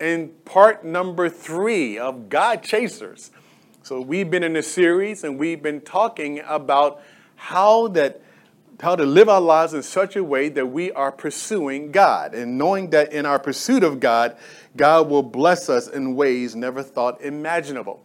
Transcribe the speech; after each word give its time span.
in 0.00 0.28
part 0.44 0.84
number 0.84 1.28
three 1.28 2.00
of 2.00 2.28
God 2.28 2.64
Chasers. 2.64 3.30
So 3.84 4.00
we've 4.00 4.28
been 4.28 4.42
in 4.42 4.56
a 4.56 4.62
series 4.64 5.22
and 5.22 5.38
we've 5.38 5.62
been 5.62 5.82
talking 5.82 6.40
about 6.48 7.00
how 7.36 7.86
that 7.90 8.20
how 8.80 8.96
to 8.96 9.04
live 9.04 9.28
our 9.28 9.40
lives 9.40 9.72
in 9.72 9.84
such 9.84 10.16
a 10.16 10.24
way 10.24 10.48
that 10.48 10.66
we 10.66 10.90
are 10.90 11.12
pursuing 11.12 11.92
God 11.92 12.34
and 12.34 12.58
knowing 12.58 12.90
that 12.90 13.12
in 13.12 13.24
our 13.24 13.38
pursuit 13.38 13.84
of 13.84 14.00
God, 14.00 14.36
God 14.76 15.08
will 15.08 15.22
bless 15.22 15.70
us 15.70 15.86
in 15.86 16.16
ways 16.16 16.56
never 16.56 16.82
thought 16.82 17.20
imaginable. 17.20 18.02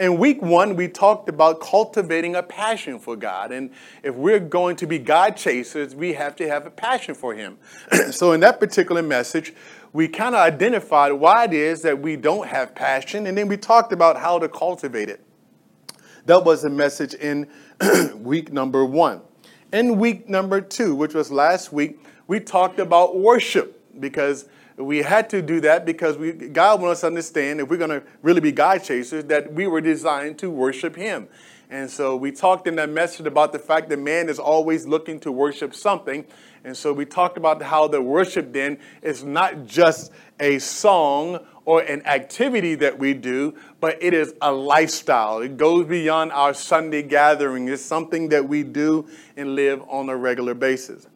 In 0.00 0.16
week 0.16 0.40
one, 0.40 0.76
we 0.76 0.88
talked 0.88 1.28
about 1.28 1.60
cultivating 1.60 2.34
a 2.34 2.42
passion 2.42 2.98
for 2.98 3.16
God. 3.16 3.52
And 3.52 3.70
if 4.02 4.14
we're 4.14 4.40
going 4.40 4.76
to 4.76 4.86
be 4.86 4.98
God 4.98 5.36
chasers, 5.36 5.94
we 5.94 6.14
have 6.14 6.34
to 6.36 6.48
have 6.48 6.64
a 6.64 6.70
passion 6.70 7.14
for 7.14 7.34
Him. 7.34 7.58
so, 8.10 8.32
in 8.32 8.40
that 8.40 8.60
particular 8.60 9.02
message, 9.02 9.52
we 9.92 10.06
kind 10.08 10.34
of 10.34 10.40
identified 10.40 11.12
why 11.12 11.44
it 11.44 11.52
is 11.52 11.82
that 11.82 12.00
we 12.00 12.16
don't 12.16 12.46
have 12.46 12.74
passion, 12.74 13.26
and 13.26 13.36
then 13.36 13.48
we 13.48 13.56
talked 13.56 13.92
about 13.92 14.16
how 14.16 14.38
to 14.38 14.48
cultivate 14.48 15.08
it. 15.08 15.20
That 16.26 16.44
was 16.44 16.62
the 16.62 16.70
message 16.70 17.14
in 17.14 17.48
week 18.16 18.52
number 18.52 18.84
one. 18.84 19.22
In 19.72 19.98
week 19.98 20.28
number 20.28 20.60
two, 20.60 20.94
which 20.94 21.14
was 21.14 21.30
last 21.30 21.72
week, 21.72 22.00
we 22.26 22.40
talked 22.40 22.78
about 22.78 23.18
worship 23.18 23.82
because 23.98 24.48
we 24.76 24.98
had 24.98 25.28
to 25.30 25.42
do 25.42 25.60
that 25.60 25.84
because 25.84 26.16
we, 26.16 26.32
God 26.32 26.80
wants 26.80 26.98
us 26.98 27.00
to 27.00 27.06
understand 27.08 27.60
if 27.60 27.68
we're 27.68 27.76
going 27.76 27.90
to 27.90 28.02
really 28.22 28.40
be 28.40 28.52
God 28.52 28.78
chasers, 28.82 29.24
that 29.24 29.52
we 29.52 29.66
were 29.66 29.80
designed 29.80 30.38
to 30.38 30.50
worship 30.50 30.96
Him. 30.96 31.28
And 31.70 31.88
so 31.88 32.16
we 32.16 32.32
talked 32.32 32.66
in 32.66 32.74
that 32.76 32.90
message 32.90 33.26
about 33.26 33.52
the 33.52 33.58
fact 33.58 33.90
that 33.90 33.98
man 33.98 34.28
is 34.28 34.40
always 34.40 34.88
looking 34.88 35.20
to 35.20 35.30
worship 35.30 35.72
something. 35.72 36.24
And 36.64 36.76
so 36.76 36.92
we 36.92 37.04
talked 37.04 37.36
about 37.36 37.62
how 37.62 37.86
the 37.86 38.02
worship 38.02 38.52
then 38.52 38.78
is 39.02 39.22
not 39.22 39.66
just 39.66 40.10
a 40.40 40.58
song 40.58 41.38
or 41.64 41.82
an 41.82 42.04
activity 42.06 42.74
that 42.74 42.98
we 42.98 43.14
do, 43.14 43.54
but 43.80 44.02
it 44.02 44.12
is 44.12 44.34
a 44.42 44.50
lifestyle. 44.50 45.38
It 45.38 45.56
goes 45.56 45.86
beyond 45.86 46.32
our 46.32 46.54
Sunday 46.54 47.04
gathering. 47.04 47.68
It's 47.68 47.82
something 47.82 48.30
that 48.30 48.48
we 48.48 48.64
do 48.64 49.08
and 49.36 49.54
live 49.54 49.80
on 49.88 50.08
a 50.08 50.16
regular 50.16 50.54
basis. 50.54 51.06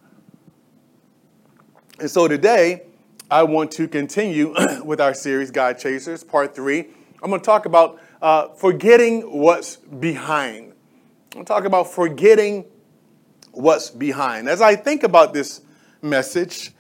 And 1.99 2.09
so 2.09 2.29
today, 2.29 2.83
I 3.29 3.43
want 3.43 3.73
to 3.73 3.89
continue 3.89 4.55
with 4.85 5.01
our 5.01 5.15
series, 5.15 5.51
God 5.51 5.79
Chasers, 5.79 6.23
part 6.23 6.55
three. 6.55 6.87
I'm 7.23 7.31
going 7.31 7.41
to 7.41 7.45
talk 7.45 7.67
about 7.67 8.01
uh, 8.25 8.49
forgetting 8.55 9.21
what's 9.39 9.77
behind. 9.77 10.73
I'm 11.37 11.45
talking 11.45 11.67
about 11.67 11.93
forgetting 11.93 12.65
what's 13.53 13.91
behind. 13.91 14.49
As 14.49 14.63
I 14.63 14.77
think 14.77 15.03
about 15.03 15.35
this 15.35 15.61
message, 16.01 16.73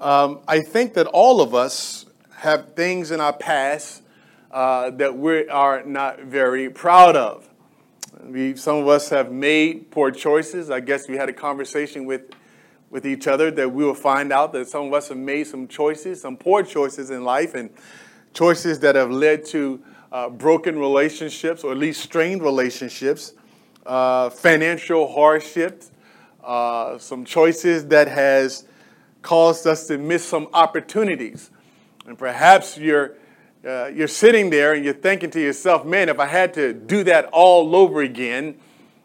um, 0.00 0.40
I 0.48 0.58
think 0.58 0.94
that 0.94 1.06
all 1.06 1.40
of 1.40 1.54
us 1.54 2.06
have 2.38 2.74
things 2.74 3.12
in 3.12 3.20
our 3.20 3.32
past 3.32 4.02
uh, 4.50 4.90
that 4.90 5.16
we 5.16 5.48
are 5.48 5.84
not 5.84 6.18
very 6.22 6.68
proud 6.68 7.14
of. 7.14 7.48
We, 8.24 8.56
some 8.56 8.78
of 8.78 8.88
us 8.88 9.08
have 9.10 9.30
made 9.30 9.92
poor 9.92 10.10
choices. 10.10 10.68
I 10.68 10.80
guess 10.80 11.08
we 11.08 11.16
had 11.16 11.28
a 11.28 11.32
conversation 11.32 12.06
with, 12.06 12.22
with 12.90 13.06
each 13.06 13.28
other 13.28 13.52
that 13.52 13.70
we 13.70 13.84
will 13.84 13.94
find 13.94 14.32
out 14.32 14.52
that 14.54 14.66
some 14.66 14.86
of 14.86 14.92
us 14.92 15.10
have 15.10 15.18
made 15.18 15.46
some 15.46 15.68
choices, 15.68 16.20
some 16.22 16.36
poor 16.36 16.64
choices 16.64 17.10
in 17.10 17.22
life, 17.22 17.54
and 17.54 17.70
choices 18.34 18.80
that 18.80 18.96
have 18.96 19.12
led 19.12 19.44
to 19.46 19.80
uh, 20.12 20.28
broken 20.28 20.78
relationships 20.78 21.64
or 21.64 21.72
at 21.72 21.78
least 21.78 22.02
strained 22.02 22.42
relationships, 22.42 23.34
uh, 23.86 24.30
financial 24.30 25.12
hardships, 25.12 25.90
uh, 26.44 26.98
some 26.98 27.24
choices 27.24 27.86
that 27.86 28.08
has 28.08 28.64
caused 29.22 29.66
us 29.66 29.86
to 29.86 29.98
miss 29.98 30.24
some 30.24 30.48
opportunities. 30.52 31.50
And 32.06 32.18
perhaps 32.18 32.78
you're, 32.78 33.16
uh, 33.66 33.86
you're 33.86 34.08
sitting 34.08 34.48
there 34.50 34.72
and 34.72 34.84
you're 34.84 34.94
thinking 34.94 35.30
to 35.30 35.40
yourself, 35.40 35.84
man, 35.84 36.08
if 36.08 36.18
I 36.18 36.26
had 36.26 36.54
to 36.54 36.72
do 36.72 37.04
that 37.04 37.26
all 37.26 37.76
over 37.76 38.00
again, 38.00 38.58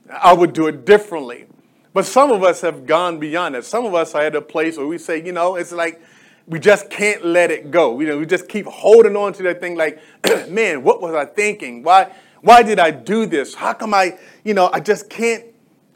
I 0.10 0.34
would 0.34 0.54
do 0.54 0.68
it 0.68 0.86
differently. 0.86 1.48
But 1.94 2.06
some 2.06 2.32
of 2.32 2.44
us 2.44 2.62
have 2.62 2.86
gone 2.86 3.20
beyond 3.20 3.56
that. 3.56 3.66
Some 3.66 3.86
of 3.86 3.94
us 3.94 4.16
are 4.16 4.24
at 4.24 4.36
a 4.36 4.42
place 4.42 4.78
where 4.78 4.88
we 4.88 4.98
say, 4.98 5.24
you 5.24 5.32
know, 5.32 5.56
it's 5.56 5.72
like 5.72 6.02
we 6.48 6.60
just 6.60 6.90
can't 6.90 7.26
let 7.26 7.52
it 7.52 7.72
go. 7.72 8.00
You 8.00 8.08
know, 8.08 8.18
we 8.18 8.26
just 8.26 8.50
keep 8.50 8.66
holding 8.66 9.16
on 9.16 9.34
to 9.34 9.44
that 9.44 9.60
thing 9.60 9.76
like, 9.76 10.02
man, 10.50 10.84
what 10.84 11.02
was 11.02 11.16
I 11.16 11.26
thinking? 11.26 11.84
Why, 11.84 12.14
why 12.42 12.64
did 12.64 12.80
I 12.80 12.92
do 12.92 13.26
this? 13.26 13.56
How 13.56 13.74
come 13.74 13.94
I, 13.94 14.18
you 14.44 14.54
know, 14.54 14.70
I 14.74 14.80
just 14.80 15.10
can't 15.10 15.46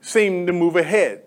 seem 0.01 0.47
to 0.47 0.53
move 0.53 0.75
ahead? 0.75 1.23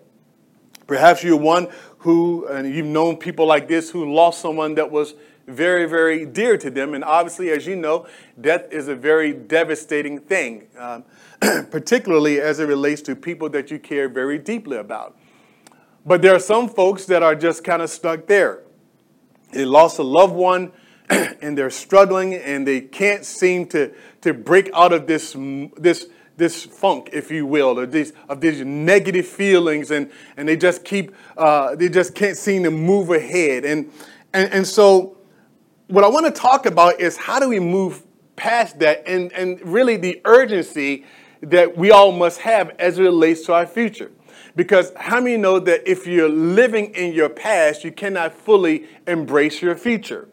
Perhaps 0.87 1.23
you're 1.23 1.37
one 1.37 1.67
who, 1.99 2.47
and 2.47 2.73
you've 2.73 2.87
known 2.87 3.17
people 3.17 3.45
like 3.45 3.67
this 3.67 3.91
who 3.91 4.11
lost 4.11 4.41
someone 4.41 4.75
that 4.75 4.89
was 4.89 5.13
very, 5.47 5.85
very 5.85 6.25
dear 6.25 6.57
to 6.57 6.69
them. 6.69 6.93
And 6.93 7.03
obviously, 7.03 7.51
as 7.51 7.67
you 7.67 7.75
know, 7.75 8.07
death 8.39 8.71
is 8.71 8.87
a 8.87 8.95
very 8.95 9.33
devastating 9.33 10.19
thing, 10.19 10.67
um, 10.77 11.03
particularly 11.69 12.41
as 12.41 12.59
it 12.59 12.65
relates 12.65 13.01
to 13.03 13.15
people 13.15 13.49
that 13.49 13.69
you 13.69 13.77
care 13.77 14.09
very 14.09 14.39
deeply 14.39 14.77
about. 14.77 15.15
But 16.05 16.23
there 16.23 16.33
are 16.33 16.39
some 16.39 16.67
folks 16.67 17.05
that 17.05 17.21
are 17.21 17.35
just 17.35 17.63
kind 17.63 17.81
of 17.81 17.89
stuck 17.89 18.25
there. 18.25 18.63
They 19.51 19.65
lost 19.65 19.99
a 19.99 20.03
loved 20.03 20.33
one 20.33 20.71
and 21.09 21.57
they're 21.57 21.69
struggling 21.69 22.35
and 22.35 22.67
they 22.67 22.81
can't 22.81 23.25
seem 23.25 23.67
to, 23.67 23.93
to 24.21 24.33
break 24.33 24.69
out 24.73 24.93
of 24.93 25.07
this, 25.07 25.35
this 25.77 26.07
this 26.41 26.65
funk, 26.65 27.11
if 27.13 27.29
you 27.29 27.45
will, 27.45 27.77
of 27.77 27.91
these 27.91 28.13
of 28.27 28.41
these 28.41 28.61
negative 28.61 29.27
feelings, 29.27 29.91
and 29.91 30.09
and 30.37 30.47
they 30.47 30.57
just 30.57 30.83
keep 30.83 31.13
uh, 31.37 31.75
they 31.75 31.87
just 31.87 32.15
can't 32.15 32.35
seem 32.35 32.63
to 32.63 32.71
move 32.71 33.11
ahead, 33.11 33.63
and 33.63 33.91
and 34.33 34.51
and 34.51 34.65
so 34.65 35.17
what 35.87 36.03
I 36.03 36.07
want 36.07 36.25
to 36.25 36.31
talk 36.31 36.65
about 36.65 36.99
is 36.99 37.15
how 37.15 37.39
do 37.39 37.47
we 37.47 37.59
move 37.59 38.03
past 38.35 38.79
that, 38.79 39.03
and 39.05 39.31
and 39.33 39.61
really 39.61 39.97
the 39.97 40.19
urgency 40.25 41.05
that 41.41 41.77
we 41.77 41.91
all 41.91 42.11
must 42.11 42.39
have 42.39 42.71
as 42.79 42.97
it 42.97 43.03
relates 43.03 43.45
to 43.45 43.53
our 43.53 43.67
future. 43.67 44.11
Because 44.55 44.91
how 44.97 45.21
many 45.21 45.37
know 45.37 45.59
that 45.59 45.89
if 45.89 46.05
you're 46.05 46.29
living 46.29 46.93
in 46.93 47.13
your 47.13 47.29
past, 47.29 47.83
you 47.83 47.91
cannot 47.91 48.33
fully 48.33 48.87
embrace 49.07 49.61
your 49.61 49.75
future? 49.75 50.27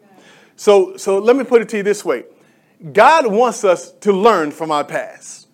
So, 0.55 0.97
so 0.97 1.19
let 1.19 1.35
me 1.35 1.43
put 1.43 1.61
it 1.61 1.69
to 1.69 1.77
you 1.77 1.83
this 1.83 2.03
way 2.03 2.25
God 2.93 3.27
wants 3.27 3.63
us 3.63 3.91
to 3.91 4.11
learn 4.11 4.51
from 4.51 4.71
our 4.71 4.83
past. 4.83 5.47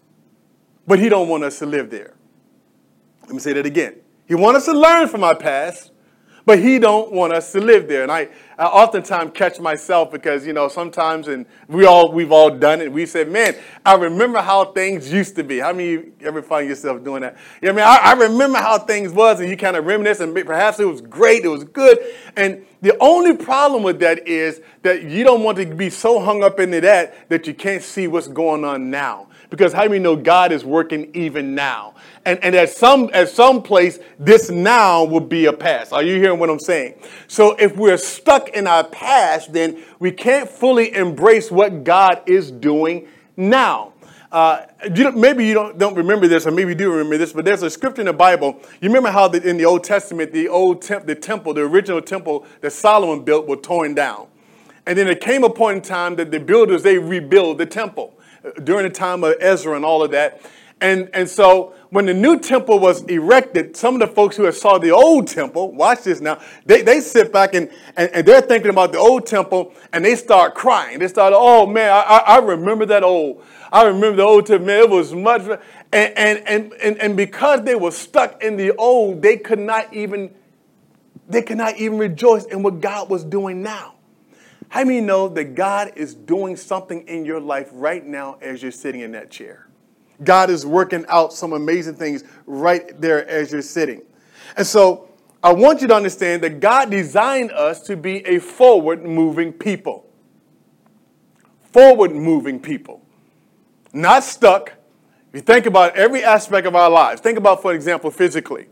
But 0.88 1.00
he 1.00 1.10
don't 1.10 1.28
want 1.28 1.44
us 1.44 1.60
to 1.60 1.66
live 1.66 1.90
there. 1.90 2.14
Let 3.24 3.32
me 3.34 3.40
say 3.40 3.54
that 3.54 3.66
again. 3.66 3.96
He 4.28 4.36
wants 4.36 4.60
us 4.60 4.66
to 4.66 4.80
learn 4.80 5.08
from 5.08 5.24
our 5.24 5.36
past, 5.36 5.92
but 6.46 6.60
he 6.60 6.78
don't 6.78 7.12
want 7.12 7.34
us 7.34 7.52
to 7.54 7.60
live 7.60 7.88
there. 7.88 8.04
And 8.04 8.12
I, 8.12 8.30
I 8.58 8.66
oftentimes 8.66 9.32
catch 9.34 9.60
myself 9.60 10.12
because, 10.12 10.46
you 10.46 10.54
know, 10.54 10.68
sometimes, 10.68 11.28
and 11.28 11.46
we 11.68 11.86
all, 11.86 12.12
we've 12.12 12.32
all 12.32 12.52
done 12.52 12.82
it, 12.82 12.92
we 12.92 13.06
said, 13.06 13.32
man, 13.32 13.56
I 13.86 13.96
remember 13.96 14.40
how 14.42 14.66
things 14.66 15.12
used 15.12 15.36
to 15.38 15.44
be. 15.44 15.60
How 15.60 15.74
many 15.74 15.90
you 15.90 16.14
ever 16.22 16.42
find 16.42 16.70
yourself 16.70 17.04
doing 17.04 17.22
that? 17.22 17.36
Yeah, 17.62 17.72
I 17.72 17.74
mean, 17.74 17.86
I, 17.86 17.98
I 17.98 18.14
remember 18.14 18.60
how 18.60 18.78
things 18.78 19.12
was, 19.12 19.40
and 19.40 19.50
you 19.50 19.58
kind 19.58 19.76
of 19.76 19.86
reminisce, 19.86 20.20
and 20.20 20.34
perhaps 20.46 20.80
it 20.80 20.86
was 20.86 21.02
great, 21.02 21.44
it 21.44 21.50
was 21.50 21.64
good. 21.64 21.98
And 22.36 22.66
the 22.82 22.96
only 23.00 23.36
problem 23.36 23.82
with 23.82 24.00
that 24.02 24.28
is 24.28 24.62
that 24.84 25.04
you 25.04 25.24
don't 25.24 25.44
want 25.44 25.58
to 25.58 25.66
be 25.66 25.90
so 25.90 26.20
hung 26.20 26.44
up 26.44 26.60
into 26.60 26.80
that 26.82 27.30
that 27.30 27.48
you 27.48 27.56
can't 27.56 27.82
see 27.82 28.08
what's 28.08 28.28
going 28.28 28.64
on 28.64 28.92
now. 28.92 29.28
Because 29.50 29.74
how 29.74 29.84
do 29.84 29.90
many 29.90 30.02
know 30.02 30.16
God 30.16 30.52
is 30.52 30.64
working 30.64 31.12
even 31.16 31.56
now? 31.56 31.95
And, 32.26 32.44
and 32.44 32.56
at 32.56 32.70
some 32.70 33.12
at 33.14 33.30
some 33.30 33.62
place, 33.62 34.00
this 34.18 34.50
now 34.50 35.04
will 35.04 35.20
be 35.20 35.46
a 35.46 35.54
past. 35.54 35.94
Are 35.94 36.02
you 36.02 36.16
hearing 36.16 36.40
what 36.40 36.50
I'm 36.50 36.60
saying? 36.60 36.96
So 37.28 37.56
if 37.58 37.78
we're 37.78 37.98
stuck 37.98 38.50
in 38.50 38.66
our 38.66 38.84
past, 38.84 39.54
then 39.54 39.84
we 40.00 40.12
can't 40.12 40.50
fully 40.50 40.96
embrace 40.96 41.52
what 41.52 41.84
God 41.84 42.24
is 42.26 42.50
doing 42.50 43.08
now. 43.38 43.94
Uh, 44.32 44.66
you 44.94 45.12
maybe 45.12 45.46
you 45.46 45.54
don't, 45.54 45.78
don't 45.78 45.96
remember 45.96 46.28
this, 46.28 46.46
or 46.48 46.52
maybe 46.52 46.70
you 46.70 46.76
do 46.76 46.92
remember 46.92 47.18
this, 47.18 47.32
but 47.32 47.46
there's 47.46 47.62
a 47.62 47.70
scripture 47.70 48.02
in 48.02 48.08
the 48.08 48.14
Bible. 48.14 48.60
You 48.82 48.90
remember 48.90 49.12
how 49.12 49.28
the, 49.28 49.48
in 49.48 49.58
the 49.58 49.66
Old 49.66 49.84
Testament, 49.84 50.34
the 50.34 50.50
old 50.50 50.82
temp, 50.82 51.06
the 51.06 51.16
temple, 51.16 51.54
the 51.54 51.62
original 51.62 52.02
temple 52.02 52.46
that 52.62 52.72
Solomon 52.72 53.24
built, 53.24 53.48
was 53.48 53.60
torn 53.62 53.94
down, 53.94 54.28
and 54.88 54.98
then 54.98 55.08
it 55.08 55.22
came 55.22 55.44
a 55.44 55.50
point 55.50 55.78
in 55.78 55.82
time 55.84 56.16
that 56.16 56.32
the 56.32 56.40
builders 56.40 56.84
they 56.84 56.98
rebuild 56.98 57.60
the 57.60 57.66
temple 57.66 58.20
during 58.64 58.84
the 58.84 58.90
time 58.90 59.24
of 59.24 59.36
Ezra 59.40 59.76
and 59.76 59.86
all 59.86 60.04
of 60.04 60.12
that. 60.12 60.42
And, 60.82 61.10
and 61.14 61.30
so 61.30 61.74
when 61.90 62.06
the 62.06 62.14
new 62.14 62.38
temple 62.38 62.80
was 62.80 63.04
erected, 63.04 63.78
some 63.78 63.96
of 63.96 64.02
the 64.02 64.14
folks 64.14 64.36
who 64.36 64.44
had 64.44 64.56
saw 64.56 64.78
the 64.78 64.92
old 64.92 65.28
temple, 65.28 65.72
watch 65.72 66.04
this 66.04 66.20
now, 66.20 66.42
they, 66.66 66.82
they 66.82 67.00
sit 67.00 67.32
back 67.32 67.54
and, 67.54 67.70
and, 67.96 68.10
and 68.14 68.28
they're 68.28 68.42
thinking 68.42 68.70
about 68.70 68.92
the 68.92 69.00
old 69.00 69.26
temple 69.26 69.74
and 69.94 70.04
they 70.04 70.16
start 70.16 70.54
crying. 70.54 71.00
They 71.00 71.08
start, 71.08 71.34
oh 71.36 71.66
man, 71.66 71.90
I, 71.92 72.24
I 72.28 72.38
remember 72.40 72.86
that 72.88 73.04
old, 73.04 73.42
I 73.72 73.84
remember 73.84 74.18
the 74.18 74.24
old 74.24 74.46
temple, 74.46 74.68
man, 74.68 74.80
it 74.82 74.90
was 74.90 75.14
much, 75.14 75.44
and, 75.94 76.40
and, 76.46 76.74
and, 76.74 76.98
and 77.00 77.16
because 77.16 77.64
they 77.64 77.76
were 77.76 77.92
stuck 77.92 78.44
in 78.44 78.58
the 78.58 78.74
old, 78.76 79.22
they 79.22 79.38
could 79.38 79.60
not 79.60 79.94
even, 79.94 80.34
they 81.30 81.42
could 81.42 81.58
not 81.58 81.78
even 81.78 81.98
rejoice 81.98 82.46
in 82.46 82.62
what 82.64 82.82
God 82.82 83.10
was 83.10 83.24
doing 83.24 83.62
now. 83.62 83.96
How 84.68 84.84
many 84.84 85.00
know 85.00 85.30
that 85.30 85.56
God 85.56 85.94
is 85.96 86.14
doing 86.14 86.58
something 86.58 87.08
in 87.08 87.24
your 87.24 87.40
life 87.40 87.70
right 87.72 88.06
now 88.06 88.38
as 88.42 88.62
you're 88.62 88.74
sitting 88.74 89.02
in 89.02 89.14
that 89.14 89.32
chair? 89.32 89.65
God 90.24 90.50
is 90.50 90.66
working 90.66 91.06
out 91.10 91.34
some 91.34 91.54
amazing 91.54 91.96
things 91.96 92.24
right 92.46 93.00
there 93.00 93.28
as 93.28 93.52
you're 93.52 93.62
sitting. 93.62 94.02
And 94.58 94.66
so 94.66 95.10
I 95.44 95.54
want 95.54 95.82
you 95.82 95.88
to 95.90 95.96
understand 95.96 96.44
that 96.44 96.60
God 96.60 96.90
designed 96.90 97.52
us 97.52 97.82
to 97.84 97.96
be 97.96 98.26
a 98.26 98.40
forward 98.40 99.04
moving 99.04 99.54
people. 99.54 100.10
forward 101.72 102.16
moving 102.16 102.60
people, 102.60 103.02
not 103.92 104.24
stuck. 104.24 104.70
If 105.30 105.36
you 105.36 105.42
think 105.42 105.66
about 105.66 105.98
every 105.98 106.24
aspect 106.24 106.66
of 106.66 106.76
our 106.76 106.90
lives, 106.90 107.20
think 107.20 107.38
about, 107.38 107.62
for 107.62 107.74
example, 107.74 108.10
physically. 108.10 108.68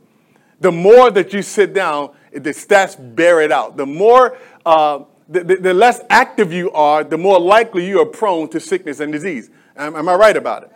The 0.61 0.71
more 0.71 1.11
that 1.11 1.33
you 1.33 1.41
sit 1.41 1.73
down, 1.73 2.15
the 2.31 2.51
stats 2.51 2.95
bear 3.15 3.41
it 3.41 3.51
out. 3.51 3.75
The 3.75 3.85
more, 3.85 4.37
uh, 4.65 4.99
the, 5.27 5.43
the, 5.43 5.55
the, 5.57 5.73
less 5.73 5.99
active 6.09 6.53
you 6.53 6.71
are, 6.71 7.03
the 7.03 7.17
more 7.17 7.39
likely 7.39 7.85
you 7.85 7.99
are 7.99 8.05
prone 8.05 8.47
to 8.49 8.59
sickness 8.61 9.01
and 9.01 9.11
disease. 9.11 9.49
Am, 9.75 9.95
am 9.95 10.07
I 10.07 10.15
right 10.15 10.37
about 10.37 10.63
it? 10.63 10.71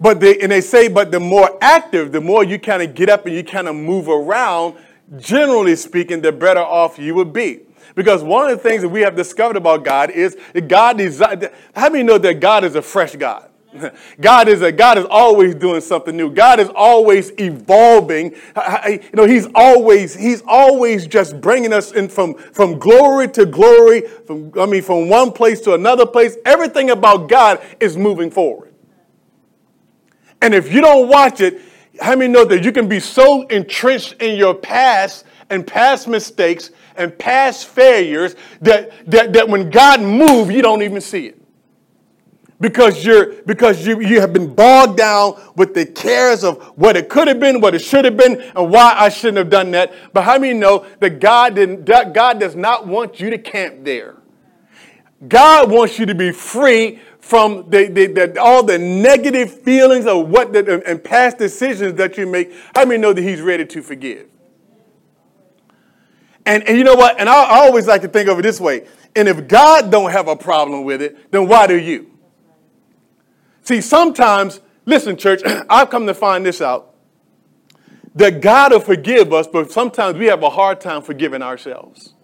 But 0.00 0.18
they, 0.18 0.38
and 0.38 0.50
they 0.50 0.62
say, 0.62 0.88
but 0.88 1.10
the 1.10 1.20
more 1.20 1.58
active, 1.60 2.10
the 2.10 2.20
more 2.20 2.42
you 2.42 2.58
kind 2.58 2.82
of 2.82 2.94
get 2.94 3.10
up 3.10 3.26
and 3.26 3.34
you 3.34 3.44
kind 3.44 3.68
of 3.68 3.76
move 3.76 4.08
around, 4.08 4.76
generally 5.18 5.76
speaking, 5.76 6.22
the 6.22 6.32
better 6.32 6.60
off 6.60 6.98
you 6.98 7.14
would 7.14 7.32
be. 7.32 7.60
Because 7.94 8.22
one 8.22 8.50
of 8.50 8.56
the 8.56 8.62
things 8.62 8.82
that 8.82 8.88
we 8.88 9.02
have 9.02 9.14
discovered 9.14 9.56
about 9.56 9.84
God 9.84 10.10
is 10.10 10.36
that 10.54 10.68
God 10.68 10.96
designed, 10.96 11.50
how 11.74 11.90
many 11.90 12.02
know 12.02 12.18
that 12.18 12.40
God 12.40 12.64
is 12.64 12.76
a 12.76 12.82
fresh 12.82 13.14
God? 13.16 13.50
God 14.20 14.48
is 14.48 14.62
a 14.62 14.72
God 14.72 14.98
is 14.98 15.04
always 15.08 15.54
doing 15.54 15.80
something 15.80 16.16
new. 16.16 16.30
God 16.30 16.58
is 16.58 16.68
always 16.74 17.30
evolving. 17.38 18.34
You 18.88 19.00
know, 19.12 19.26
He's 19.26 19.46
always 19.54 20.14
He's 20.14 20.42
always 20.46 21.06
just 21.06 21.40
bringing 21.40 21.72
us 21.72 21.92
in 21.92 22.08
from 22.08 22.34
from 22.34 22.80
glory 22.80 23.28
to 23.28 23.46
glory. 23.46 24.00
From 24.00 24.52
I 24.58 24.66
mean, 24.66 24.82
from 24.82 25.08
one 25.08 25.30
place 25.30 25.60
to 25.62 25.74
another 25.74 26.04
place. 26.04 26.36
Everything 26.44 26.90
about 26.90 27.28
God 27.28 27.60
is 27.78 27.96
moving 27.96 28.30
forward. 28.30 28.69
And 30.42 30.54
if 30.54 30.72
you 30.72 30.80
don't 30.80 31.08
watch 31.08 31.40
it, 31.40 31.60
how 32.00 32.16
many 32.16 32.32
know 32.32 32.44
that 32.44 32.64
you 32.64 32.72
can 32.72 32.88
be 32.88 33.00
so 33.00 33.46
entrenched 33.48 34.14
in 34.22 34.36
your 34.36 34.54
past 34.54 35.24
and 35.50 35.66
past 35.66 36.08
mistakes 36.08 36.70
and 36.96 37.16
past 37.18 37.66
failures 37.66 38.36
that, 38.60 38.92
that, 39.10 39.32
that 39.32 39.48
when 39.48 39.70
God 39.70 40.00
moves, 40.00 40.50
you 40.50 40.62
don't 40.62 40.82
even 40.82 41.00
see 41.00 41.26
it. 41.26 41.36
Because 42.60 43.06
you're 43.06 43.42
because 43.44 43.86
you, 43.86 44.00
you 44.00 44.20
have 44.20 44.34
been 44.34 44.54
bogged 44.54 44.98
down 44.98 45.40
with 45.56 45.72
the 45.72 45.86
cares 45.86 46.44
of 46.44 46.62
what 46.76 46.94
it 46.94 47.08
could 47.08 47.26
have 47.26 47.40
been, 47.40 47.62
what 47.62 47.74
it 47.74 47.78
should 47.78 48.04
have 48.04 48.18
been, 48.18 48.38
and 48.38 48.70
why 48.70 48.94
I 48.94 49.08
shouldn't 49.08 49.38
have 49.38 49.48
done 49.48 49.70
that. 49.70 49.94
But 50.12 50.24
how 50.24 50.38
many 50.38 50.52
know 50.52 50.84
that 50.98 51.20
God 51.20 51.54
didn't 51.54 51.86
that 51.86 52.12
God 52.12 52.38
does 52.38 52.54
not 52.54 52.86
want 52.86 53.18
you 53.18 53.30
to 53.30 53.38
camp 53.38 53.82
there? 53.84 54.16
God 55.26 55.70
wants 55.70 55.98
you 55.98 56.04
to 56.04 56.14
be 56.14 56.32
free 56.32 57.00
from 57.20 57.68
the, 57.70 57.86
the, 57.86 58.06
the, 58.06 58.40
all 58.40 58.62
the 58.62 58.78
negative 58.78 59.62
feelings 59.62 60.06
of 60.06 60.28
what 60.28 60.52
the, 60.52 60.82
and 60.86 61.02
past 61.02 61.38
decisions 61.38 61.94
that 61.94 62.16
you 62.16 62.26
make. 62.26 62.52
How 62.74 62.84
many 62.84 63.00
know 63.00 63.12
that 63.12 63.22
He's 63.22 63.40
ready 63.40 63.66
to 63.66 63.82
forgive? 63.82 64.26
And, 66.46 66.66
and 66.66 66.76
you 66.76 66.84
know 66.84 66.94
what? 66.94 67.20
And 67.20 67.28
I, 67.28 67.44
I 67.44 67.58
always 67.66 67.86
like 67.86 68.02
to 68.02 68.08
think 68.08 68.28
of 68.28 68.38
it 68.38 68.42
this 68.42 68.60
way. 68.60 68.86
And 69.14 69.28
if 69.28 69.46
God 69.46 69.90
don't 69.90 70.10
have 70.10 70.28
a 70.28 70.36
problem 70.36 70.84
with 70.84 71.02
it, 71.02 71.30
then 71.30 71.46
why 71.46 71.66
do 71.66 71.78
you? 71.78 72.10
See, 73.62 73.80
sometimes, 73.80 74.60
listen, 74.86 75.16
church, 75.16 75.42
I've 75.70 75.90
come 75.90 76.06
to 76.06 76.14
find 76.14 76.44
this 76.44 76.60
out. 76.60 76.94
That 78.16 78.40
God 78.40 78.72
will 78.72 78.80
forgive 78.80 79.32
us, 79.32 79.46
but 79.46 79.70
sometimes 79.70 80.18
we 80.18 80.26
have 80.26 80.42
a 80.42 80.50
hard 80.50 80.80
time 80.80 81.02
forgiving 81.02 81.42
ourselves. 81.42 82.14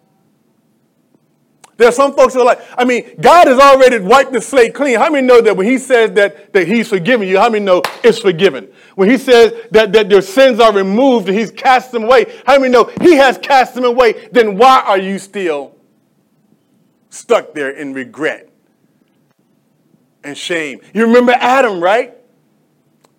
There 1.77 1.87
are 1.87 1.93
some 1.93 2.15
folks 2.15 2.33
who 2.33 2.41
are 2.41 2.47
like, 2.47 2.61
I 2.79 2.85
mean, 2.85 3.17
God 3.21 3.47
has 3.49 3.59
already 3.59 3.99
wiped 3.99 4.33
the 4.33 4.41
slate 4.41 4.75
clean. 4.75 4.99
How 4.99 5.11
many 5.11 5.27
know 5.27 5.43
that 5.43 5.57
when 5.57 5.67
He 5.67 5.77
says 5.77 6.13
that, 6.13 6.53
that 6.55 6.67
He's 6.67 6.89
forgiven 6.89 7.29
you, 7.29 7.39
how 7.39 7.51
many 7.51 7.65
know 7.65 7.83
it's 8.03 8.19
forgiven? 8.19 8.69
When 8.95 9.11
He 9.11 9.19
says 9.19 9.53
that, 9.73 9.93
that 9.93 10.11
your 10.11 10.23
sins 10.23 10.59
are 10.59 10.73
removed 10.73 11.29
and 11.29 11.39
He's 11.39 11.51
cast 11.51 11.93
them 11.93 12.05
away, 12.05 12.41
how 12.47 12.59
many 12.59 12.73
know 12.73 12.91
He 13.03 13.17
has 13.17 13.37
cast 13.37 13.75
them 13.75 13.85
away? 13.85 14.29
Then 14.33 14.57
why 14.57 14.83
are 14.87 14.99
you 14.99 15.19
still 15.19 15.77
stuck 17.11 17.53
there 17.53 17.71
in 17.71 17.93
regret 17.93 18.49
and 20.25 20.37
shame? 20.37 20.81
You 20.95 21.07
remember 21.07 21.33
Adam, 21.33 21.83
right? 21.83 22.15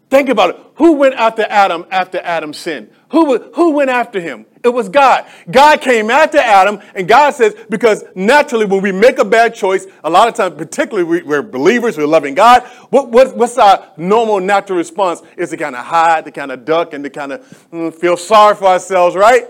Think 0.10 0.30
about 0.30 0.52
it. 0.52 0.62
Who 0.76 0.94
went 0.94 1.14
after 1.14 1.46
Adam 1.48 1.86
after 1.92 2.20
Adam 2.24 2.54
sinned? 2.54 2.90
Who, 3.10 3.38
who 3.54 3.72
went 3.72 3.90
after 3.90 4.20
him? 4.20 4.46
It 4.64 4.70
was 4.70 4.90
God. 4.90 5.26
God 5.50 5.80
came 5.80 6.12
after 6.12 6.40
Adam, 6.40 6.82
and 6.94 7.08
God 7.08 7.32
says, 7.32 7.56
because 7.70 8.04
naturally, 8.16 8.66
when 8.66 8.82
we 8.82 8.92
make 8.92 9.18
a 9.18 9.24
bad 9.24 9.56
choice, 9.56 9.88
a 10.04 10.10
lot 10.10 10.28
of 10.28 10.34
times, 10.34 10.56
particularly 10.58 11.22
we, 11.22 11.36
are 11.36 11.42
believers, 11.42 11.98
we're 11.98 12.06
loving 12.06 12.36
God, 12.36 12.64
what, 12.90 13.10
what, 13.10 13.36
what's 13.38 13.58
our 13.58 13.92
normal 13.96 14.42
natural 14.42 14.78
response? 14.78 15.22
Is 15.38 15.52
to 15.52 15.58
kind 15.58 15.76
of 15.76 15.86
hide, 15.86 16.26
to 16.26 16.32
kind 16.32 16.52
of 16.52 16.66
duck, 16.66 16.94
and 16.94 17.04
to 17.06 17.10
kind 17.10 17.32
of 17.32 17.68
mm, 17.72 17.96
feel 17.96 18.18
sorry 18.18 18.56
for 18.56 18.66
ourselves, 18.66 19.16
right? 19.16 19.48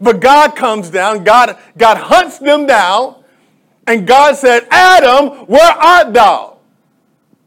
But 0.00 0.20
God 0.20 0.56
comes 0.56 0.88
down, 0.88 1.24
God, 1.24 1.58
God 1.76 1.98
hunts 1.98 2.38
them 2.38 2.66
down, 2.66 3.22
and 3.86 4.06
God 4.06 4.36
said, 4.36 4.66
Adam, 4.70 5.46
where 5.46 5.72
art 5.72 6.14
thou? 6.14 6.56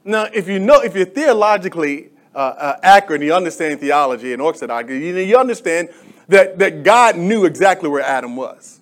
Now, 0.06 0.28
if 0.32 0.48
you 0.48 0.60
know, 0.60 0.82
if 0.82 0.96
you're 0.96 1.06
theologically 1.06 2.12
uh, 2.38 2.40
uh, 2.40 2.80
accurate 2.84 3.22
and 3.22 3.28
you 3.28 3.34
understand 3.34 3.80
theology 3.80 4.32
and 4.32 4.42
orthodoxy, 4.42 5.00
you, 5.00 5.18
you 5.18 5.38
understand 5.38 5.90
that, 6.28 6.60
that 6.60 6.84
God 6.84 7.18
knew 7.18 7.46
exactly 7.46 7.90
where 7.90 8.04
Adam 8.04 8.36
was. 8.36 8.80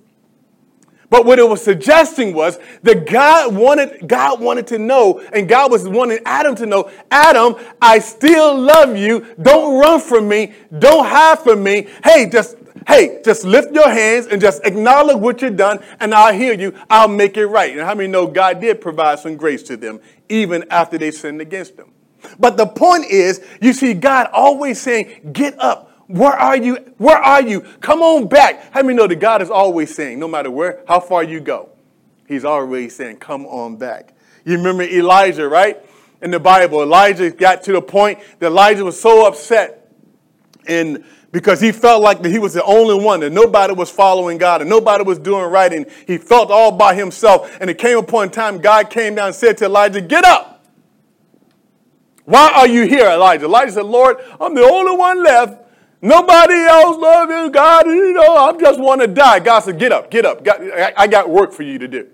But 1.10 1.25
what 1.25 1.40
it 1.40 1.48
was 1.48 1.63
suggesting 1.63 2.34
was 2.34 2.60
that 2.84 3.07
God 3.07 3.56
wanted, 3.56 4.10
God 4.10 4.42
wanted 4.42 4.68
to 4.68 4.78
know, 4.78 5.22
and 5.31 5.48
God 5.48 5.72
was 5.72 5.88
wanting 5.88 6.19
Adam 6.25 6.56
to 6.56 6.66
know, 6.66 6.92
Adam, 7.10 7.56
I 7.81 8.00
still 8.00 8.60
love 8.60 8.98
you. 8.98 9.25
Don't 9.42 9.80
run 9.80 10.02
from 10.02 10.28
me. 10.28 10.54
Don't 10.78 11.06
hide 11.06 11.40
from 11.40 11.63
me. 11.63 11.88
Hey, 12.04 12.28
just 12.30 12.57
hey, 12.90 13.22
just 13.24 13.46
lift 13.46 13.74
your 13.74 13.90
hands 13.90 14.28
and 14.28 14.42
just 14.42 14.66
acknowledge 14.66 15.18
what 15.18 15.42
you've 15.42 15.56
done, 15.56 15.80
and 16.02 16.13
I'll 16.13 16.34
hear 16.34 16.54
you. 16.54 16.78
I'll 16.90 17.07
make 17.07 17.38
it 17.38 17.48
right. 17.48 17.72
And 17.72 17.81
how 17.81 17.96
many 17.96 18.10
know 18.10 18.28
God 18.28 18.60
did 18.60 18.81
provide 18.81 19.19
some 19.19 19.38
grace 19.38 19.63
to 19.63 19.78
them, 19.78 20.02
even 20.28 20.66
after 20.69 20.98
they 20.98 21.12
sinned 21.12 21.40
against 21.40 21.78
him? 21.78 21.94
But 22.39 22.57
the 22.57 22.66
point 22.66 23.06
is, 23.06 23.42
you 23.62 23.74
see 23.74 23.94
God 23.94 24.30
always 24.33 24.80
saying, 24.80 25.31
get 25.33 25.60
up. 25.60 25.92
Where 26.07 26.33
are 26.33 26.56
you? 26.56 26.75
Where 26.98 27.18
are 27.18 27.42
you? 27.42 27.62
Come 27.81 28.01
on 28.01 28.27
back. 28.27 28.72
How 28.72 28.83
many 28.83 28.95
know 28.95 29.07
that 29.07 29.16
God 29.16 29.42
is 29.42 29.50
always 29.50 29.94
saying, 29.94 30.19
no 30.19 30.27
matter 30.27 30.51
where, 30.51 30.83
how 30.88 31.00
far 31.00 31.24
you 31.24 31.39
go, 31.39 31.69
He's 32.27 32.45
always 32.45 32.95
saying, 32.95 33.18
come 33.18 33.45
on 33.48 33.77
back. 33.77 34.13
You 34.45 34.57
remember 34.57 34.83
Elijah, 34.83 35.48
right? 35.48 35.77
In 36.22 36.31
the 36.31 36.39
Bible, 36.39 36.81
Elijah 36.81 37.31
got 37.31 37.63
to 37.63 37.72
the 37.72 37.81
point 37.81 38.19
that 38.39 38.48
Elijah 38.48 38.86
was 38.86 39.00
so 39.00 39.28
upset 39.28 39.86
and 40.68 41.04
because 41.31 41.60
he 41.60 41.71
felt 41.71 42.01
like 42.01 42.21
that 42.21 42.30
he 42.30 42.39
was 42.39 42.54
the 42.54 42.63
only 42.63 42.95
one, 43.04 43.19
that 43.19 43.31
nobody 43.31 43.74
was 43.74 43.92
following 43.92 44.38
God 44.38 44.62
and 44.62 44.69
nobody 44.69 45.04
was 45.04 45.19
doing 45.19 45.51
right, 45.51 45.71
and 45.74 45.86
he 46.07 46.18
felt 46.18 46.50
all 46.50 46.71
by 46.71 46.95
himself. 46.95 47.57
And 47.60 47.69
it 47.69 47.78
came 47.78 47.98
upon 47.98 48.31
time 48.31 48.60
God 48.60 48.89
came 48.89 49.16
down 49.16 49.28
and 49.28 49.36
said 49.36 49.57
to 49.57 49.66
Elijah, 49.66 50.00
Get 50.00 50.23
up. 50.23 50.55
Why 52.26 52.52
are 52.56 52.68
you 52.68 52.88
here, 52.88 53.08
Elijah? 53.08 53.46
Elijah 53.46 53.72
said, 53.74 53.86
Lord, 53.86 54.18
I'm 54.40 54.54
the 54.56 54.64
only 54.64 54.98
one 54.98 55.24
left. 55.24 55.62
Nobody 56.02 56.54
else 56.54 56.98
loves 56.98 57.32
you, 57.32 57.50
God. 57.50 57.88
You 57.88 58.14
know, 58.14 58.36
I 58.36 58.58
just 58.58 58.80
want 58.80 59.02
to 59.02 59.08
die. 59.08 59.40
God 59.40 59.62
said, 59.62 59.80
Get 59.80 59.92
up, 59.92 60.12
get 60.12 60.26
up. 60.26 60.46
I 60.98 61.08
got 61.08 61.30
work 61.30 61.52
for 61.52 61.64
you 61.64 61.80
to 61.80 61.88
do. 61.88 62.08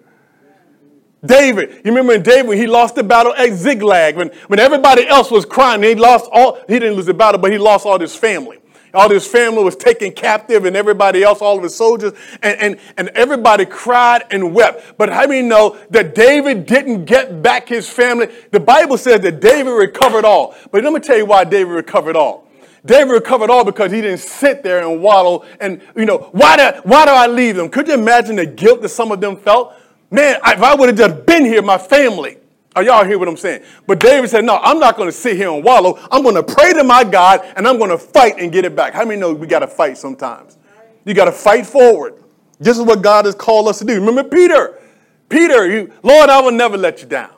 David, 1.26 1.82
you 1.86 1.92
remember 1.92 2.14
when 2.14 2.24
David, 2.24 2.48
when 2.48 2.58
he 2.58 2.68
lost 2.68 2.96
the 2.96 3.04
battle 3.04 3.34
at 3.36 3.54
Ziklag, 3.54 4.16
when, 4.16 4.30
when 4.48 4.60
everybody 4.60 5.08
else 5.08 5.30
was 5.30 5.46
crying, 5.46 5.84
he 5.84 5.94
lost 5.94 6.30
all, 6.32 6.60
he 6.68 6.80
didn't 6.80 6.96
lose 6.96 7.06
the 7.06 7.14
battle, 7.14 7.40
but 7.40 7.52
he 7.52 7.58
lost 7.58 7.86
all 7.86 8.00
his 8.00 8.16
family. 8.16 8.61
All 8.94 9.10
his 9.10 9.26
family 9.26 9.64
was 9.64 9.76
taken 9.76 10.12
captive 10.12 10.66
and 10.66 10.76
everybody 10.76 11.24
else, 11.24 11.42
all 11.42 11.58
of 11.58 11.64
his 11.64 11.76
soldiers, 11.76 12.14
and, 12.42 12.60
and, 12.60 12.80
and 12.98 13.10
everybody 13.10 13.66
cried 13.66 14.24
and 14.32 14.54
wept. 14.54 14.98
But 14.98 15.10
how 15.10 15.28
many 15.28 15.48
know 15.48 15.78
that 15.92 16.14
David 16.14 16.66
didn't 16.66 17.06
get 17.06 17.42
back 17.42 17.70
his 17.70 17.90
family? 17.90 18.28
The 18.52 18.60
Bible 18.60 18.98
says 18.98 19.22
that 19.22 19.40
David 19.40 19.72
recovered 19.72 20.26
all. 20.26 20.56
But 20.72 20.84
let 20.84 20.92
me 20.92 21.00
tell 21.00 21.18
you 21.18 21.26
why 21.26 21.44
David 21.46 21.72
recovered 21.72 22.16
all. 22.16 22.48
David 22.86 23.12
recovered 23.12 23.50
all 23.50 23.64
because 23.64 23.92
he 23.92 24.02
didn't 24.02 24.20
sit 24.20 24.64
there 24.64 24.88
and 24.88 25.02
waddle 25.02 25.46
and, 25.60 25.82
you 25.96 26.06
know, 26.06 26.30
why 26.32 26.58
do, 26.58 26.82
why 26.84 27.06
do 27.06 27.12
I 27.12 27.28
leave 27.28 27.56
them? 27.56 27.70
Could 27.70 27.88
you 27.88 27.94
imagine 27.94 28.36
the 28.36 28.46
guilt 28.46 28.82
that 28.82 28.90
some 28.90 29.12
of 29.12 29.22
them 29.22 29.38
felt? 29.38 29.76
Man, 30.10 30.38
if 30.46 30.62
I 30.62 30.76
would 30.76 30.90
have 30.90 30.98
just 30.98 31.26
been 31.26 31.46
here, 31.46 31.62
my 31.62 31.78
family, 31.78 32.38
are 32.76 32.84
y'all 32.84 33.04
hear 33.04 33.20
what 33.20 33.28
I'm 33.28 33.38
saying? 33.38 33.64
But 33.86 34.00
David 34.00 34.30
said, 34.30 34.46
No, 34.46 34.58
I'm 34.58 34.80
not 34.80 34.96
going 34.96 35.10
to 35.10 35.14
sit 35.14 35.36
here 35.36 35.52
and 35.52 35.64
wallow. 35.64 36.00
I'm 36.10 36.24
going 36.24 36.36
to 36.36 36.44
pray 36.44 36.74
to 36.74 36.84
my 36.84 37.04
God 37.04 37.42
and 37.56 37.68
I'm 37.68 37.78
going 37.78 37.90
to 37.90 37.98
fight 37.98 38.36
and 38.40 38.52
get 38.52 38.64
it 38.64 38.76
back. 38.76 38.94
How 38.94 39.04
many 39.04 39.20
know 39.20 39.34
we 39.34 39.48
got 39.48 39.60
to 39.60 39.68
fight 39.68 39.98
sometimes? 39.98 40.58
You 41.04 41.14
got 41.14 41.26
to 41.26 41.32
fight 41.32 41.66
forward. 41.66 42.24
This 42.60 42.78
is 42.78 42.84
what 42.84 43.02
God 43.02 43.26
has 43.26 43.36
called 43.36 43.68
us 43.68 43.80
to 43.80 43.86
do. 43.86 43.96
Remember 43.96 44.24
Peter. 44.24 44.80
Peter, 45.28 45.70
you, 45.70 45.92
Lord, 46.04 46.30
I 46.30 46.42
will 46.42 46.52
never 46.52 46.78
let 46.78 47.02
you 47.02 47.08
down. 47.08 47.32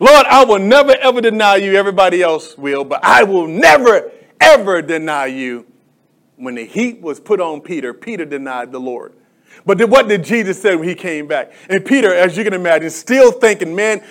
Lord, 0.00 0.26
I 0.26 0.44
will 0.44 0.58
never 0.58 0.94
ever 1.00 1.20
deny 1.20 1.56
you. 1.56 1.74
Everybody 1.74 2.22
else 2.22 2.56
will, 2.56 2.84
but 2.84 3.04
I 3.04 3.22
will 3.22 3.46
never 3.46 4.10
ever 4.40 4.82
deny 4.82 5.26
you. 5.26 5.66
When 6.36 6.54
the 6.54 6.64
heat 6.64 7.00
was 7.00 7.20
put 7.20 7.40
on 7.40 7.60
Peter, 7.60 7.92
Peter 7.92 8.24
denied 8.24 8.70
the 8.70 8.78
Lord. 8.78 9.12
But 9.66 9.86
what 9.88 10.08
did 10.08 10.24
Jesus 10.24 10.60
say 10.62 10.76
when 10.76 10.88
he 10.88 10.94
came 10.94 11.26
back? 11.26 11.52
And 11.68 11.84
Peter, 11.84 12.14
as 12.14 12.36
you 12.36 12.44
can 12.44 12.54
imagine, 12.54 12.90
still 12.90 13.32
thinking, 13.32 13.74
man, 13.74 14.02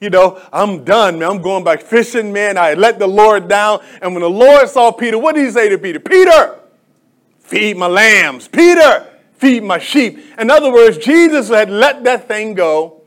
you 0.00 0.10
know, 0.10 0.40
I'm 0.52 0.84
done, 0.84 1.18
man. 1.18 1.30
I'm 1.30 1.42
going 1.42 1.64
back 1.64 1.82
fishing, 1.82 2.32
man. 2.32 2.56
I 2.56 2.74
let 2.74 2.98
the 2.98 3.06
Lord 3.06 3.48
down. 3.48 3.80
And 4.00 4.12
when 4.12 4.22
the 4.22 4.30
Lord 4.30 4.68
saw 4.68 4.92
Peter, 4.92 5.18
what 5.18 5.34
did 5.34 5.44
he 5.44 5.50
say 5.50 5.68
to 5.68 5.78
Peter? 5.78 6.00
Peter, 6.00 6.60
feed 7.40 7.76
my 7.76 7.86
lambs. 7.86 8.48
Peter, 8.48 9.08
feed 9.34 9.62
my 9.62 9.78
sheep. 9.78 10.18
In 10.38 10.50
other 10.50 10.72
words, 10.72 10.98
Jesus 10.98 11.48
had 11.48 11.70
let 11.70 12.04
that 12.04 12.28
thing 12.28 12.54
go 12.54 12.98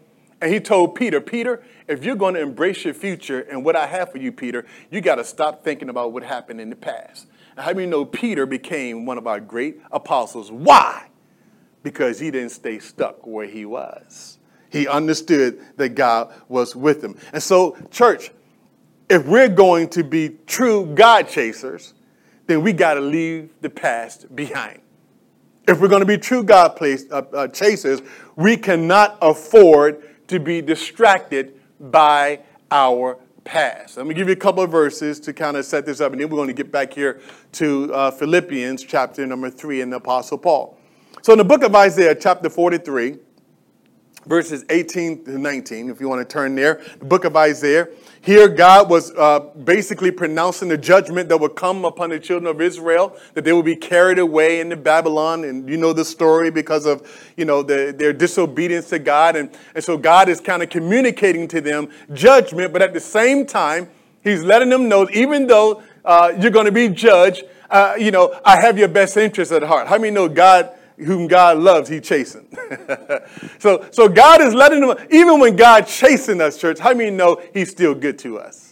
And 0.41 0.51
he 0.51 0.59
told 0.59 0.95
Peter, 0.95 1.21
Peter, 1.21 1.63
if 1.87 2.03
you're 2.03 2.15
going 2.15 2.33
to 2.33 2.41
embrace 2.41 2.83
your 2.83 2.95
future 2.95 3.41
and 3.41 3.63
what 3.63 3.75
I 3.75 3.85
have 3.85 4.11
for 4.11 4.17
you, 4.17 4.31
Peter, 4.31 4.65
you 4.89 4.99
got 4.99 5.15
to 5.15 5.23
stop 5.23 5.63
thinking 5.63 5.87
about 5.89 6.13
what 6.13 6.23
happened 6.23 6.59
in 6.59 6.71
the 6.71 6.75
past. 6.75 7.27
And 7.55 7.63
how 7.63 7.73
do 7.73 7.81
you 7.81 7.87
know 7.87 8.05
Peter 8.05 8.47
became 8.47 9.05
one 9.05 9.19
of 9.19 9.27
our 9.27 9.39
great 9.39 9.79
apostles? 9.91 10.51
Why? 10.51 11.09
Because 11.83 12.19
he 12.19 12.31
didn't 12.31 12.49
stay 12.49 12.79
stuck 12.79 13.25
where 13.27 13.45
he 13.45 13.65
was. 13.65 14.39
He 14.71 14.87
understood 14.87 15.59
that 15.77 15.89
God 15.89 16.33
was 16.47 16.75
with 16.75 17.03
him. 17.03 17.17
And 17.33 17.43
so, 17.43 17.77
church, 17.91 18.31
if 19.09 19.27
we're 19.27 19.49
going 19.49 19.89
to 19.89 20.03
be 20.03 20.37
true 20.47 20.85
God 20.95 21.27
chasers, 21.27 21.93
then 22.47 22.61
we 22.61 22.71
got 22.71 22.93
to 22.93 23.01
leave 23.01 23.49
the 23.59 23.69
past 23.69 24.33
behind. 24.33 24.79
If 25.67 25.79
we're 25.79 25.89
going 25.89 26.01
to 26.01 26.05
be 26.05 26.17
true 26.17 26.43
God 26.43 26.75
place, 26.75 27.05
uh, 27.11 27.23
uh, 27.33 27.47
chasers, 27.49 28.01
we 28.35 28.55
cannot 28.57 29.17
afford 29.21 30.27
to 30.27 30.39
be 30.39 30.61
distracted 30.61 31.59
by 31.79 32.39
our 32.71 33.19
past. 33.43 33.97
Let 33.97 34.07
me 34.07 34.13
give 34.13 34.27
you 34.27 34.33
a 34.33 34.37
couple 34.37 34.63
of 34.63 34.71
verses 34.71 35.19
to 35.21 35.33
kind 35.33 35.57
of 35.57 35.65
set 35.65 35.85
this 35.85 35.99
up, 35.99 36.13
and 36.13 36.21
then 36.21 36.29
we're 36.29 36.37
going 36.37 36.47
to 36.47 36.53
get 36.53 36.71
back 36.71 36.93
here 36.93 37.19
to 37.53 37.93
uh, 37.93 38.11
Philippians 38.11 38.83
chapter 38.83 39.27
number 39.27 39.49
three 39.49 39.81
and 39.81 39.91
the 39.91 39.97
Apostle 39.97 40.37
Paul. 40.37 40.77
So, 41.21 41.33
in 41.33 41.37
the 41.37 41.45
book 41.45 41.63
of 41.63 41.75
Isaiah, 41.75 42.15
chapter 42.15 42.49
43, 42.49 43.17
verses 44.25 44.63
18 44.69 45.25
to 45.25 45.37
19, 45.37 45.89
if 45.89 45.99
you 45.99 46.07
want 46.07 46.27
to 46.27 46.31
turn 46.31 46.55
there, 46.55 46.81
the 46.99 47.05
book 47.05 47.25
of 47.25 47.35
Isaiah, 47.35 47.87
here, 48.23 48.47
God 48.47 48.87
was 48.87 49.11
uh, 49.15 49.39
basically 49.39 50.11
pronouncing 50.11 50.67
the 50.67 50.77
judgment 50.77 51.27
that 51.29 51.37
would 51.37 51.55
come 51.55 51.85
upon 51.85 52.11
the 52.11 52.19
children 52.19 52.53
of 52.53 52.61
Israel, 52.61 53.17
that 53.33 53.43
they 53.43 53.51
would 53.51 53.65
be 53.65 53.75
carried 53.75 54.19
away 54.19 54.59
into 54.59 54.77
Babylon. 54.77 55.43
And 55.43 55.67
you 55.67 55.75
know 55.75 55.91
the 55.91 56.05
story 56.05 56.51
because 56.51 56.85
of, 56.85 57.33
you 57.35 57.45
know, 57.45 57.63
the, 57.63 57.95
their 57.97 58.13
disobedience 58.13 58.89
to 58.89 58.99
God. 58.99 59.35
And, 59.35 59.49
and 59.73 59.83
so 59.83 59.97
God 59.97 60.29
is 60.29 60.39
kind 60.39 60.61
of 60.61 60.69
communicating 60.69 61.47
to 61.47 61.61
them 61.61 61.89
judgment, 62.13 62.71
but 62.71 62.83
at 62.83 62.93
the 62.93 62.99
same 62.99 63.45
time, 63.45 63.89
He's 64.23 64.43
letting 64.43 64.69
them 64.69 64.87
know, 64.87 65.09
even 65.11 65.47
though 65.47 65.81
uh, 66.05 66.31
you're 66.39 66.51
going 66.51 66.67
to 66.67 66.71
be 66.71 66.89
judged, 66.89 67.43
uh, 67.71 67.95
you 67.97 68.11
know, 68.11 68.39
I 68.45 68.61
have 68.61 68.77
your 68.77 68.87
best 68.87 69.17
interest 69.17 69.51
at 69.51 69.63
heart. 69.63 69.87
How 69.87 69.97
many 69.97 70.11
know 70.11 70.29
God 70.29 70.77
whom 71.03 71.27
God 71.27 71.57
loves, 71.57 71.89
he 71.89 71.99
chasing. 71.99 72.47
so, 73.59 73.87
so 73.91 74.07
God 74.07 74.41
is 74.41 74.53
letting 74.53 74.81
them, 74.81 74.95
even 75.09 75.39
when 75.39 75.55
God 75.55 75.87
chasing 75.87 76.41
us, 76.41 76.57
church, 76.57 76.79
how 76.79 76.93
many 76.93 77.11
know 77.11 77.41
he's 77.53 77.69
still 77.69 77.95
good 77.95 78.19
to 78.19 78.39
us? 78.39 78.71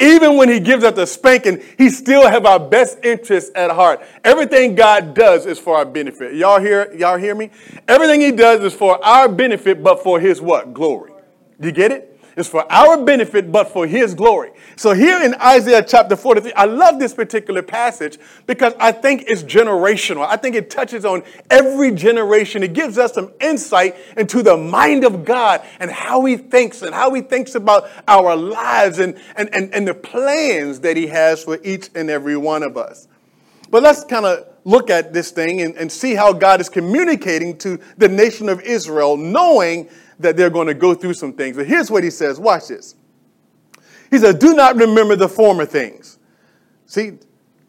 Even 0.00 0.36
when 0.36 0.48
he 0.48 0.58
gives 0.58 0.82
us 0.82 0.98
a 0.98 1.06
spanking, 1.06 1.62
he 1.78 1.88
still 1.88 2.28
have 2.28 2.46
our 2.46 2.58
best 2.58 2.98
interests 3.04 3.50
at 3.54 3.70
heart. 3.70 4.02
Everything 4.24 4.74
God 4.74 5.14
does 5.14 5.46
is 5.46 5.58
for 5.58 5.76
our 5.76 5.84
benefit. 5.84 6.34
Y'all 6.34 6.60
hear, 6.60 6.92
y'all 6.94 7.16
hear 7.16 7.34
me? 7.34 7.50
Everything 7.86 8.20
he 8.20 8.32
does 8.32 8.64
is 8.64 8.74
for 8.74 9.02
our 9.04 9.28
benefit, 9.28 9.82
but 9.82 10.02
for 10.02 10.18
his 10.18 10.40
what? 10.40 10.74
Glory. 10.74 11.12
Do 11.60 11.68
you 11.68 11.72
get 11.72 11.92
it? 11.92 12.13
It's 12.36 12.48
for 12.48 12.70
our 12.70 13.02
benefit, 13.04 13.52
but 13.52 13.68
for 13.68 13.86
his 13.86 14.14
glory. 14.14 14.50
So 14.76 14.92
here 14.92 15.22
in 15.22 15.34
Isaiah 15.34 15.84
chapter 15.86 16.16
43, 16.16 16.52
I 16.54 16.64
love 16.64 16.98
this 16.98 17.14
particular 17.14 17.62
passage 17.62 18.18
because 18.46 18.74
I 18.80 18.90
think 18.92 19.24
it's 19.28 19.42
generational. 19.42 20.26
I 20.26 20.36
think 20.36 20.56
it 20.56 20.68
touches 20.68 21.04
on 21.04 21.22
every 21.50 21.92
generation. 21.92 22.62
It 22.64 22.72
gives 22.72 22.98
us 22.98 23.14
some 23.14 23.32
insight 23.40 23.94
into 24.16 24.42
the 24.42 24.56
mind 24.56 25.04
of 25.04 25.24
God 25.24 25.62
and 25.78 25.90
how 25.90 26.24
he 26.24 26.36
thinks 26.36 26.82
and 26.82 26.92
how 26.94 27.14
he 27.14 27.22
thinks 27.22 27.54
about 27.54 27.88
our 28.08 28.34
lives 28.34 28.98
and, 28.98 29.16
and, 29.36 29.48
and, 29.54 29.72
and 29.72 29.86
the 29.86 29.94
plans 29.94 30.80
that 30.80 30.96
he 30.96 31.06
has 31.06 31.44
for 31.44 31.60
each 31.62 31.90
and 31.94 32.10
every 32.10 32.36
one 32.36 32.64
of 32.64 32.76
us. 32.76 33.06
But 33.74 33.82
let's 33.82 34.04
kind 34.04 34.24
of 34.24 34.46
look 34.62 34.88
at 34.88 35.12
this 35.12 35.32
thing 35.32 35.62
and, 35.62 35.74
and 35.74 35.90
see 35.90 36.14
how 36.14 36.32
God 36.32 36.60
is 36.60 36.68
communicating 36.68 37.58
to 37.58 37.80
the 37.98 38.08
nation 38.08 38.48
of 38.48 38.60
Israel, 38.60 39.16
knowing 39.16 39.88
that 40.20 40.36
they're 40.36 40.48
going 40.48 40.68
to 40.68 40.74
go 40.74 40.94
through 40.94 41.14
some 41.14 41.32
things. 41.32 41.56
But 41.56 41.66
here's 41.66 41.90
what 41.90 42.04
he 42.04 42.10
says 42.10 42.38
watch 42.38 42.68
this. 42.68 42.94
He 44.12 44.18
says, 44.18 44.36
Do 44.36 44.54
not 44.54 44.76
remember 44.76 45.16
the 45.16 45.28
former 45.28 45.66
things. 45.66 46.20
See, 46.86 47.18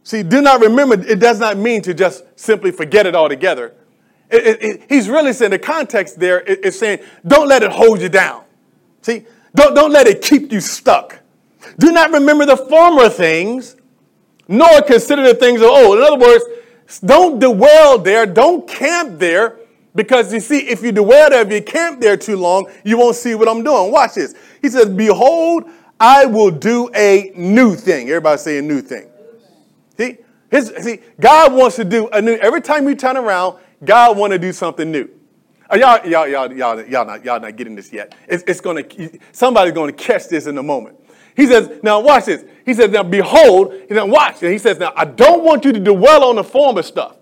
see, 0.03 0.21
do 0.21 0.43
not 0.43 0.61
remember, 0.61 0.93
it 0.93 1.19
does 1.19 1.39
not 1.39 1.57
mean 1.57 1.81
to 1.81 1.93
just 1.95 2.23
simply 2.39 2.69
forget 2.69 3.07
it 3.07 3.15
altogether. 3.15 3.73
It, 4.29 4.45
it, 4.45 4.63
it, 4.63 4.83
he's 4.87 5.09
really 5.09 5.33
saying 5.33 5.49
the 5.49 5.57
context 5.57 6.19
there 6.19 6.39
is 6.41 6.77
saying, 6.77 6.99
don't 7.25 7.47
let 7.47 7.63
it 7.63 7.71
hold 7.71 7.99
you 7.99 8.09
down. 8.09 8.43
See, 9.01 9.25
don't, 9.55 9.73
don't 9.73 9.91
let 9.91 10.05
it 10.05 10.21
keep 10.21 10.51
you 10.51 10.59
stuck. 10.59 11.21
Do 11.79 11.91
not 11.91 12.11
remember 12.11 12.45
the 12.45 12.57
former 12.57 13.09
things, 13.09 13.75
nor 14.47 14.81
consider 14.81 15.23
the 15.23 15.35
things 15.35 15.61
of 15.61 15.67
old. 15.67 15.97
In 15.97 16.03
other 16.03 16.17
words, 16.17 16.43
don't 17.03 17.39
dwell 17.39 17.97
there, 17.97 18.25
don't 18.25 18.67
camp 18.67 19.19
there, 19.19 19.59
because 19.95 20.33
you 20.33 20.39
see, 20.39 20.59
if 20.67 20.83
you 20.83 20.91
dwell 20.91 21.29
there, 21.29 21.41
if 21.41 21.51
you 21.51 21.61
camp 21.61 22.01
there 22.01 22.17
too 22.17 22.35
long, 22.35 22.69
you 22.83 22.97
won't 22.97 23.15
see 23.15 23.33
what 23.33 23.47
I'm 23.47 23.63
doing. 23.63 23.91
Watch 23.91 24.15
this. 24.15 24.35
He 24.61 24.69
says, 24.69 24.89
Behold, 24.89 25.65
I 25.99 26.25
will 26.25 26.51
do 26.51 26.89
a 26.93 27.31
new 27.35 27.75
thing. 27.75 28.09
Everybody 28.09 28.37
say 28.37 28.57
a 28.57 28.61
new 28.61 28.81
thing. 28.81 29.09
See, 29.97 30.17
his, 30.51 30.73
see, 30.81 30.99
God 31.19 31.53
wants 31.53 31.77
to 31.77 31.85
do 31.85 32.09
a 32.09 32.21
new. 32.21 32.35
Every 32.35 32.61
time 32.61 32.87
you 32.87 32.95
turn 32.95 33.15
around, 33.15 33.57
God 33.83 34.17
want 34.17 34.33
to 34.33 34.39
do 34.39 34.51
something 34.51 34.91
new. 34.91 35.09
Uh, 35.71 35.77
y'all, 35.77 36.05
y'all, 36.05 36.27
y'all, 36.27 36.53
y'all, 36.53 36.85
y'all 36.85 37.05
not, 37.05 37.25
y'all 37.25 37.39
not 37.39 37.55
getting 37.55 37.75
this 37.75 37.91
yet. 37.91 38.13
It's, 38.27 38.43
it's 38.45 38.61
gonna, 38.61 38.83
somebody's 39.31 39.73
gonna 39.73 39.93
catch 39.93 40.27
this 40.27 40.45
in 40.45 40.57
a 40.57 40.63
moment. 40.63 40.99
He 41.35 41.47
says, 41.47 41.79
now 41.83 41.99
watch 41.99 42.25
this. 42.25 42.45
He 42.65 42.73
says, 42.73 42.89
now 42.91 43.03
behold, 43.03 43.73
he 43.87 43.93
said, 43.93 44.03
watch. 44.03 44.41
And 44.41 44.51
he 44.51 44.57
says, 44.57 44.79
now 44.79 44.93
I 44.95 45.05
don't 45.05 45.43
want 45.43 45.65
you 45.65 45.73
to 45.73 45.79
dwell 45.79 46.23
on 46.23 46.37
the 46.37 46.43
former 46.43 46.81
stuff. 46.81 47.17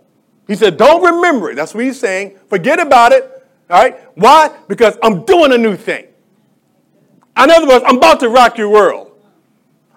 He 0.48 0.56
said, 0.56 0.78
Don't 0.78 1.04
remember 1.04 1.52
it. 1.52 1.56
That's 1.56 1.74
what 1.74 1.84
he's 1.84 2.00
saying. 2.00 2.38
Forget 2.48 2.80
about 2.80 3.12
it. 3.12 3.24
All 3.70 3.82
right? 3.82 4.00
Why? 4.16 4.52
Because 4.68 4.98
I'm 5.02 5.24
doing 5.24 5.54
a 5.54 5.58
new 5.58 5.76
thing. 5.76 6.08
In 7.38 7.50
other 7.50 7.68
words, 7.68 7.84
I'm 7.88 7.98
about 7.98 8.20
to 8.20 8.30
rock 8.30 8.58
your 8.58 8.70
world. 8.70 9.12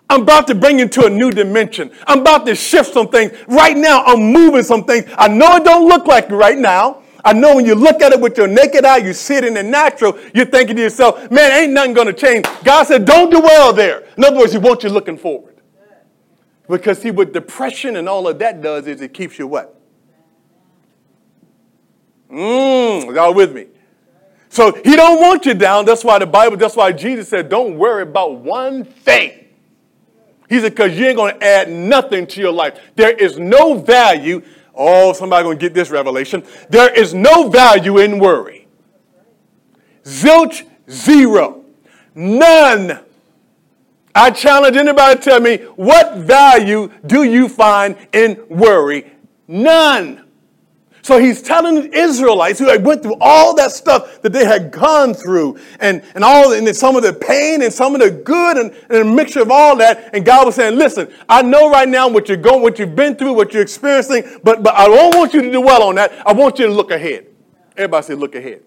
I'm 0.08 0.22
about 0.22 0.46
to 0.46 0.54
bring 0.54 0.78
you 0.78 0.86
to 0.88 1.06
a 1.06 1.10
new 1.10 1.32
dimension. 1.32 1.90
I'm 2.06 2.20
about 2.20 2.46
to 2.46 2.54
shift 2.54 2.92
some 2.94 3.08
things. 3.08 3.32
Right 3.48 3.76
now, 3.76 4.04
I'm 4.04 4.20
moving 4.32 4.62
some 4.62 4.84
things. 4.84 5.10
I 5.18 5.26
know 5.26 5.56
it 5.56 5.64
don't 5.64 5.88
look 5.88 6.06
like 6.06 6.30
it 6.30 6.34
right 6.34 6.56
now. 6.56 7.02
I 7.26 7.32
know 7.32 7.56
when 7.56 7.66
you 7.66 7.74
look 7.74 8.02
at 8.02 8.12
it 8.12 8.20
with 8.20 8.38
your 8.38 8.46
naked 8.46 8.84
eye, 8.84 8.98
you 8.98 9.12
see 9.12 9.34
it 9.34 9.42
in 9.42 9.54
the 9.54 9.62
natural, 9.64 10.16
you're 10.32 10.46
thinking 10.46 10.76
to 10.76 10.82
yourself, 10.82 11.28
man, 11.28 11.50
ain't 11.60 11.72
nothing 11.72 11.92
going 11.92 12.06
to 12.06 12.12
change. 12.12 12.46
God 12.62 12.86
said, 12.86 13.04
don't 13.04 13.30
dwell 13.30 13.72
there. 13.72 14.04
In 14.16 14.24
other 14.24 14.38
words, 14.38 14.52
he 14.52 14.58
wants 14.58 14.84
you 14.84 14.90
looking 14.90 15.18
forward. 15.18 15.56
Because 16.68 17.00
see, 17.00 17.10
what 17.10 17.32
depression 17.32 17.96
and 17.96 18.08
all 18.08 18.28
of 18.28 18.38
that 18.38 18.62
does 18.62 18.86
is 18.86 19.00
it 19.00 19.12
keeps 19.12 19.40
you 19.40 19.48
what? 19.48 19.76
Mmm, 22.30 23.12
y'all 23.12 23.34
with 23.34 23.52
me? 23.52 23.66
So 24.48 24.72
he 24.84 24.94
don't 24.94 25.20
want 25.20 25.46
you 25.46 25.54
down. 25.54 25.84
That's 25.84 26.04
why 26.04 26.20
the 26.20 26.26
Bible, 26.26 26.56
that's 26.56 26.76
why 26.76 26.92
Jesus 26.92 27.28
said, 27.28 27.48
don't 27.48 27.76
worry 27.76 28.02
about 28.02 28.36
one 28.36 28.84
thing. 28.84 29.46
He 30.48 30.60
said, 30.60 30.76
because 30.76 30.96
you 30.96 31.06
ain't 31.06 31.16
going 31.16 31.40
to 31.40 31.44
add 31.44 31.68
nothing 31.68 32.24
to 32.28 32.40
your 32.40 32.52
life. 32.52 32.78
There 32.94 33.10
is 33.10 33.36
no 33.36 33.74
value. 33.74 34.42
Oh, 34.76 35.12
somebody 35.12 35.48
to 35.48 35.56
get 35.56 35.72
this 35.72 35.90
revelation. 35.90 36.44
There 36.68 36.92
is 36.92 37.14
no 37.14 37.48
value 37.48 37.98
in 37.98 38.18
worry. 38.18 38.68
Zilch, 40.04 40.64
zero. 40.90 41.64
None. 42.14 43.00
I 44.14 44.30
challenge 44.30 44.76
anybody 44.76 45.18
to 45.18 45.22
tell 45.22 45.40
me, 45.40 45.56
what 45.76 46.16
value 46.18 46.90
do 47.06 47.24
you 47.24 47.48
find 47.48 47.96
in 48.12 48.44
worry? 48.48 49.12
None. 49.48 50.25
So 51.06 51.20
he's 51.20 51.40
telling 51.40 51.76
the 51.76 51.96
Israelites 51.96 52.58
who 52.58 52.68
had 52.68 52.84
went 52.84 53.04
through 53.04 53.14
all 53.20 53.54
that 53.54 53.70
stuff 53.70 54.20
that 54.22 54.32
they 54.32 54.44
had 54.44 54.72
gone 54.72 55.14
through 55.14 55.56
and, 55.78 56.02
and 56.16 56.24
all 56.24 56.52
and 56.52 56.74
some 56.74 56.96
of 56.96 57.04
the 57.04 57.12
pain 57.12 57.62
and 57.62 57.72
some 57.72 57.94
of 57.94 58.00
the 58.00 58.10
good 58.10 58.56
and, 58.56 58.74
and 58.90 58.98
a 58.98 59.04
mixture 59.04 59.40
of 59.40 59.52
all 59.52 59.76
that. 59.76 60.12
And 60.12 60.24
God 60.24 60.46
was 60.46 60.56
saying, 60.56 60.76
listen, 60.76 61.08
I 61.28 61.42
know 61.42 61.70
right 61.70 61.88
now 61.88 62.08
what 62.08 62.28
you're 62.28 62.36
going, 62.36 62.60
what 62.60 62.80
you've 62.80 62.96
been 62.96 63.14
through, 63.14 63.34
what 63.34 63.52
you're 63.52 63.62
experiencing, 63.62 64.24
but, 64.42 64.64
but 64.64 64.74
I 64.74 64.88
don't 64.88 65.16
want 65.16 65.32
you 65.32 65.42
to 65.42 65.52
dwell 65.52 65.84
on 65.84 65.94
that. 65.94 66.26
I 66.26 66.32
want 66.32 66.58
you 66.58 66.66
to 66.66 66.72
look 66.72 66.90
ahead. 66.90 67.28
Everybody 67.76 68.04
say, 68.04 68.14
look 68.14 68.34
ahead. 68.34 68.64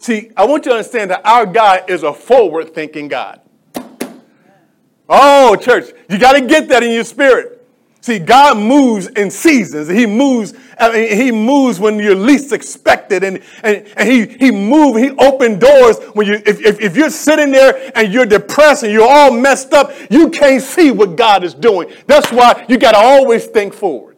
See, 0.00 0.32
I 0.36 0.44
want 0.44 0.64
you 0.64 0.72
to 0.72 0.78
understand 0.78 1.12
that 1.12 1.24
our 1.24 1.46
God 1.46 1.88
is 1.88 2.02
a 2.02 2.12
forward 2.12 2.74
thinking 2.74 3.06
God. 3.06 3.40
Oh, 5.08 5.54
church, 5.54 5.92
you 6.08 6.18
got 6.18 6.32
to 6.32 6.40
get 6.44 6.68
that 6.70 6.82
in 6.82 6.90
your 6.90 7.04
spirit. 7.04 7.61
See, 8.02 8.18
God 8.18 8.58
moves 8.58 9.06
in 9.06 9.30
seasons. 9.30 9.86
He 9.88 10.06
moves, 10.06 10.54
I 10.76 10.92
mean, 10.92 11.16
he 11.16 11.30
moves 11.30 11.78
when 11.78 12.00
you're 12.00 12.16
least 12.16 12.52
expected. 12.52 13.22
And, 13.22 13.40
and, 13.62 13.86
and 13.96 14.08
he, 14.08 14.26
he 14.26 14.50
moves, 14.50 14.98
he 14.98 15.10
opened 15.10 15.60
doors 15.60 15.98
when 16.12 16.26
you, 16.26 16.34
if, 16.44 16.60
if, 16.60 16.80
if 16.80 16.96
you're 16.96 17.10
sitting 17.10 17.52
there 17.52 17.92
and 17.94 18.12
you're 18.12 18.26
depressed 18.26 18.82
and 18.82 18.92
you're 18.92 19.08
all 19.08 19.30
messed 19.30 19.72
up, 19.72 19.92
you 20.10 20.30
can't 20.30 20.60
see 20.60 20.90
what 20.90 21.14
God 21.14 21.44
is 21.44 21.54
doing. 21.54 21.92
That's 22.08 22.32
why 22.32 22.66
you 22.68 22.76
got 22.76 22.92
to 22.92 22.98
always 22.98 23.46
think 23.46 23.72
forward. 23.72 24.16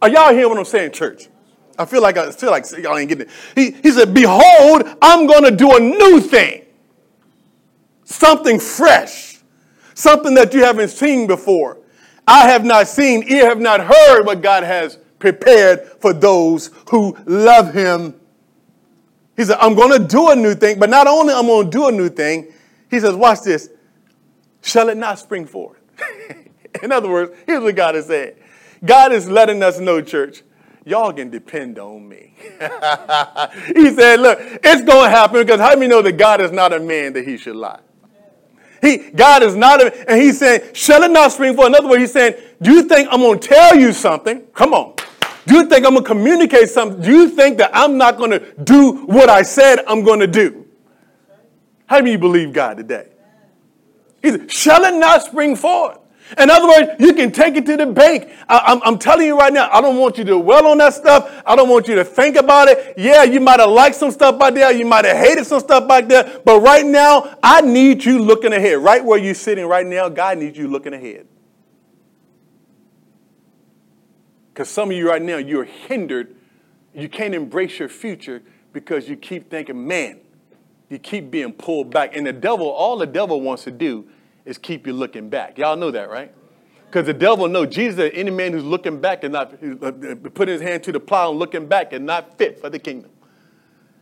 Are 0.00 0.08
y'all 0.08 0.32
hearing 0.32 0.50
what 0.50 0.58
I'm 0.58 0.64
saying, 0.64 0.92
church? 0.92 1.28
I 1.76 1.86
feel 1.86 2.00
like 2.00 2.16
I 2.16 2.30
feel 2.30 2.52
like 2.52 2.64
y'all 2.78 2.96
ain't 2.96 3.08
getting 3.08 3.26
it. 3.26 3.32
He, 3.56 3.72
he 3.72 3.90
said, 3.90 4.14
Behold, 4.14 4.84
I'm 5.02 5.26
going 5.26 5.42
to 5.42 5.50
do 5.50 5.76
a 5.76 5.80
new 5.80 6.20
thing. 6.20 6.64
Something 8.04 8.60
fresh. 8.60 9.38
Something 9.94 10.34
that 10.34 10.54
you 10.54 10.62
haven't 10.62 10.90
seen 10.90 11.26
before. 11.26 11.78
I 12.26 12.48
have 12.48 12.64
not 12.64 12.88
seen, 12.88 13.24
ear 13.30 13.48
have 13.48 13.60
not 13.60 13.80
heard 13.80 14.24
what 14.24 14.42
God 14.42 14.62
has 14.64 14.98
prepared 15.18 15.86
for 16.00 16.12
those 16.12 16.70
who 16.90 17.16
love 17.26 17.74
him. 17.74 18.14
He 19.36 19.44
said, 19.44 19.58
I'm 19.60 19.74
going 19.74 20.00
to 20.00 20.06
do 20.06 20.30
a 20.30 20.36
new 20.36 20.54
thing, 20.54 20.78
but 20.78 20.90
not 20.90 21.06
only 21.06 21.34
I'm 21.34 21.46
going 21.46 21.70
to 21.70 21.70
do 21.70 21.88
a 21.88 21.92
new 21.92 22.08
thing, 22.08 22.52
he 22.90 23.00
says, 23.00 23.14
watch 23.14 23.42
this. 23.42 23.70
Shall 24.62 24.88
it 24.88 24.96
not 24.96 25.18
spring 25.18 25.46
forth? 25.46 25.78
In 26.82 26.92
other 26.92 27.10
words, 27.10 27.36
here's 27.46 27.62
what 27.62 27.76
God 27.76 27.96
is 27.96 28.06
saying. 28.06 28.34
God 28.84 29.12
is 29.12 29.28
letting 29.28 29.62
us 29.62 29.78
know, 29.78 30.00
church, 30.00 30.42
y'all 30.84 31.12
can 31.12 31.30
depend 31.30 31.78
on 31.78 32.08
me. 32.08 32.34
he 32.38 33.90
said, 33.90 34.20
look, 34.20 34.38
it's 34.62 34.82
going 34.82 35.04
to 35.04 35.10
happen 35.10 35.40
because 35.40 35.60
how 35.60 35.74
many 35.74 35.88
know 35.88 36.02
that 36.02 36.12
God 36.12 36.40
is 36.40 36.52
not 36.52 36.72
a 36.72 36.80
man 36.80 37.12
that 37.14 37.26
he 37.26 37.36
should 37.36 37.56
lie? 37.56 37.80
He, 38.84 38.98
God 38.98 39.42
is 39.42 39.56
not, 39.56 39.80
a, 39.80 40.10
and 40.10 40.20
he's 40.20 40.38
saying, 40.38 40.74
shall 40.74 41.02
it 41.04 41.10
not 41.10 41.32
spring 41.32 41.56
forth? 41.56 41.68
In 41.68 41.74
other 41.74 41.88
words, 41.88 42.02
he's 42.02 42.12
saying, 42.12 42.34
do 42.60 42.70
you 42.70 42.82
think 42.82 43.08
I'm 43.10 43.20
going 43.20 43.40
to 43.40 43.48
tell 43.48 43.74
you 43.76 43.94
something? 43.94 44.42
Come 44.54 44.74
on. 44.74 44.94
Do 45.46 45.54
you 45.54 45.66
think 45.66 45.86
I'm 45.86 45.92
going 45.92 46.04
to 46.04 46.08
communicate 46.08 46.68
something? 46.68 47.00
Do 47.00 47.10
you 47.10 47.30
think 47.30 47.56
that 47.58 47.70
I'm 47.72 47.96
not 47.96 48.18
going 48.18 48.32
to 48.32 48.40
do 48.62 49.06
what 49.06 49.30
I 49.30 49.40
said 49.40 49.78
I'm 49.86 50.04
going 50.04 50.20
to 50.20 50.26
do? 50.26 50.66
How 51.86 52.02
do 52.02 52.10
you 52.10 52.18
believe 52.18 52.52
God 52.52 52.76
today? 52.76 53.08
He 54.20 54.30
said, 54.30 54.52
shall 54.52 54.84
it 54.84 54.98
not 54.98 55.22
spring 55.22 55.56
forth? 55.56 55.98
In 56.38 56.50
other 56.50 56.66
words, 56.66 57.00
you 57.00 57.14
can 57.14 57.30
take 57.30 57.56
it 57.56 57.64
to 57.66 57.76
the 57.76 57.86
bank. 57.86 58.30
I, 58.48 58.80
am 58.84 58.98
telling 58.98 59.26
you 59.26 59.38
right 59.38 59.52
now, 59.52 59.68
I 59.72 59.80
don't 59.80 59.98
want 59.98 60.18
you 60.18 60.24
to 60.24 60.42
dwell 60.42 60.66
on 60.66 60.78
that 60.78 60.94
stuff. 60.94 61.42
I 61.46 61.54
don't 61.54 61.68
want 61.68 61.86
you 61.86 61.94
to 61.96 62.04
think 62.04 62.36
about 62.36 62.68
it. 62.68 62.94
Yeah, 62.96 63.22
you 63.22 63.40
might 63.40 63.60
have 63.60 63.70
liked 63.70 63.96
some 63.96 64.10
stuff 64.10 64.38
back 64.38 64.54
there. 64.54 64.72
You 64.72 64.86
might 64.86 65.04
have 65.04 65.16
hated 65.16 65.46
some 65.46 65.60
stuff 65.60 65.86
back 65.86 66.08
there. 66.08 66.40
But 66.44 66.60
right 66.60 66.84
now, 66.84 67.36
I 67.42 67.60
need 67.60 68.04
you 68.04 68.18
looking 68.18 68.52
ahead. 68.52 68.78
Right 68.78 69.04
where 69.04 69.18
you're 69.18 69.34
sitting 69.34 69.66
right 69.66 69.86
now, 69.86 70.08
God 70.08 70.38
needs 70.38 70.58
you 70.58 70.66
looking 70.66 70.92
ahead. 70.92 71.28
Because 74.52 74.68
some 74.68 74.90
of 74.90 74.96
you 74.96 75.08
right 75.08 75.22
now, 75.22 75.36
you're 75.36 75.64
hindered. 75.64 76.36
You 76.94 77.08
can't 77.08 77.34
embrace 77.34 77.78
your 77.78 77.88
future 77.88 78.42
because 78.72 79.08
you 79.08 79.16
keep 79.16 79.50
thinking, 79.50 79.86
man, 79.86 80.20
you 80.88 80.98
keep 80.98 81.30
being 81.30 81.52
pulled 81.52 81.90
back. 81.90 82.16
And 82.16 82.26
the 82.26 82.32
devil, 82.32 82.68
all 82.68 82.96
the 82.96 83.06
devil 83.06 83.40
wants 83.40 83.64
to 83.64 83.70
do 83.70 84.06
is 84.44 84.58
keep 84.58 84.86
you 84.86 84.92
looking 84.92 85.28
back. 85.28 85.58
Y'all 85.58 85.76
know 85.76 85.90
that, 85.90 86.10
right? 86.10 86.32
Because 86.86 87.06
the 87.06 87.14
devil 87.14 87.48
knows 87.48 87.74
Jesus, 87.74 88.10
any 88.14 88.30
man 88.30 88.52
who's 88.52 88.64
looking 88.64 89.00
back 89.00 89.24
and 89.24 89.32
not 89.32 89.54
uh, 89.82 89.90
putting 90.34 90.52
his 90.52 90.62
hand 90.62 90.82
to 90.84 90.92
the 90.92 91.00
plow 91.00 91.30
and 91.30 91.38
looking 91.38 91.66
back 91.66 91.92
and 91.92 92.06
not 92.06 92.38
fit 92.38 92.60
for 92.60 92.70
the 92.70 92.78
kingdom. 92.78 93.10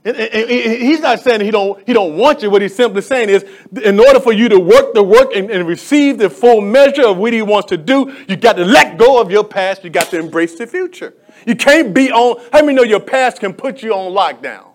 And, 0.05 0.17
and, 0.17 0.51
and 0.51 0.83
he's 0.83 1.01
not 1.01 1.21
saying 1.21 1.43
he 1.43 1.53
don't, 1.53 1.87
he 1.87 1.93
don't 1.93 2.17
want 2.17 2.43
you. 2.43 2.51
What 2.51 2.61
he's 2.61 2.75
simply 2.75 3.03
saying 3.03 3.29
is, 3.29 3.47
in 3.83 4.01
order 4.01 4.19
for 4.19 4.33
you 4.33 4.49
to 4.49 4.59
work 4.59 4.95
the 4.95 5.03
work 5.03 5.35
and, 5.35 5.49
and 5.51 5.67
receive 5.67 6.19
the 6.19 6.29
full 6.29 6.61
measure 6.61 7.07
of 7.07 7.19
what 7.19 7.33
he 7.33 7.41
wants 7.41 7.69
to 7.69 7.77
do, 7.77 8.13
you 8.29 8.37
got 8.37 8.55
to 8.55 8.65
let 8.65 8.99
go 8.99 9.21
of 9.21 9.31
your 9.31 9.45
past. 9.45 9.85
You 9.85 9.91
got 9.91 10.09
to 10.09 10.19
embrace 10.19 10.59
the 10.59 10.67
future. 10.67 11.15
You 11.47 11.55
can't 11.55 11.95
be 11.95 12.11
on. 12.11 12.43
How 12.53 12.63
many 12.63 12.75
know 12.75 12.83
your 12.83 13.01
past 13.01 13.39
can 13.39 13.55
put 13.55 13.83
you 13.83 13.95
on 13.95 14.13
lockdown? 14.13 14.72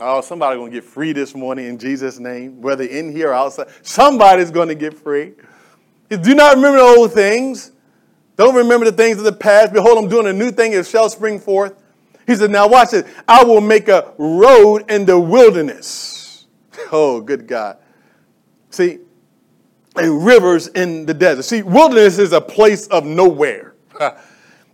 Oh, 0.00 0.20
somebody's 0.20 0.58
going 0.58 0.70
to 0.70 0.76
get 0.76 0.84
free 0.84 1.12
this 1.12 1.34
morning 1.34 1.66
in 1.66 1.78
Jesus' 1.78 2.18
name, 2.18 2.60
whether 2.60 2.84
in 2.84 3.10
here 3.10 3.30
or 3.30 3.34
outside. 3.34 3.68
Somebody's 3.82 4.50
going 4.50 4.68
to 4.68 4.74
get 4.74 4.94
free. 4.94 5.32
Do 6.08 6.34
not 6.34 6.56
remember 6.56 6.78
the 6.78 6.84
old 6.84 7.12
things. 7.12 7.72
Don't 8.36 8.54
remember 8.54 8.86
the 8.86 8.92
things 8.92 9.18
of 9.18 9.24
the 9.24 9.32
past. 9.32 9.72
Behold, 9.72 9.98
I'm 9.98 10.08
doing 10.08 10.26
a 10.26 10.32
new 10.32 10.52
thing. 10.52 10.72
It 10.72 10.86
shall 10.86 11.10
spring 11.10 11.40
forth. 11.40 11.74
He 12.26 12.36
said, 12.36 12.50
Now 12.50 12.68
watch 12.68 12.92
this. 12.92 13.10
I 13.26 13.42
will 13.42 13.60
make 13.60 13.88
a 13.88 14.14
road 14.18 14.90
in 14.90 15.04
the 15.04 15.18
wilderness. 15.18 16.14
Oh, 16.92 17.20
good 17.20 17.48
God. 17.48 17.78
See, 18.70 19.00
and 19.96 20.24
rivers 20.24 20.68
in 20.68 21.06
the 21.06 21.12
desert. 21.12 21.42
See, 21.42 21.62
wilderness 21.62 22.18
is 22.18 22.32
a 22.32 22.40
place 22.40 22.86
of 22.86 23.04
nowhere. 23.04 23.74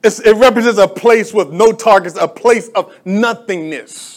It 0.07 0.37
represents 0.37 0.79
a 0.79 0.87
place 0.87 1.33
with 1.33 1.51
no 1.51 1.73
targets, 1.73 2.19
a 2.21 2.29
place 2.29 2.69
of 2.75 2.95
nothingness. 3.07 4.14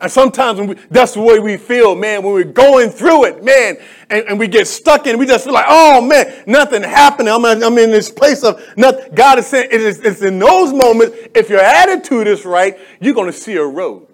And 0.00 0.10
sometimes 0.10 0.60
we, 0.60 0.74
that's 0.90 1.14
the 1.14 1.20
way 1.20 1.38
we 1.38 1.56
feel, 1.56 1.94
man, 1.94 2.22
when 2.22 2.34
we're 2.34 2.44
going 2.44 2.90
through 2.90 3.24
it, 3.26 3.44
man, 3.44 3.76
and, 4.10 4.26
and 4.28 4.38
we 4.38 4.48
get 4.48 4.66
stuck 4.66 5.06
in, 5.06 5.18
we 5.18 5.26
just 5.26 5.44
feel 5.44 5.54
like, 5.54 5.66
oh 5.68 6.00
man, 6.00 6.42
nothing 6.46 6.82
happening. 6.82 7.32
I'm, 7.32 7.44
I'm 7.44 7.78
in 7.78 7.90
this 7.90 8.10
place 8.10 8.42
of 8.42 8.60
nothing. 8.76 9.14
God 9.14 9.38
is 9.38 9.46
saying 9.46 9.68
it 9.70 9.80
is, 9.80 10.00
it's 10.00 10.22
in 10.22 10.38
those 10.38 10.72
moments, 10.72 11.16
if 11.34 11.48
your 11.48 11.60
attitude 11.60 12.26
is 12.26 12.44
right, 12.44 12.78
you're 13.00 13.14
going 13.14 13.30
to 13.30 13.38
see 13.38 13.54
a 13.54 13.64
road. 13.64 14.08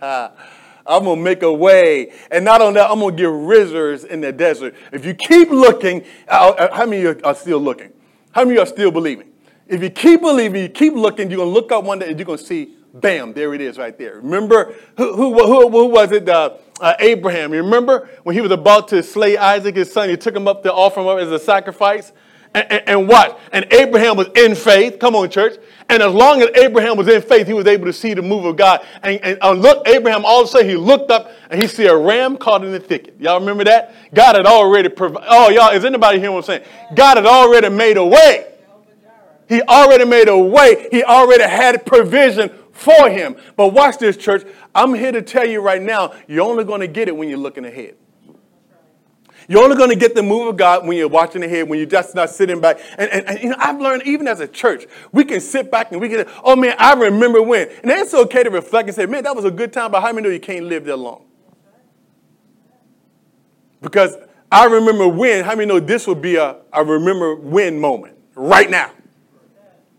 I'm 0.86 1.04
going 1.04 1.16
to 1.18 1.22
make 1.22 1.42
a 1.42 1.52
way. 1.52 2.12
And 2.30 2.44
not 2.44 2.60
only 2.60 2.74
that, 2.74 2.90
I'm 2.90 3.00
going 3.00 3.16
to 3.16 3.22
give 3.22 3.32
rivers 3.32 4.04
in 4.04 4.20
the 4.20 4.32
desert. 4.32 4.74
If 4.92 5.04
you 5.04 5.14
keep 5.14 5.48
looking, 5.48 6.04
uh, 6.28 6.50
uh, 6.50 6.76
how 6.76 6.86
many 6.86 7.06
are 7.06 7.34
still 7.34 7.58
looking? 7.58 7.92
How 8.32 8.44
many 8.44 8.58
are 8.58 8.66
still 8.66 8.90
believing? 8.90 9.30
If 9.66 9.82
you 9.82 9.88
keep 9.88 10.20
believing, 10.20 10.62
you 10.62 10.68
keep 10.68 10.92
looking, 10.92 11.30
you're 11.30 11.38
going 11.38 11.48
to 11.48 11.54
look 11.54 11.72
up 11.72 11.84
one 11.84 12.00
day 12.00 12.10
and 12.10 12.18
you're 12.18 12.26
going 12.26 12.38
to 12.38 12.44
see 12.44 12.76
Bam, 12.94 13.32
there 13.32 13.52
it 13.54 13.60
is 13.60 13.76
right 13.76 13.98
there. 13.98 14.20
Remember 14.20 14.72
who, 14.96 15.16
who, 15.16 15.34
who, 15.34 15.68
who 15.68 15.86
was 15.86 16.12
it? 16.12 16.28
Uh, 16.28 16.58
uh, 16.80 16.94
Abraham. 17.00 17.52
You 17.52 17.62
remember 17.62 18.08
when 18.22 18.34
he 18.34 18.40
was 18.40 18.52
about 18.52 18.88
to 18.88 19.02
slay 19.02 19.36
Isaac, 19.36 19.74
his 19.74 19.92
son? 19.92 20.08
He 20.08 20.16
took 20.16 20.34
him 20.34 20.46
up 20.46 20.62
to 20.62 20.72
offer 20.72 21.00
him 21.00 21.08
up 21.08 21.18
as 21.18 21.30
a 21.30 21.38
sacrifice. 21.38 22.12
And, 22.54 22.70
and, 22.70 22.88
and 22.88 23.08
what? 23.08 23.40
And 23.52 23.66
Abraham 23.72 24.16
was 24.16 24.28
in 24.36 24.54
faith. 24.54 25.00
Come 25.00 25.16
on, 25.16 25.28
church. 25.28 25.58
And 25.88 26.04
as 26.04 26.14
long 26.14 26.40
as 26.40 26.50
Abraham 26.54 26.96
was 26.96 27.08
in 27.08 27.20
faith, 27.20 27.48
he 27.48 27.52
was 27.52 27.66
able 27.66 27.86
to 27.86 27.92
see 27.92 28.14
the 28.14 28.22
move 28.22 28.44
of 28.44 28.56
God. 28.56 28.86
And, 29.02 29.20
and 29.22 29.38
uh, 29.42 29.52
look, 29.52 29.86
Abraham 29.88 30.24
all 30.24 30.42
of 30.42 30.48
a 30.48 30.50
sudden 30.52 30.68
he 30.68 30.76
looked 30.76 31.10
up 31.10 31.32
and 31.50 31.60
he 31.60 31.66
see 31.66 31.86
a 31.86 31.96
ram 31.96 32.36
caught 32.36 32.64
in 32.64 32.70
the 32.70 32.78
thicket. 32.78 33.16
Y'all 33.18 33.40
remember 33.40 33.64
that? 33.64 33.92
God 34.14 34.36
had 34.36 34.46
already 34.46 34.88
provided. 34.88 35.26
Oh, 35.28 35.50
y'all, 35.50 35.70
is 35.70 35.84
anybody 35.84 36.20
hearing 36.20 36.34
what 36.34 36.48
I'm 36.48 36.60
saying? 36.60 36.64
God 36.94 37.16
had 37.16 37.26
already 37.26 37.70
made 37.70 37.96
a 37.96 38.06
way. 38.06 38.52
He 39.48 39.60
already 39.62 40.04
made 40.04 40.28
a 40.28 40.38
way. 40.38 40.88
He 40.90 41.02
already 41.02 41.42
had 41.42 41.84
provision 41.84 42.50
for 42.74 43.08
him. 43.08 43.36
But 43.56 43.68
watch 43.68 43.98
this, 43.98 44.16
church. 44.16 44.46
I'm 44.74 44.94
here 44.94 45.12
to 45.12 45.22
tell 45.22 45.46
you 45.46 45.62
right 45.62 45.80
now, 45.80 46.12
you're 46.26 46.44
only 46.44 46.64
going 46.64 46.80
to 46.80 46.88
get 46.88 47.08
it 47.08 47.16
when 47.16 47.28
you're 47.28 47.38
looking 47.38 47.64
ahead. 47.64 47.96
You're 49.46 49.62
only 49.62 49.76
going 49.76 49.90
to 49.90 49.96
get 49.96 50.14
the 50.14 50.22
move 50.22 50.48
of 50.48 50.56
God 50.56 50.86
when 50.86 50.96
you're 50.96 51.08
watching 51.08 51.42
ahead, 51.42 51.68
when 51.68 51.78
you're 51.78 51.88
just 51.88 52.14
not 52.14 52.30
sitting 52.30 52.60
back. 52.60 52.80
And, 52.96 53.10
and, 53.10 53.28
and, 53.28 53.42
you 53.42 53.50
know, 53.50 53.56
I've 53.58 53.78
learned 53.78 54.02
even 54.04 54.26
as 54.26 54.40
a 54.40 54.48
church, 54.48 54.86
we 55.12 55.24
can 55.24 55.40
sit 55.40 55.70
back 55.70 55.92
and 55.92 56.00
we 56.00 56.08
can, 56.08 56.26
oh 56.42 56.56
man, 56.56 56.74
I 56.78 56.94
remember 56.94 57.42
when. 57.42 57.68
And 57.82 57.90
it's 57.90 58.14
okay 58.14 58.42
to 58.42 58.50
reflect 58.50 58.88
and 58.88 58.96
say, 58.96 59.06
man, 59.06 59.24
that 59.24 59.36
was 59.36 59.44
a 59.44 59.50
good 59.50 59.72
time, 59.72 59.90
but 59.90 60.00
how 60.00 60.12
many 60.12 60.26
know 60.26 60.32
you 60.32 60.40
can't 60.40 60.64
live 60.64 60.84
there 60.84 60.96
long? 60.96 61.26
Because 63.82 64.16
I 64.50 64.64
remember 64.64 65.06
when, 65.06 65.44
how 65.44 65.54
many 65.54 65.66
know 65.66 65.78
this 65.78 66.06
would 66.06 66.22
be 66.22 66.36
a, 66.36 66.56
a 66.72 66.82
remember 66.82 67.34
when 67.34 67.78
moment 67.78 68.16
right 68.34 68.70
now? 68.70 68.92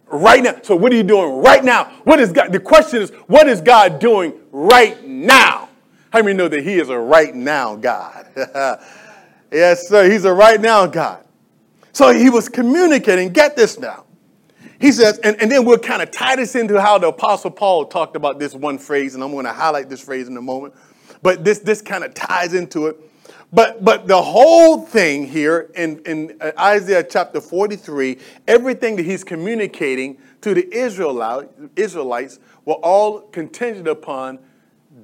Right 0.08 0.44
now. 0.44 0.56
So 0.62 0.76
what 0.76 0.92
are 0.92 0.96
you 0.96 1.04
doing 1.04 1.38
right 1.38 1.64
now? 1.64 1.86
What 2.04 2.20
is 2.20 2.32
God? 2.32 2.52
The 2.52 2.60
question 2.60 3.02
is, 3.02 3.10
what 3.28 3.48
is 3.48 3.62
God 3.62 4.00
doing 4.00 4.34
right 4.52 5.06
now? 5.06 5.70
How 6.12 6.22
many 6.22 6.34
know 6.38 6.48
that 6.48 6.64
He 6.64 6.80
is 6.80 6.90
a 6.90 6.98
right 6.98 7.36
now 7.36 7.76
God? 7.76 8.28
yes, 9.52 9.88
sir. 9.88 10.10
He's 10.10 10.26
a 10.26 10.34
right 10.34 10.60
now 10.60 10.86
God. 10.86 11.26
So 11.96 12.14
he 12.14 12.30
was 12.30 12.50
communicating. 12.50 13.32
Get 13.32 13.56
this 13.56 13.80
now. 13.80 14.04
He 14.82 14.92
says, 14.92 15.18
and, 15.20 15.42
and 15.42 15.50
then 15.50 15.64
we'll 15.64 15.78
kind 15.78 16.02
of 16.02 16.12
tie 16.12 16.36
this 16.36 16.54
into 16.56 16.80
how 16.80 16.98
the 16.98 17.08
Apostle 17.08 17.52
Paul 17.52 17.86
talked 17.86 18.18
about 18.18 18.38
this 18.38 18.54
one 18.54 18.78
phrase, 18.78 19.16
and 19.16 19.24
I'm 19.24 19.32
going 19.32 19.46
to 19.46 19.54
highlight 19.54 19.88
this 19.88 20.02
phrase 20.02 20.28
in 20.28 20.36
a 20.36 20.42
moment. 20.42 20.74
But 21.22 21.46
this, 21.46 21.60
this 21.60 21.82
kind 21.82 22.04
of 22.04 22.14
ties 22.14 22.54
into 22.54 22.88
it. 22.88 23.00
But, 23.54 23.86
but 23.86 24.08
the 24.08 24.22
whole 24.22 24.82
thing 24.82 25.28
here 25.28 25.72
in, 25.76 26.00
in 26.06 26.38
uh, 26.42 26.52
Isaiah 26.60 27.04
chapter 27.04 27.40
43, 27.40 28.18
everything 28.48 28.96
that 28.98 29.06
he's 29.06 29.24
communicating 29.24 30.18
to 30.42 30.54
the 30.54 30.68
Israelite, 30.76 31.50
Israelites 31.76 32.40
were 32.66 32.76
all 32.76 33.22
contingent 33.22 33.88
upon 33.88 34.40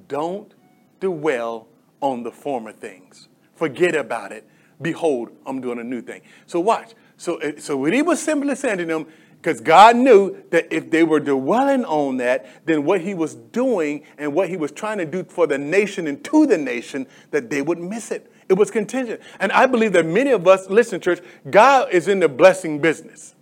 don't 0.07 0.53
dwell 0.99 1.67
on 2.01 2.23
the 2.23 2.31
former 2.31 2.71
things. 2.71 3.27
Forget 3.55 3.95
about 3.95 4.31
it. 4.31 4.47
Behold, 4.81 5.29
I'm 5.45 5.61
doing 5.61 5.79
a 5.79 5.83
new 5.83 6.01
thing. 6.01 6.21
So 6.47 6.59
watch. 6.59 6.93
So, 7.17 7.39
uh, 7.39 7.51
so 7.59 7.77
what 7.77 7.93
he 7.93 8.01
was 8.01 8.21
simply 8.21 8.55
saying 8.55 8.79
to 8.79 8.85
them, 8.85 9.05
because 9.41 9.59
God 9.59 9.95
knew 9.95 10.37
that 10.51 10.71
if 10.71 10.91
they 10.91 11.03
were 11.03 11.19
dwelling 11.19 11.83
on 11.85 12.17
that, 12.17 12.45
then 12.67 12.83
what 12.83 13.01
he 13.01 13.15
was 13.15 13.33
doing 13.33 14.03
and 14.19 14.35
what 14.35 14.49
he 14.49 14.55
was 14.55 14.71
trying 14.71 14.99
to 14.99 15.05
do 15.05 15.23
for 15.23 15.47
the 15.47 15.57
nation 15.57 16.05
and 16.05 16.23
to 16.25 16.45
the 16.45 16.59
nation, 16.59 17.07
that 17.31 17.49
they 17.49 17.63
would 17.63 17.79
miss 17.79 18.11
it. 18.11 18.31
It 18.49 18.53
was 18.53 18.69
contingent. 18.69 19.19
And 19.39 19.51
I 19.51 19.65
believe 19.65 19.93
that 19.93 20.05
many 20.05 20.29
of 20.29 20.47
us, 20.47 20.69
listen, 20.69 21.01
church, 21.01 21.21
God 21.49 21.91
is 21.91 22.07
in 22.07 22.19
the 22.19 22.29
blessing 22.29 22.79
business. 22.79 23.33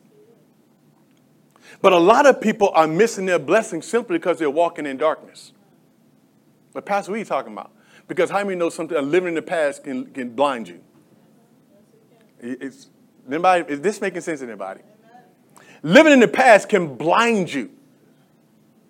But 1.82 1.92
a 1.92 1.98
lot 1.98 2.26
of 2.26 2.40
people 2.40 2.72
are 2.74 2.88
missing 2.88 3.26
their 3.26 3.40
blessing 3.40 3.82
simply 3.82 4.20
because 4.20 4.40
they're 4.40 4.50
walking 4.50 4.86
in 4.86 4.96
darkness. 4.96 5.52
But, 6.72 6.86
Pastor, 6.86 7.12
what 7.12 7.18
are 7.18 7.20
you 7.20 7.26
talking 7.26 7.52
about? 7.52 7.72
Because 8.08 8.30
how 8.30 8.42
many 8.46 8.56
know 8.56 8.70
something, 8.70 8.98
living 9.12 9.30
in 9.30 9.36
the 9.36 9.42
past 9.42 9.84
can, 9.84 10.06
can 10.14 10.30
blind 10.30 10.70
you? 10.70 10.80
It's, 12.40 12.88
anybody, 13.28 13.66
is 13.68 13.82
this 13.82 14.00
making 14.00 14.22
sense 14.22 14.40
to 14.40 14.46
anybody? 14.46 14.80
Living 15.84 16.14
in 16.14 16.20
the 16.20 16.28
past 16.28 16.70
can 16.70 16.96
blind 16.96 17.54
you. 17.54 17.72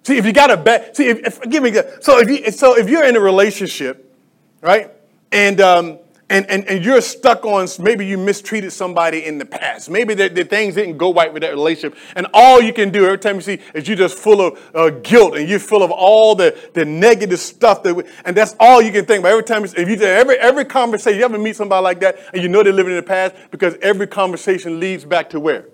See, 0.03 0.17
if 0.17 0.25
you 0.25 0.33
got 0.33 0.49
a 0.49 0.57
bad, 0.57 0.95
see, 0.95 1.07
if, 1.07 1.19
if, 1.19 1.41
give 1.49 1.61
me, 1.61 1.71
that. 1.71 2.03
so 2.03 2.19
if, 2.19 2.29
you, 2.29 2.51
so 2.51 2.77
if 2.77 2.89
you're 2.89 3.05
in 3.05 3.15
a 3.15 3.19
relationship, 3.19 4.15
right, 4.61 4.91
and 5.31 5.61
um, 5.61 5.99
and, 6.29 6.49
and, 6.49 6.67
and 6.67 6.85
you're 6.85 7.01
stuck 7.01 7.43
on 7.43 7.67
maybe 7.79 8.05
you 8.05 8.17
mistreated 8.17 8.71
somebody 8.71 9.25
in 9.25 9.39
the 9.39 9.45
past. 9.45 9.89
Maybe 9.89 10.13
the, 10.13 10.29
the 10.29 10.43
things 10.43 10.75
didn't 10.75 10.97
go 10.97 11.11
right 11.11 11.33
with 11.33 11.41
that 11.41 11.49
relationship. 11.49 11.97
And 12.15 12.27
all 12.33 12.61
you 12.61 12.71
can 12.71 12.91
do 12.91 13.05
every 13.05 13.17
time 13.17 13.35
you 13.35 13.41
see 13.41 13.59
is 13.73 13.87
you're 13.87 13.97
just 13.97 14.17
full 14.17 14.41
of 14.41 14.71
uh, 14.75 14.91
guilt 15.01 15.37
and 15.37 15.49
you're 15.49 15.59
full 15.59 15.81
of 15.81 15.91
all 15.91 16.35
the, 16.35 16.55
the 16.73 16.85
negative 16.85 17.39
stuff. 17.39 17.81
That 17.83 18.05
and 18.25 18.37
that's 18.37 18.55
all 18.59 18.81
you 18.81 18.91
can 18.91 19.05
think 19.05 19.21
about. 19.21 19.31
Every 19.31 19.43
time, 19.43 19.65
if 19.65 19.75
you 19.75 19.95
every, 20.05 20.37
every 20.37 20.65
conversation, 20.65 21.17
you 21.17 21.25
ever 21.25 21.39
meet 21.39 21.55
somebody 21.55 21.83
like 21.83 21.99
that 22.01 22.19
and 22.33 22.43
you 22.43 22.47
know 22.47 22.61
they're 22.61 22.73
living 22.73 22.91
in 22.91 22.97
the 22.97 23.03
past 23.03 23.35
because 23.49 23.75
every 23.81 24.07
conversation 24.07 24.79
leads 24.79 25.05
back 25.05 25.31
to 25.31 25.39
where? 25.39 25.65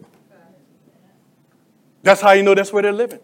That's 2.05 2.21
how 2.21 2.33
you 2.33 2.43
know 2.43 2.53
that's 2.53 2.71
where 2.71 2.83
they're 2.83 2.93
living. 2.93 3.19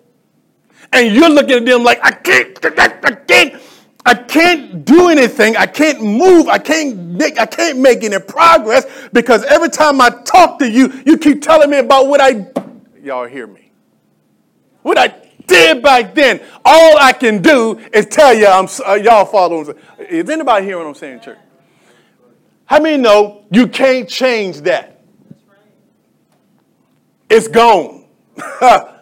And 0.91 1.15
you're 1.15 1.29
looking 1.29 1.57
at 1.57 1.65
them 1.65 1.83
like, 1.83 1.99
I 2.03 2.11
can't, 2.11 2.57
I 2.65 3.11
can't 3.27 3.61
I 4.03 4.15
can't 4.15 4.83
do 4.83 5.09
anything. 5.09 5.55
I 5.55 5.67
can't 5.67 6.01
move. 6.01 6.47
I 6.47 6.57
can't 6.57 6.97
make, 6.97 7.39
I 7.39 7.45
can't 7.45 7.77
make 7.77 8.03
any 8.03 8.17
progress 8.17 8.87
because 9.13 9.43
every 9.43 9.69
time 9.69 10.01
I 10.01 10.09
talk 10.09 10.57
to 10.57 10.67
you, 10.67 10.91
you 11.05 11.19
keep 11.19 11.43
telling 11.43 11.69
me 11.69 11.77
about 11.77 12.07
what 12.07 12.19
I, 12.19 12.47
y'all 13.03 13.27
hear 13.27 13.45
me. 13.45 13.71
What 14.81 14.97
I 14.97 15.13
did 15.45 15.83
back 15.83 16.15
then. 16.15 16.41
All 16.65 16.97
I 16.97 17.13
can 17.13 17.43
do 17.43 17.79
is 17.93 18.07
tell 18.07 18.33
you, 18.33 18.47
I'm, 18.47 18.67
uh, 18.87 18.95
y'all 18.95 19.25
following. 19.25 19.75
Is 19.99 20.27
anybody 20.27 20.65
hearing 20.65 20.85
what 20.85 20.89
I'm 20.89 20.95
saying, 20.95 21.19
church? 21.19 21.37
How 22.65 22.79
many 22.79 22.99
know 22.99 23.45
you 23.51 23.67
can't 23.67 24.09
change 24.09 24.61
that? 24.61 25.03
It's 27.29 27.47
gone. 27.47 28.00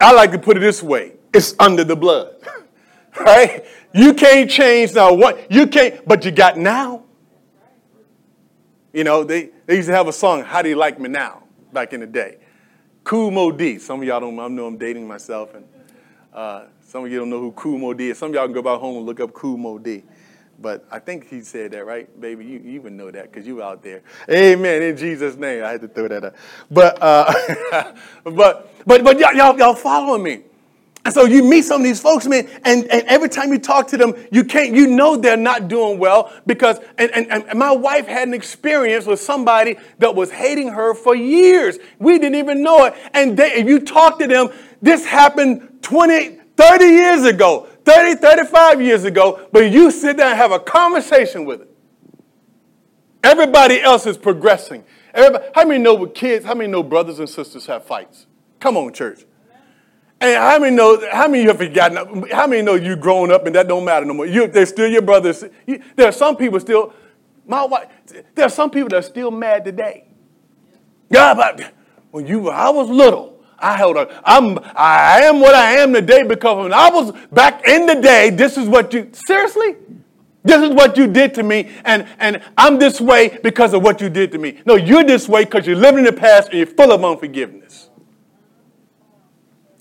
I 0.00 0.12
like 0.12 0.32
to 0.32 0.38
put 0.38 0.56
it 0.56 0.60
this 0.60 0.82
way. 0.82 1.12
It's 1.32 1.54
under 1.58 1.84
the 1.84 1.96
blood. 1.96 2.36
right? 3.20 3.64
You 3.94 4.14
can't 4.14 4.50
change 4.50 4.94
now 4.94 5.12
what 5.12 5.50
you 5.50 5.66
can't, 5.66 6.06
but 6.06 6.24
you 6.24 6.30
got 6.30 6.56
now. 6.56 7.04
You 8.92 9.04
know, 9.04 9.24
they, 9.24 9.50
they 9.66 9.76
used 9.76 9.88
to 9.88 9.94
have 9.94 10.08
a 10.08 10.12
song, 10.12 10.44
How 10.44 10.60
Do 10.60 10.68
You 10.68 10.76
Like 10.76 11.00
Me 11.00 11.08
Now, 11.08 11.44
back 11.72 11.92
in 11.92 12.00
the 12.00 12.06
day. 12.06 12.38
Moe 13.30 13.50
Dee. 13.52 13.78
Some 13.78 14.00
of 14.00 14.06
y'all 14.06 14.20
don't 14.20 14.38
I 14.38 14.48
know 14.48 14.66
I'm 14.66 14.76
dating 14.76 15.08
myself, 15.08 15.54
and 15.54 15.64
uh, 16.32 16.64
some 16.82 17.04
of 17.04 17.10
you 17.10 17.18
don't 17.18 17.30
know 17.30 17.40
who 17.40 17.78
Moe 17.78 17.94
Dee 17.94 18.10
is. 18.10 18.18
Some 18.18 18.30
of 18.30 18.34
y'all 18.34 18.44
can 18.44 18.52
go 18.52 18.62
back 18.62 18.78
home 18.78 18.98
and 18.98 19.06
look 19.06 19.20
up 19.20 19.32
Moe 19.56 19.78
Dee. 19.78 20.04
But 20.62 20.86
I 20.92 21.00
think 21.00 21.28
he 21.28 21.42
said 21.42 21.72
that, 21.72 21.84
right, 21.84 22.08
baby? 22.20 22.44
You, 22.44 22.60
you 22.60 22.70
even 22.72 22.96
know 22.96 23.10
that 23.10 23.32
because 23.32 23.46
you 23.46 23.60
out 23.62 23.82
there. 23.82 24.02
Amen. 24.30 24.82
In 24.82 24.96
Jesus' 24.96 25.36
name. 25.36 25.64
I 25.64 25.72
had 25.72 25.80
to 25.80 25.88
throw 25.88 26.06
that 26.06 26.24
up. 26.24 26.36
But 26.70 26.98
uh, 27.02 27.92
but 28.24 28.72
but 28.86 29.02
but 29.02 29.18
y'all, 29.18 29.34
y'all, 29.34 29.58
y'all 29.58 29.74
following 29.74 30.22
me. 30.22 30.42
And 31.04 31.12
so 31.12 31.24
you 31.24 31.42
meet 31.42 31.62
some 31.62 31.80
of 31.80 31.84
these 31.84 32.00
folks, 32.00 32.28
man, 32.28 32.48
and, 32.64 32.84
and 32.84 33.02
every 33.08 33.28
time 33.28 33.52
you 33.52 33.58
talk 33.58 33.88
to 33.88 33.96
them, 33.96 34.14
you 34.30 34.44
can't, 34.44 34.72
you 34.72 34.86
know 34.86 35.16
they're 35.16 35.36
not 35.36 35.66
doing 35.66 35.98
well 35.98 36.32
because, 36.46 36.78
and, 36.96 37.10
and, 37.10 37.28
and 37.28 37.58
my 37.58 37.72
wife 37.72 38.06
had 38.06 38.28
an 38.28 38.34
experience 38.34 39.04
with 39.04 39.18
somebody 39.18 39.78
that 39.98 40.14
was 40.14 40.30
hating 40.30 40.68
her 40.68 40.94
for 40.94 41.16
years. 41.16 41.78
We 41.98 42.20
didn't 42.20 42.36
even 42.36 42.62
know 42.62 42.84
it. 42.84 42.94
And 43.14 43.36
they, 43.36 43.52
if 43.54 43.66
you 43.66 43.80
talk 43.80 44.20
to 44.20 44.28
them, 44.28 44.50
this 44.80 45.04
happened 45.04 45.80
20, 45.82 46.38
30 46.56 46.84
years 46.84 47.24
ago, 47.24 47.66
30, 47.84 48.20
35 48.20 48.82
years 48.82 49.04
ago, 49.04 49.46
but 49.52 49.70
you 49.70 49.90
sit 49.90 50.16
there 50.16 50.28
and 50.28 50.36
have 50.36 50.52
a 50.52 50.58
conversation 50.58 51.44
with 51.44 51.62
it. 51.62 51.68
Everybody 53.22 53.80
else 53.80 54.06
is 54.06 54.16
progressing. 54.16 54.84
Everybody, 55.14 55.44
how 55.54 55.64
many 55.64 55.82
know 55.82 55.94
with 55.94 56.14
kids, 56.14 56.44
how 56.44 56.54
many 56.54 56.70
know 56.70 56.82
brothers 56.82 57.18
and 57.18 57.28
sisters 57.28 57.66
have 57.66 57.84
fights? 57.84 58.26
Come 58.60 58.76
on, 58.76 58.92
church. 58.92 59.24
And 60.20 60.36
how 60.36 60.58
many 60.60 60.76
know? 60.76 61.04
How 61.10 61.26
many 61.26 61.42
have 61.44 61.58
forgotten? 61.58 62.24
How 62.30 62.46
many 62.46 62.62
know 62.62 62.74
you 62.74 62.94
grown 62.94 63.32
up 63.32 63.44
and 63.44 63.54
that 63.56 63.66
don't 63.66 63.84
matter 63.84 64.06
no 64.06 64.14
more? 64.14 64.26
You, 64.26 64.46
they're 64.46 64.66
still 64.66 64.86
your 64.86 65.02
brothers. 65.02 65.44
You, 65.66 65.82
there 65.96 66.08
are 66.08 66.12
some 66.12 66.36
people 66.36 66.60
still. 66.60 66.94
My 67.44 67.64
wife. 67.64 67.88
There 68.36 68.46
are 68.46 68.50
some 68.50 68.70
people 68.70 68.88
that 68.90 68.98
are 68.98 69.02
still 69.02 69.32
mad 69.32 69.64
today. 69.64 70.06
But 71.10 71.74
when 72.12 72.26
you, 72.26 72.50
I 72.50 72.70
was 72.70 72.88
little, 72.88 73.41
I 73.62 73.76
held 73.76 73.96
a. 73.96 74.20
I'm. 74.24 74.58
I 74.74 75.20
am 75.22 75.40
what 75.40 75.54
I 75.54 75.74
am 75.74 75.92
today 75.92 76.24
because 76.24 76.64
when 76.64 76.72
I 76.72 76.90
was 76.90 77.12
back 77.30 77.66
in 77.66 77.86
the 77.86 77.94
day, 77.94 78.30
this 78.30 78.58
is 78.58 78.68
what 78.68 78.92
you. 78.92 79.08
Seriously. 79.26 79.76
This 80.44 80.60
is 80.60 80.70
what 80.70 80.96
you 80.96 81.06
did 81.06 81.34
to 81.34 81.44
me, 81.44 81.70
and, 81.84 82.04
and 82.18 82.42
I'm 82.58 82.76
this 82.76 83.00
way 83.00 83.38
because 83.44 83.74
of 83.74 83.82
what 83.84 84.00
you 84.00 84.10
did 84.10 84.32
to 84.32 84.38
me. 84.38 84.60
No, 84.66 84.74
you're 84.74 85.04
this 85.04 85.28
way 85.28 85.44
because 85.44 85.68
you're 85.68 85.76
living 85.76 86.00
in 86.00 86.04
the 86.06 86.20
past 86.20 86.48
and 86.48 86.58
you're 86.58 86.66
full 86.66 86.90
of 86.90 87.04
unforgiveness. 87.04 87.90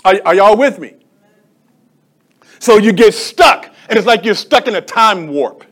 Are, 0.06 0.22
are 0.24 0.36
y'all 0.36 0.56
with 0.56 0.78
me? 0.78 0.98
So 2.60 2.78
you 2.78 2.94
get 2.94 3.16
stuck, 3.16 3.74
and 3.90 3.98
it's 3.98 4.06
like 4.06 4.24
you're 4.24 4.36
stuck 4.36 4.68
in 4.68 4.76
a 4.76 4.82
time 4.82 5.30
warp 5.30 5.66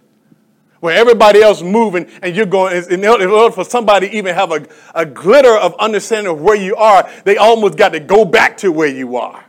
where 0.79 0.95
everybody 0.95 1.41
else 1.41 1.61
moving 1.61 2.09
and 2.21 2.35
you're 2.35 2.45
going, 2.45 2.83
in 2.89 3.05
order 3.05 3.51
for 3.51 3.63
somebody 3.63 4.07
even 4.07 4.33
have 4.33 4.51
a, 4.51 4.65
a 4.95 5.05
glitter 5.05 5.55
of 5.55 5.75
understanding 5.79 6.31
of 6.31 6.41
where 6.41 6.55
you 6.55 6.75
are, 6.75 7.09
they 7.25 7.37
almost 7.37 7.77
got 7.77 7.89
to 7.89 7.99
go 7.99 8.25
back 8.25 8.57
to 8.57 8.71
where 8.71 8.87
you 8.87 9.17
are. 9.17 9.43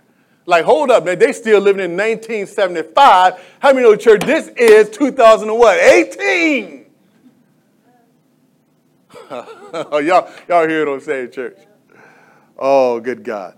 Like, 0.46 0.64
hold 0.64 0.90
up, 0.90 1.04
man, 1.04 1.18
they 1.18 1.32
still 1.32 1.60
living 1.60 1.84
in 1.84 1.92
1975. 1.92 3.56
How 3.60 3.72
many 3.72 3.82
know, 3.82 3.94
church, 3.94 4.22
this 4.22 4.48
is 4.48 4.90
2018? 4.90 6.86
y'all, 9.30 10.02
y'all 10.48 10.68
hear 10.68 10.86
what 10.86 10.94
I'm 10.94 11.00
saying, 11.00 11.30
church? 11.30 11.58
Oh, 12.58 12.98
good 12.98 13.22
God. 13.22 13.56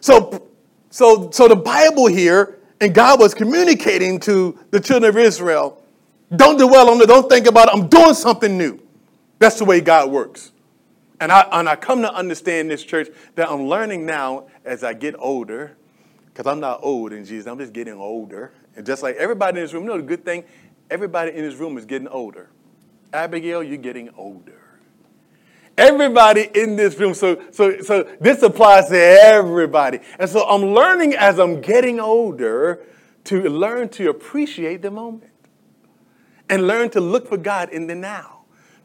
So, 0.00 0.48
so, 0.90 1.30
so 1.30 1.46
the 1.46 1.56
Bible 1.56 2.06
here, 2.06 2.58
and 2.80 2.92
God 2.92 3.20
was 3.20 3.32
communicating 3.32 4.18
to 4.20 4.58
the 4.70 4.80
children 4.80 5.08
of 5.08 5.16
Israel, 5.16 5.83
don't 6.36 6.58
dwell 6.58 6.90
on 6.90 7.00
it, 7.00 7.06
don't 7.06 7.28
think 7.28 7.46
about 7.46 7.68
it, 7.68 7.74
I'm 7.74 7.88
doing 7.88 8.14
something 8.14 8.56
new. 8.56 8.80
That's 9.38 9.58
the 9.58 9.64
way 9.64 9.80
God 9.80 10.10
works. 10.10 10.52
And 11.20 11.30
I, 11.30 11.46
and 11.52 11.68
I 11.68 11.76
come 11.76 12.02
to 12.02 12.12
understand 12.12 12.70
this 12.70 12.82
church 12.82 13.08
that 13.34 13.48
I'm 13.48 13.66
learning 13.66 14.04
now 14.04 14.46
as 14.64 14.82
I 14.82 14.94
get 14.94 15.14
older, 15.18 15.76
because 16.26 16.46
I'm 16.46 16.60
not 16.60 16.80
old 16.82 17.12
in 17.12 17.24
Jesus, 17.24 17.46
I'm 17.46 17.58
just 17.58 17.72
getting 17.72 17.94
older. 17.94 18.52
And 18.76 18.84
just 18.84 19.02
like 19.02 19.16
everybody 19.16 19.58
in 19.58 19.64
this 19.64 19.72
room, 19.72 19.84
you 19.84 19.90
know 19.90 19.96
the 19.96 20.02
good 20.02 20.24
thing? 20.24 20.44
Everybody 20.90 21.32
in 21.32 21.42
this 21.44 21.54
room 21.54 21.78
is 21.78 21.84
getting 21.84 22.08
older. 22.08 22.50
Abigail, 23.12 23.62
you're 23.62 23.76
getting 23.76 24.10
older. 24.16 24.60
Everybody 25.76 26.50
in 26.54 26.76
this 26.76 26.98
room. 26.98 27.14
So, 27.14 27.40
so, 27.50 27.80
so 27.80 28.02
this 28.20 28.42
applies 28.42 28.88
to 28.88 28.98
everybody. 28.98 30.00
And 30.18 30.28
so 30.28 30.46
I'm 30.48 30.62
learning 30.62 31.14
as 31.14 31.38
I'm 31.38 31.60
getting 31.60 32.00
older 32.00 32.80
to 33.24 33.48
learn 33.48 33.88
to 33.90 34.10
appreciate 34.10 34.82
the 34.82 34.90
moment 34.90 35.30
and 36.48 36.66
learn 36.66 36.90
to 36.90 37.00
look 37.00 37.28
for 37.28 37.36
God 37.36 37.70
in 37.70 37.86
the 37.86 37.94
now 37.94 38.34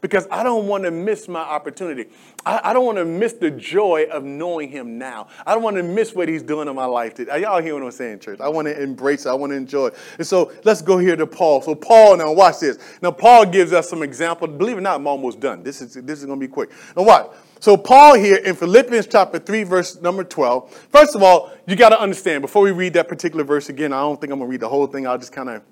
because 0.00 0.26
I 0.30 0.42
don't 0.42 0.66
want 0.66 0.84
to 0.84 0.90
miss 0.90 1.28
my 1.28 1.40
opportunity. 1.40 2.06
I, 2.44 2.70
I 2.70 2.72
don't 2.72 2.86
want 2.86 2.98
to 2.98 3.04
miss 3.04 3.34
the 3.34 3.50
joy 3.50 4.06
of 4.10 4.24
knowing 4.24 4.70
Him 4.70 4.98
now. 4.98 5.28
I 5.46 5.54
don't 5.54 5.62
want 5.62 5.76
to 5.76 5.82
miss 5.82 6.14
what 6.14 6.28
He's 6.28 6.42
doing 6.42 6.68
in 6.68 6.74
my 6.74 6.86
life. 6.86 7.14
Today. 7.14 7.42
Y'all 7.42 7.60
hear 7.60 7.74
what 7.74 7.82
I'm 7.82 7.90
saying, 7.90 8.20
church? 8.20 8.40
I 8.40 8.48
want 8.48 8.66
to 8.66 8.82
embrace 8.82 9.26
it. 9.26 9.30
I 9.30 9.34
want 9.34 9.50
to 9.52 9.56
enjoy 9.56 9.88
it. 9.88 9.94
And 10.18 10.26
so 10.26 10.52
let's 10.64 10.82
go 10.82 10.98
here 10.98 11.16
to 11.16 11.26
Paul. 11.26 11.62
So 11.62 11.74
Paul, 11.74 12.16
now 12.16 12.32
watch 12.32 12.60
this. 12.60 12.78
Now 13.02 13.10
Paul 13.10 13.46
gives 13.46 13.72
us 13.72 13.88
some 13.88 14.02
examples. 14.02 14.56
Believe 14.56 14.76
it 14.76 14.78
or 14.78 14.82
not, 14.82 14.96
I'm 14.96 15.06
almost 15.06 15.40
done. 15.40 15.62
This 15.62 15.80
is 15.80 15.94
this 15.94 16.20
is 16.20 16.26
going 16.26 16.40
to 16.40 16.46
be 16.46 16.50
quick. 16.50 16.70
Now 16.96 17.02
what? 17.02 17.36
So 17.60 17.76
Paul 17.76 18.14
here 18.14 18.36
in 18.36 18.56
Philippians 18.56 19.06
chapter 19.06 19.38
3, 19.38 19.64
verse 19.64 20.00
number 20.00 20.24
12. 20.24 20.72
First 20.90 21.14
of 21.14 21.22
all, 21.22 21.52
you 21.66 21.76
got 21.76 21.90
to 21.90 22.00
understand, 22.00 22.40
before 22.40 22.62
we 22.62 22.70
read 22.70 22.94
that 22.94 23.06
particular 23.06 23.44
verse 23.44 23.68
again, 23.68 23.92
I 23.92 24.00
don't 24.00 24.18
think 24.18 24.32
I'm 24.32 24.38
going 24.38 24.48
to 24.48 24.50
read 24.50 24.60
the 24.60 24.68
whole 24.68 24.86
thing. 24.86 25.06
I'll 25.06 25.18
just 25.18 25.32
kind 25.32 25.50
of 25.50 25.62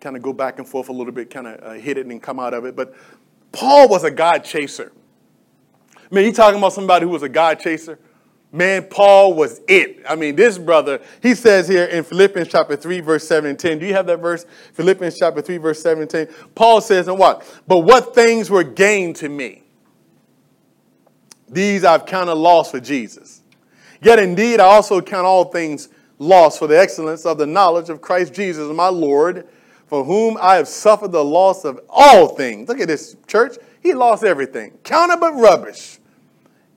kind 0.00 0.16
of 0.16 0.22
go 0.22 0.32
back 0.32 0.58
and 0.58 0.66
forth 0.66 0.88
a 0.88 0.92
little 0.92 1.12
bit, 1.12 1.30
kind 1.30 1.46
of 1.46 1.62
uh, 1.62 1.72
hit 1.72 1.98
it 1.98 2.06
and 2.06 2.22
come 2.22 2.40
out 2.40 2.54
of 2.54 2.64
it. 2.64 2.74
But 2.74 2.94
Paul 3.52 3.88
was 3.88 4.04
a 4.04 4.10
God 4.10 4.44
chaser. 4.44 4.92
Man, 6.10 6.24
you 6.24 6.32
talking 6.32 6.58
about 6.58 6.72
somebody 6.72 7.04
who 7.04 7.12
was 7.12 7.22
a 7.22 7.28
God 7.28 7.60
chaser? 7.60 7.98
Man, 8.52 8.84
Paul 8.84 9.34
was 9.34 9.60
it. 9.68 10.02
I 10.08 10.16
mean, 10.16 10.34
this 10.34 10.58
brother, 10.58 11.00
he 11.22 11.36
says 11.36 11.68
here 11.68 11.84
in 11.84 12.02
Philippians 12.02 12.48
chapter 12.48 12.74
3, 12.74 13.00
verse 13.00 13.28
7 13.28 13.48
and 13.48 13.58
10. 13.58 13.78
Do 13.78 13.86
you 13.86 13.94
have 13.94 14.06
that 14.06 14.18
verse? 14.18 14.44
Philippians 14.72 15.16
chapter 15.18 15.40
3, 15.40 15.58
verse 15.58 15.80
7 15.80 16.02
and 16.02 16.10
10. 16.10 16.28
Paul 16.56 16.80
says, 16.80 17.06
and 17.06 17.16
what? 17.16 17.46
But 17.68 17.80
what 17.80 18.12
things 18.12 18.50
were 18.50 18.64
gained 18.64 19.16
to 19.16 19.28
me? 19.28 19.62
These 21.48 21.84
I've 21.84 22.06
counted 22.06 22.34
loss 22.34 22.72
for 22.72 22.80
Jesus. 22.80 23.42
Yet 24.02 24.18
indeed, 24.18 24.58
I 24.58 24.64
also 24.64 25.00
count 25.00 25.26
all 25.26 25.44
things 25.44 25.88
lost 26.18 26.58
for 26.58 26.66
the 26.66 26.78
excellence 26.78 27.24
of 27.26 27.38
the 27.38 27.46
knowledge 27.46 27.88
of 27.88 28.00
Christ 28.00 28.34
Jesus, 28.34 28.72
my 28.74 28.88
Lord 28.88 29.46
for 29.90 30.04
whom 30.04 30.38
I 30.40 30.54
have 30.54 30.68
suffered 30.68 31.10
the 31.10 31.24
loss 31.24 31.64
of 31.64 31.80
all 31.88 32.28
things. 32.28 32.68
Look 32.68 32.78
at 32.78 32.86
this 32.86 33.16
church. 33.26 33.56
He 33.82 33.92
lost 33.92 34.22
everything. 34.22 34.78
Counted 34.84 35.18
but 35.18 35.32
rubbish. 35.32 35.98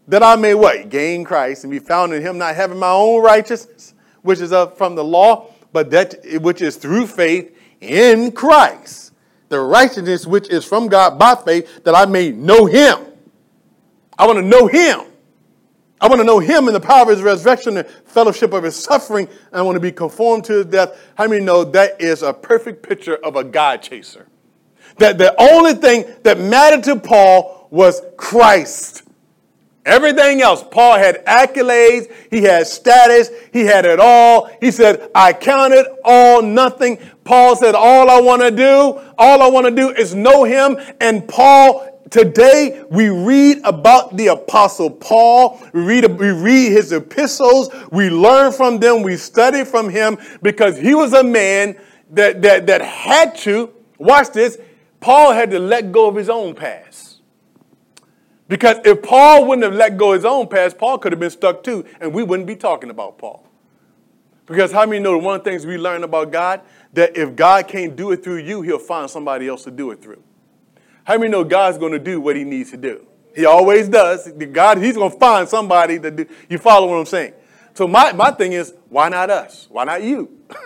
That 0.08 0.24
I 0.24 0.36
may 0.36 0.56
what? 0.56 0.90
Gain 0.90 1.24
Christ 1.24 1.64
and 1.64 1.70
be 1.70 1.78
found 1.78 2.12
in 2.12 2.24
him, 2.24 2.40
not 2.40 2.56
having 2.56 2.80
my 2.80 2.90
own 2.90 3.22
righteousness, 3.22 3.94
which 4.24 4.42
is 4.42 4.52
up 4.52 4.80
from 4.80 4.96
the 4.96 5.04
law, 5.04 5.52
but 5.72 5.92
that 5.92 6.26
which 6.42 6.64
is 6.64 6.76
through 6.76 7.06
faith 7.06 7.56
in 7.82 8.32
Christ. 8.32 9.14
The 9.50 9.60
righteousness 9.60 10.26
which 10.26 10.50
is 10.50 10.66
from 10.66 10.88
God 10.88 11.20
by 11.20 11.36
faith, 11.36 11.84
that 11.84 11.94
I 11.94 12.08
may 12.08 12.32
know 12.32 12.66
him. 12.66 12.98
I 14.18 14.26
want 14.26 14.40
to 14.40 14.42
know 14.42 14.66
him. 14.66 15.02
I 16.04 16.08
want 16.08 16.20
to 16.20 16.26
know 16.26 16.40
him 16.40 16.68
in 16.68 16.74
the 16.74 16.82
power 16.82 17.04
of 17.04 17.08
his 17.08 17.22
resurrection 17.22 17.78
and 17.78 17.88
fellowship 17.88 18.52
of 18.52 18.66
his 18.66 18.76
suffering. 18.76 19.30
I 19.54 19.62
want 19.62 19.78
to 19.78 19.80
be 19.80 19.94
conformed 19.94 20.44
to 20.46 20.58
his 20.58 20.66
death. 20.66 21.00
How 21.16 21.30
many 21.30 21.46
know 21.46 21.64
that 21.64 22.02
is 22.02 22.24
a 22.24 22.34
perfect 22.34 22.84
picture 22.84 23.16
of 23.16 23.38
a 23.38 23.44
God 23.46 23.82
chaser? 23.82 24.28
That 24.98 25.18
the 25.18 25.34
only 25.42 25.76
thing 25.76 26.04
that 26.24 26.38
mattered 26.38 26.84
to 26.84 27.00
Paul 27.00 27.70
was 27.72 28.02
Christ. 28.18 29.04
Everything 29.86 30.42
else, 30.42 30.62
Paul 30.70 30.98
had 30.98 31.26
accolades, 31.26 32.12
he 32.30 32.44
had 32.44 32.68
status, 32.68 33.30
he 33.54 33.62
had 33.62 33.86
it 33.86 34.02
all. 34.02 34.50
He 34.60 34.72
said, 34.72 35.10
I 35.16 35.32
count 35.32 35.74
it 35.74 35.88
all 36.04 36.42
nothing. 36.42 37.00
Paul 37.24 37.56
said, 37.56 37.76
All 37.76 38.10
I 38.10 38.20
want 38.20 38.42
to 38.42 38.52
do, 38.52 39.00
all 39.18 39.42
I 39.42 39.48
want 39.48 39.68
to 39.68 39.72
do 39.72 39.90
is 39.90 40.14
know 40.14 40.44
him. 40.44 40.78
And 41.00 41.26
Paul 41.30 41.93
Today 42.10 42.84
we 42.90 43.10
read 43.10 43.62
about 43.64 44.16
the 44.18 44.28
apostle 44.28 44.90
Paul. 44.90 45.62
We 45.74 45.82
read, 45.82 46.20
we 46.20 46.32
read 46.32 46.72
his 46.72 46.92
epistles. 46.92 47.70
We 47.92 48.10
learn 48.10 48.52
from 48.52 48.80
them. 48.80 49.02
We 49.02 49.18
study 49.18 49.64
from 49.64 49.90
him 49.90 50.18
because 50.42 50.78
he 50.78 50.94
was 50.94 51.14
a 51.14 51.24
man 51.24 51.78
that, 52.12 52.42
that, 52.42 52.68
that 52.68 52.82
had 52.82 53.36
to, 53.38 53.74
watch 53.98 54.32
this, 54.32 54.58
Paul 55.00 55.34
had 55.34 55.52
to 55.52 55.60
let 55.60 55.92
go 55.92 56.08
of 56.08 56.16
his 56.16 56.30
own 56.30 56.56
past. 56.56 57.22
Because 58.48 58.78
if 58.86 59.02
Paul 59.02 59.48
wouldn't 59.48 59.64
have 59.64 59.74
let 59.74 59.98
go 59.98 60.12
of 60.12 60.20
his 60.20 60.26
own 60.26 60.48
past, 60.48 60.78
Paul 60.78 60.98
could 60.98 61.12
have 61.12 61.20
been 61.20 61.32
stuck 61.32 61.64
too, 61.64 61.86
and 62.00 62.14
we 62.14 62.24
wouldn't 62.24 62.48
be 62.48 62.56
talking 62.56 62.90
about 62.90 63.18
Paul. 63.18 63.48
Because 64.46 64.72
how 64.72 64.86
many 64.86 65.00
know 65.00 65.14
the 65.14 65.18
one 65.18 65.38
of 65.38 65.44
the 65.44 65.50
things 65.50 65.66
we 65.66 65.78
learn 65.78 66.04
about 66.04 66.32
God? 66.32 66.62
That 66.94 67.18
if 67.18 67.36
God 67.36 67.68
can't 67.68 67.96
do 67.96 68.12
it 68.12 68.24
through 68.24 68.40
you, 68.40 68.62
he'll 68.62 68.78
find 68.78 69.10
somebody 69.10 69.48
else 69.48 69.64
to 69.64 69.72
do 69.72 69.92
it 69.92 70.02
through. 70.02 70.22
How 71.04 71.18
many 71.18 71.30
know 71.30 71.44
God's 71.44 71.78
going 71.78 71.92
to 71.92 72.00
do 72.00 72.22
what 72.22 72.36
he 72.36 72.44
needs 72.44 72.72
to 72.72 72.78
do? 72.78 73.06
He 73.36 73.46
always 73.46 73.90
does. 73.90 74.32
God, 74.32 74.78
he's 74.78 74.96
going 74.96 75.12
to 75.12 75.18
find 75.18 75.48
somebody 75.48 76.00
to 76.00 76.12
do. 76.12 76.26
You 76.50 76.58
follow 76.58 76.88
what 76.88 76.96
I'm 76.96 77.06
saying? 77.06 77.34
So 77.74 77.88
my, 77.88 78.12
my 78.14 78.32
thing 78.32 78.54
is, 78.54 78.74
why 78.90 79.10
not 79.10 79.30
us? 79.30 79.68
Why 79.70 79.84
not 79.84 80.04
you? 80.04 80.30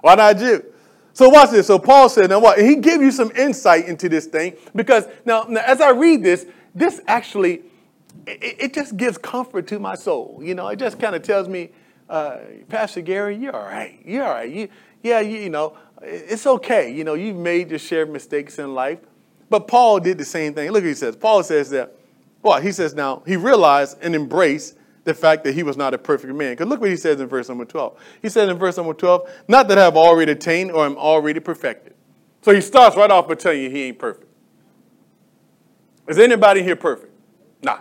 why 0.00 0.14
not 0.16 0.38
you? 0.40 0.64
So 1.12 1.28
watch 1.28 1.50
this. 1.50 1.68
So 1.68 1.78
Paul 1.78 2.08
said, 2.08 2.30
now 2.30 2.40
what? 2.40 2.58
He 2.58 2.76
gave 2.76 3.00
you 3.00 3.12
some 3.12 3.30
insight 3.36 3.86
into 3.86 4.08
this 4.08 4.26
thing 4.26 4.56
because 4.74 5.06
now, 5.24 5.44
now 5.48 5.62
as 5.64 5.80
I 5.80 5.90
read 5.90 6.24
this, 6.24 6.44
this 6.74 7.00
actually, 7.06 7.62
it, 8.26 8.56
it, 8.58 8.74
just 8.74 8.96
gives 8.96 9.16
comfort 9.16 9.68
to 9.68 9.78
my 9.78 9.94
soul. 9.94 10.40
You 10.42 10.56
know, 10.56 10.66
it 10.68 10.78
just 10.80 10.98
kind 10.98 11.14
of 11.14 11.22
tells 11.22 11.46
me, 11.46 11.70
uh, 12.10 12.38
Pastor 12.68 13.00
Gary, 13.00 13.36
you're 13.36 13.54
all 13.54 13.64
right. 13.64 14.00
You're 14.04 14.24
all 14.24 14.34
right. 14.34 14.50
You, 14.50 14.68
yeah, 15.04 15.20
you, 15.20 15.38
you 15.38 15.50
know, 15.50 15.76
it's 16.02 16.46
okay. 16.46 16.92
You 16.92 17.04
know, 17.04 17.14
you've 17.14 17.36
made 17.36 17.70
your 17.70 17.78
share 17.78 18.02
of 18.02 18.08
mistakes 18.08 18.58
in 18.58 18.74
life. 18.74 18.98
But 19.50 19.68
Paul 19.68 20.00
did 20.00 20.18
the 20.18 20.24
same 20.24 20.54
thing. 20.54 20.70
Look 20.70 20.82
what 20.82 20.88
he 20.88 20.94
says. 20.94 21.16
Paul 21.16 21.42
says 21.42 21.70
that, 21.70 21.94
well, 22.42 22.60
he 22.60 22.72
says 22.72 22.94
now, 22.94 23.22
he 23.26 23.36
realized 23.36 23.98
and 24.02 24.14
embraced 24.14 24.76
the 25.04 25.14
fact 25.14 25.44
that 25.44 25.54
he 25.54 25.62
was 25.62 25.76
not 25.76 25.94
a 25.94 25.98
perfect 25.98 26.34
man. 26.34 26.52
Because 26.52 26.66
look 26.66 26.80
what 26.80 26.90
he 26.90 26.96
says 26.96 27.20
in 27.20 27.28
verse 27.28 27.48
number 27.48 27.64
12. 27.64 27.98
He 28.22 28.28
says 28.28 28.48
in 28.48 28.56
verse 28.58 28.76
number 28.76 28.94
12, 28.94 29.28
not 29.48 29.68
that 29.68 29.78
I 29.78 29.84
have 29.84 29.96
already 29.96 30.32
attained 30.32 30.72
or 30.72 30.84
am 30.84 30.96
already 30.96 31.40
perfected. 31.40 31.94
So 32.42 32.54
he 32.54 32.60
starts 32.60 32.96
right 32.96 33.10
off 33.10 33.28
by 33.28 33.34
telling 33.34 33.62
you 33.62 33.70
he 33.70 33.84
ain't 33.84 33.98
perfect. 33.98 34.30
Is 36.08 36.18
anybody 36.18 36.62
here 36.62 36.76
perfect? 36.76 37.12
Nah. 37.62 37.78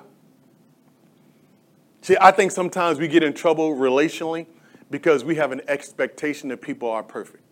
See, 2.02 2.16
I 2.20 2.32
think 2.32 2.52
sometimes 2.52 3.00
we 3.00 3.08
get 3.08 3.24
in 3.24 3.34
trouble 3.34 3.76
relationally 3.76 4.46
because 4.90 5.24
we 5.24 5.36
have 5.36 5.52
an 5.52 5.62
expectation 5.68 6.50
that 6.50 6.62
people 6.62 6.90
are 6.90 7.04
perfect. 7.04 7.44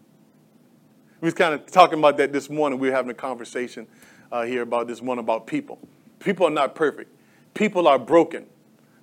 We 1.22 1.28
was 1.28 1.36
kind 1.36 1.54
of 1.54 1.68
talking 1.68 2.00
about 2.00 2.18
that 2.18 2.34
this 2.34 2.50
morning. 2.50 2.80
We 2.80 2.90
were 2.90 2.96
having 2.96 3.12
a 3.12 3.16
conversation 3.16 3.86
uh, 4.32 4.42
here 4.42 4.64
about 4.64 4.88
this 4.88 5.02
one 5.02 5.20
about 5.20 5.46
people. 5.46 5.78
People 6.20 6.48
are 6.48 6.52
not 6.52 6.74
perfect. 6.74 7.12
People 7.54 7.88
are 7.88 8.00
broken. 8.00 8.48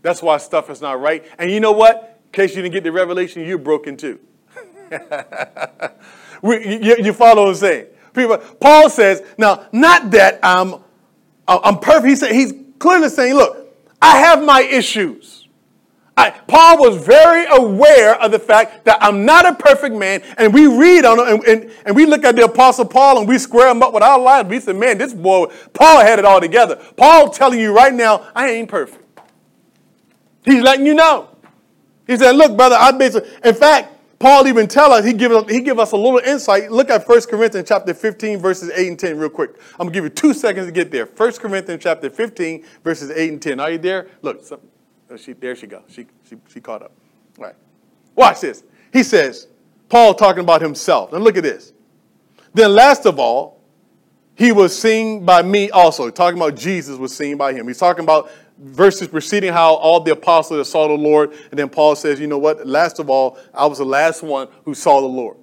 That's 0.02 0.20
why 0.20 0.36
stuff 0.38 0.68
is 0.68 0.80
not 0.80 1.00
right. 1.00 1.24
And 1.38 1.50
you 1.50 1.60
know 1.60 1.72
what? 1.72 2.20
In 2.26 2.32
case 2.32 2.56
you 2.56 2.62
didn't 2.62 2.74
get 2.74 2.82
the 2.82 2.90
revelation, 2.90 3.44
you're 3.44 3.56
broken 3.56 3.96
too. 3.96 4.18
we, 6.42 6.80
you, 6.82 6.96
you, 6.98 7.12
follow 7.12 7.44
what 7.44 7.50
I'm 7.50 7.54
saying? 7.54 7.86
People, 8.14 8.38
Paul 8.38 8.90
says, 8.90 9.22
now, 9.36 9.66
not 9.70 10.10
that 10.10 10.40
I'm, 10.42 10.76
I'm 11.46 11.78
perfect. 11.78 12.08
He 12.08 12.16
said, 12.16 12.32
he's 12.32 12.52
clearly 12.78 13.10
saying, 13.10 13.34
look, 13.34 13.76
I 14.02 14.18
have 14.18 14.42
my 14.42 14.62
issues. 14.62 15.37
I, 16.18 16.30
Paul 16.30 16.78
was 16.78 17.06
very 17.06 17.46
aware 17.46 18.20
of 18.20 18.32
the 18.32 18.40
fact 18.40 18.84
that 18.86 18.98
I'm 19.00 19.24
not 19.24 19.46
a 19.46 19.54
perfect 19.54 19.94
man, 19.94 20.20
and 20.36 20.52
we 20.52 20.66
read 20.66 21.04
on 21.04 21.20
and, 21.20 21.44
and, 21.44 21.70
and, 21.86 21.94
we 21.94 22.06
look 22.06 22.24
at 22.24 22.34
the 22.34 22.44
Apostle 22.44 22.86
Paul 22.86 23.20
and 23.20 23.28
we 23.28 23.38
square 23.38 23.70
him 23.70 23.84
up 23.84 23.94
with 23.94 24.02
our 24.02 24.18
lives. 24.18 24.48
We 24.48 24.58
say, 24.58 24.72
man, 24.72 24.98
this 24.98 25.14
boy, 25.14 25.46
Paul 25.72 26.00
had 26.00 26.18
it 26.18 26.24
all 26.24 26.40
together. 26.40 26.74
Paul 26.96 27.30
telling 27.30 27.60
you 27.60 27.72
right 27.72 27.94
now, 27.94 28.26
I 28.34 28.50
ain't 28.50 28.68
perfect. 28.68 29.08
He's 30.44 30.60
letting 30.60 30.86
you 30.86 30.94
know. 30.94 31.28
He 32.08 32.16
said, 32.16 32.32
look, 32.32 32.56
brother, 32.56 32.76
I 32.76 32.90
basically, 32.90 33.30
in 33.44 33.54
fact, 33.54 33.92
Paul 34.18 34.48
even 34.48 34.66
tell 34.66 34.90
us, 34.92 35.04
he 35.04 35.12
give 35.12 35.30
us, 35.30 35.48
he 35.48 35.60
give 35.60 35.78
us 35.78 35.92
a 35.92 35.96
little 35.96 36.18
insight. 36.18 36.72
Look 36.72 36.90
at 36.90 37.06
1 37.08 37.20
Corinthians 37.30 37.68
chapter 37.68 37.94
15, 37.94 38.40
verses 38.40 38.72
8 38.74 38.88
and 38.88 38.98
10 38.98 39.18
real 39.18 39.28
quick. 39.28 39.50
I'm 39.72 39.86
going 39.86 39.92
to 39.92 39.94
give 39.94 40.04
you 40.04 40.10
two 40.10 40.34
seconds 40.34 40.66
to 40.66 40.72
get 40.72 40.90
there. 40.90 41.06
1 41.06 41.32
Corinthians 41.34 41.80
chapter 41.80 42.10
15, 42.10 42.64
verses 42.82 43.12
8 43.12 43.32
and 43.34 43.40
10. 43.40 43.60
Are 43.60 43.70
you 43.70 43.78
there? 43.78 44.08
Look, 44.22 44.42
Oh, 44.50 44.60
Uh, 45.10 45.16
she, 45.16 45.32
there 45.32 45.56
she 45.56 45.66
goes. 45.66 45.82
She, 45.88 46.06
she, 46.28 46.36
she 46.52 46.60
caught 46.60 46.82
up. 46.82 46.92
All 47.38 47.44
right. 47.44 47.54
Watch 48.14 48.40
this. 48.40 48.64
He 48.92 49.02
says, 49.02 49.48
Paul 49.88 50.14
talking 50.14 50.42
about 50.42 50.60
himself. 50.60 51.12
And 51.12 51.24
look 51.24 51.36
at 51.36 51.42
this. 51.42 51.72
Then 52.54 52.74
last 52.74 53.06
of 53.06 53.18
all, 53.18 53.60
he 54.34 54.52
was 54.52 54.76
seen 54.76 55.24
by 55.24 55.42
me 55.42 55.70
also. 55.70 56.10
Talking 56.10 56.38
about 56.38 56.54
Jesus 56.54 56.98
was 56.98 57.14
seen 57.14 57.36
by 57.36 57.52
him. 57.52 57.66
He's 57.66 57.78
talking 57.78 58.04
about 58.04 58.30
verses 58.58 59.08
preceding 59.08 59.52
how 59.52 59.74
all 59.74 60.00
the 60.00 60.12
apostles 60.12 60.70
saw 60.70 60.88
the 60.88 60.94
Lord. 60.94 61.32
And 61.50 61.58
then 61.58 61.68
Paul 61.68 61.96
says, 61.96 62.20
you 62.20 62.26
know 62.26 62.38
what? 62.38 62.66
Last 62.66 62.98
of 62.98 63.10
all, 63.10 63.38
I 63.54 63.66
was 63.66 63.78
the 63.78 63.84
last 63.84 64.22
one 64.22 64.48
who 64.64 64.74
saw 64.74 65.00
the 65.00 65.06
Lord. 65.06 65.36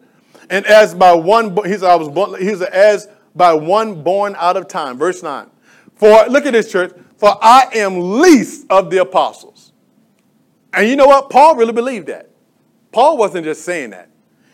And 0.49 0.65
as 0.65 0.93
by 0.93 1.13
one, 1.13 1.55
he 1.65 1.73
said, 1.73 1.83
I 1.83 1.95
was 1.95 2.09
born, 2.09 2.39
he 2.39 2.53
said, 2.55 2.69
as 2.69 3.07
by 3.35 3.53
one 3.53 4.03
born 4.03 4.35
out 4.37 4.57
of 4.57 4.67
time. 4.67 4.97
Verse 4.97 5.23
9. 5.23 5.49
For, 5.95 6.25
look 6.27 6.45
at 6.45 6.53
this 6.53 6.71
church, 6.71 6.93
for 7.25 7.39
I 7.41 7.69
am 7.73 8.19
least 8.19 8.67
of 8.69 8.91
the 8.91 9.01
apostles. 9.01 9.71
And 10.71 10.87
you 10.87 10.95
know 10.95 11.07
what? 11.07 11.31
Paul 11.31 11.55
really 11.55 11.73
believed 11.73 12.05
that. 12.05 12.29
Paul 12.91 13.17
wasn't 13.17 13.45
just 13.45 13.63
saying 13.63 13.89
that. 13.89 14.11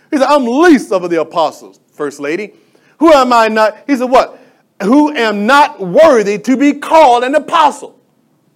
He 0.10 0.18
said, 0.18 0.26
I'm 0.26 0.46
least 0.46 0.94
of 0.94 1.10
the 1.10 1.20
apostles, 1.20 1.82
First 1.92 2.22
Lady. 2.22 2.54
Who 3.00 3.12
am 3.12 3.34
I 3.34 3.50
not? 3.50 3.78
He 3.88 3.98
said, 3.98 4.06
What? 4.06 4.40
Who 4.82 5.14
am 5.14 5.46
not 5.46 5.82
worthy 5.82 6.40
to 6.40 6.56
be 6.56 6.72
called 6.72 7.26
an 7.26 7.36
apostle. 7.36 8.00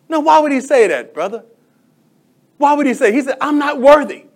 Now, 0.08 0.22
why 0.22 0.40
would 0.40 0.54
he 0.54 0.62
say 0.62 0.88
that, 0.88 1.14
brother? 1.14 1.44
Why 2.58 2.72
would 2.72 2.88
he 2.88 2.94
say? 2.94 3.12
He 3.12 3.22
said, 3.22 3.36
I'm 3.42 3.60
not 3.60 3.82
worthy. 3.82 4.28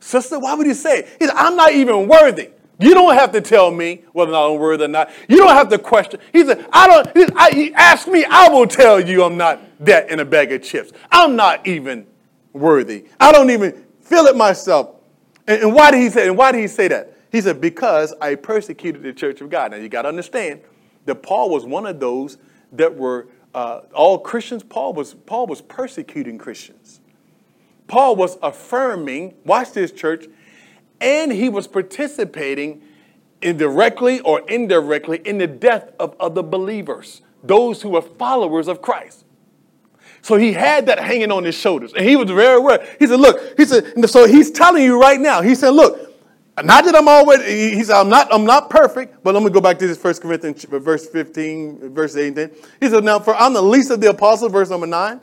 Sister, 0.00 0.38
why 0.38 0.54
would 0.54 0.66
he 0.66 0.72
say? 0.72 1.06
He 1.18 1.26
said, 1.26 1.34
I'm 1.36 1.56
not 1.56 1.74
even 1.74 2.08
worthy. 2.08 2.52
You 2.78 2.92
don't 2.94 3.14
have 3.14 3.32
to 3.32 3.40
tell 3.40 3.70
me 3.70 4.02
whether 4.12 4.34
I'm 4.34 4.58
worthy 4.58 4.84
or 4.84 4.88
not. 4.88 5.10
You 5.28 5.36
don't 5.36 5.54
have 5.54 5.68
to 5.68 5.78
question. 5.78 6.20
He 6.32 6.44
said, 6.44 6.66
I 6.72 6.88
don't, 6.88 7.16
he, 7.16 7.26
I, 7.36 7.50
he 7.50 7.74
asked 7.74 8.08
me, 8.08 8.24
I 8.24 8.48
will 8.48 8.66
tell 8.66 9.00
you 9.00 9.22
I'm 9.22 9.36
not 9.36 9.60
that 9.80 10.10
in 10.10 10.20
a 10.20 10.24
bag 10.24 10.50
of 10.52 10.62
chips. 10.62 10.92
I'm 11.10 11.36
not 11.36 11.66
even 11.66 12.06
worthy. 12.52 13.06
I 13.20 13.30
don't 13.30 13.50
even 13.50 13.84
feel 14.00 14.26
it 14.26 14.36
myself. 14.36 14.96
And, 15.46 15.62
and 15.62 15.74
why 15.74 15.90
did 15.90 16.00
he 16.00 16.10
say? 16.10 16.26
And 16.26 16.36
why 16.36 16.52
did 16.52 16.60
he 16.60 16.68
say 16.68 16.88
that? 16.88 17.16
He 17.30 17.40
said, 17.40 17.60
because 17.60 18.14
I 18.20 18.34
persecuted 18.34 19.02
the 19.02 19.12
church 19.12 19.40
of 19.40 19.50
God. 19.50 19.72
Now 19.72 19.76
you 19.76 19.88
got 19.88 20.02
to 20.02 20.08
understand 20.08 20.60
that 21.04 21.16
Paul 21.16 21.50
was 21.50 21.64
one 21.64 21.86
of 21.86 22.00
those 22.00 22.38
that 22.72 22.94
were 22.94 23.28
uh, 23.54 23.82
all 23.92 24.18
Christians. 24.18 24.62
Paul 24.62 24.94
was 24.94 25.14
Paul 25.14 25.46
was 25.46 25.60
persecuting 25.60 26.38
Christians. 26.38 27.00
Paul 27.86 28.16
was 28.16 28.38
affirming. 28.42 29.34
Watch 29.44 29.72
this, 29.72 29.92
church, 29.92 30.26
and 31.04 31.30
he 31.30 31.48
was 31.50 31.68
participating 31.68 32.82
indirectly 33.42 34.20
or 34.20 34.40
indirectly 34.48 35.20
in 35.24 35.36
the 35.36 35.46
death 35.46 35.92
of 36.00 36.16
other 36.18 36.42
believers, 36.42 37.20
those 37.42 37.82
who 37.82 37.90
were 37.90 38.02
followers 38.02 38.66
of 38.66 38.80
Christ. 38.80 39.24
So 40.22 40.36
he 40.36 40.54
had 40.54 40.86
that 40.86 40.98
hanging 40.98 41.30
on 41.30 41.44
his 41.44 41.54
shoulders. 41.54 41.92
And 41.92 42.06
he 42.08 42.16
was 42.16 42.30
very 42.30 42.56
aware. 42.56 42.96
He 42.98 43.06
said, 43.06 43.20
look, 43.20 43.58
he 43.58 43.66
said, 43.66 44.08
so 44.08 44.26
he's 44.26 44.50
telling 44.50 44.82
you 44.82 44.98
right 44.98 45.20
now, 45.20 45.42
he 45.42 45.54
said, 45.54 45.70
look, 45.70 46.12
not 46.62 46.84
that 46.86 46.96
I'm 46.96 47.08
already, 47.08 47.74
he 47.74 47.84
said, 47.84 48.00
I'm 48.00 48.08
not, 48.08 48.32
I'm 48.32 48.46
not 48.46 48.70
perfect, 48.70 49.22
but 49.22 49.34
let 49.34 49.42
me 49.42 49.50
go 49.50 49.60
back 49.60 49.78
to 49.80 49.86
this 49.86 49.98
First 49.98 50.22
Corinthians 50.22 50.64
verse 50.64 51.06
15, 51.06 51.92
verse 51.92 52.16
18. 52.16 52.50
He 52.80 52.88
said, 52.88 53.04
now 53.04 53.18
for 53.18 53.34
I'm 53.34 53.52
the 53.52 53.60
least 53.60 53.90
of 53.90 54.00
the 54.00 54.08
apostles, 54.08 54.50
verse 54.50 54.70
number 54.70 54.86
9. 54.86 55.20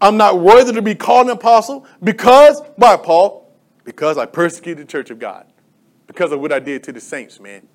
I'm 0.00 0.16
not 0.16 0.40
worthy 0.40 0.72
to 0.72 0.82
be 0.82 0.96
called 0.96 1.26
an 1.26 1.32
apostle 1.32 1.86
because, 2.02 2.62
by 2.76 2.96
Paul, 2.96 3.39
because 3.90 4.18
I 4.18 4.26
persecuted 4.26 4.86
the 4.86 4.90
church 4.90 5.10
of 5.10 5.18
God. 5.18 5.46
Because 6.06 6.32
of 6.32 6.40
what 6.40 6.52
I 6.52 6.58
did 6.58 6.82
to 6.84 6.92
the 6.92 7.00
saints, 7.00 7.40
man. 7.40 7.66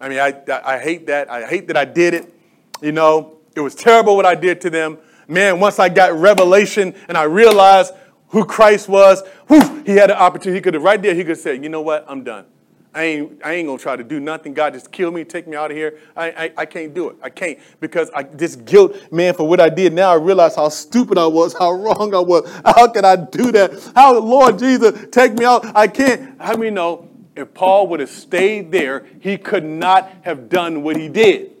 I 0.00 0.08
mean, 0.08 0.18
I, 0.18 0.42
I, 0.64 0.78
hate 0.78 1.06
that. 1.06 1.30
I 1.30 1.46
hate 1.46 1.68
that 1.68 1.76
I 1.76 1.84
did 1.84 2.14
it. 2.14 2.34
You 2.82 2.92
know, 2.92 3.38
it 3.54 3.60
was 3.60 3.74
terrible 3.74 4.16
what 4.16 4.26
I 4.26 4.34
did 4.34 4.60
to 4.62 4.70
them 4.70 4.98
man, 5.28 5.60
once 5.60 5.78
I 5.78 5.88
got 5.88 6.12
revelation 6.14 6.94
and 7.08 7.16
I 7.16 7.24
realized 7.24 7.92
who 8.28 8.44
Christ 8.44 8.88
was, 8.88 9.22
whew, 9.48 9.82
he 9.84 9.92
had 9.92 10.10
an 10.10 10.16
opportunity. 10.16 10.58
He 10.58 10.62
could 10.62 10.74
have, 10.74 10.82
right 10.82 11.00
there, 11.00 11.14
he 11.14 11.24
could 11.24 11.38
say, 11.38 11.54
you 11.54 11.68
know 11.68 11.80
what, 11.80 12.04
I'm 12.08 12.24
done. 12.24 12.46
I 12.96 13.02
ain't, 13.04 13.40
I 13.44 13.52
ain't 13.52 13.68
gonna 13.68 13.78
try 13.78 13.94
to 13.94 14.02
do 14.02 14.20
nothing. 14.20 14.54
God 14.54 14.72
just 14.72 14.90
kill 14.90 15.10
me, 15.10 15.22
take 15.22 15.46
me 15.46 15.54
out 15.54 15.70
of 15.70 15.76
here. 15.76 15.98
I, 16.16 16.30
I, 16.30 16.52
I 16.56 16.64
can't 16.64 16.94
do 16.94 17.10
it. 17.10 17.16
I 17.22 17.28
can't 17.28 17.58
because 17.78 18.10
I 18.14 18.22
this 18.22 18.56
guilt, 18.56 18.96
man, 19.12 19.34
for 19.34 19.46
what 19.46 19.60
I 19.60 19.68
did. 19.68 19.92
Now 19.92 20.12
I 20.12 20.14
realize 20.14 20.56
how 20.56 20.70
stupid 20.70 21.18
I 21.18 21.26
was, 21.26 21.52
how 21.52 21.72
wrong 21.72 22.14
I 22.14 22.20
was. 22.20 22.50
How 22.64 22.88
can 22.88 23.04
I 23.04 23.16
do 23.16 23.52
that? 23.52 23.92
How, 23.94 24.18
Lord 24.18 24.58
Jesus, 24.58 25.08
take 25.10 25.34
me 25.34 25.44
out? 25.44 25.76
I 25.76 25.88
can't. 25.88 26.40
How 26.40 26.56
many 26.56 26.70
know 26.70 27.10
if 27.36 27.52
Paul 27.52 27.88
would 27.88 28.00
have 28.00 28.08
stayed 28.08 28.72
there, 28.72 29.06
he 29.20 29.36
could 29.36 29.64
not 29.64 30.10
have 30.22 30.48
done 30.48 30.82
what 30.82 30.96
he 30.96 31.10
did. 31.10 31.55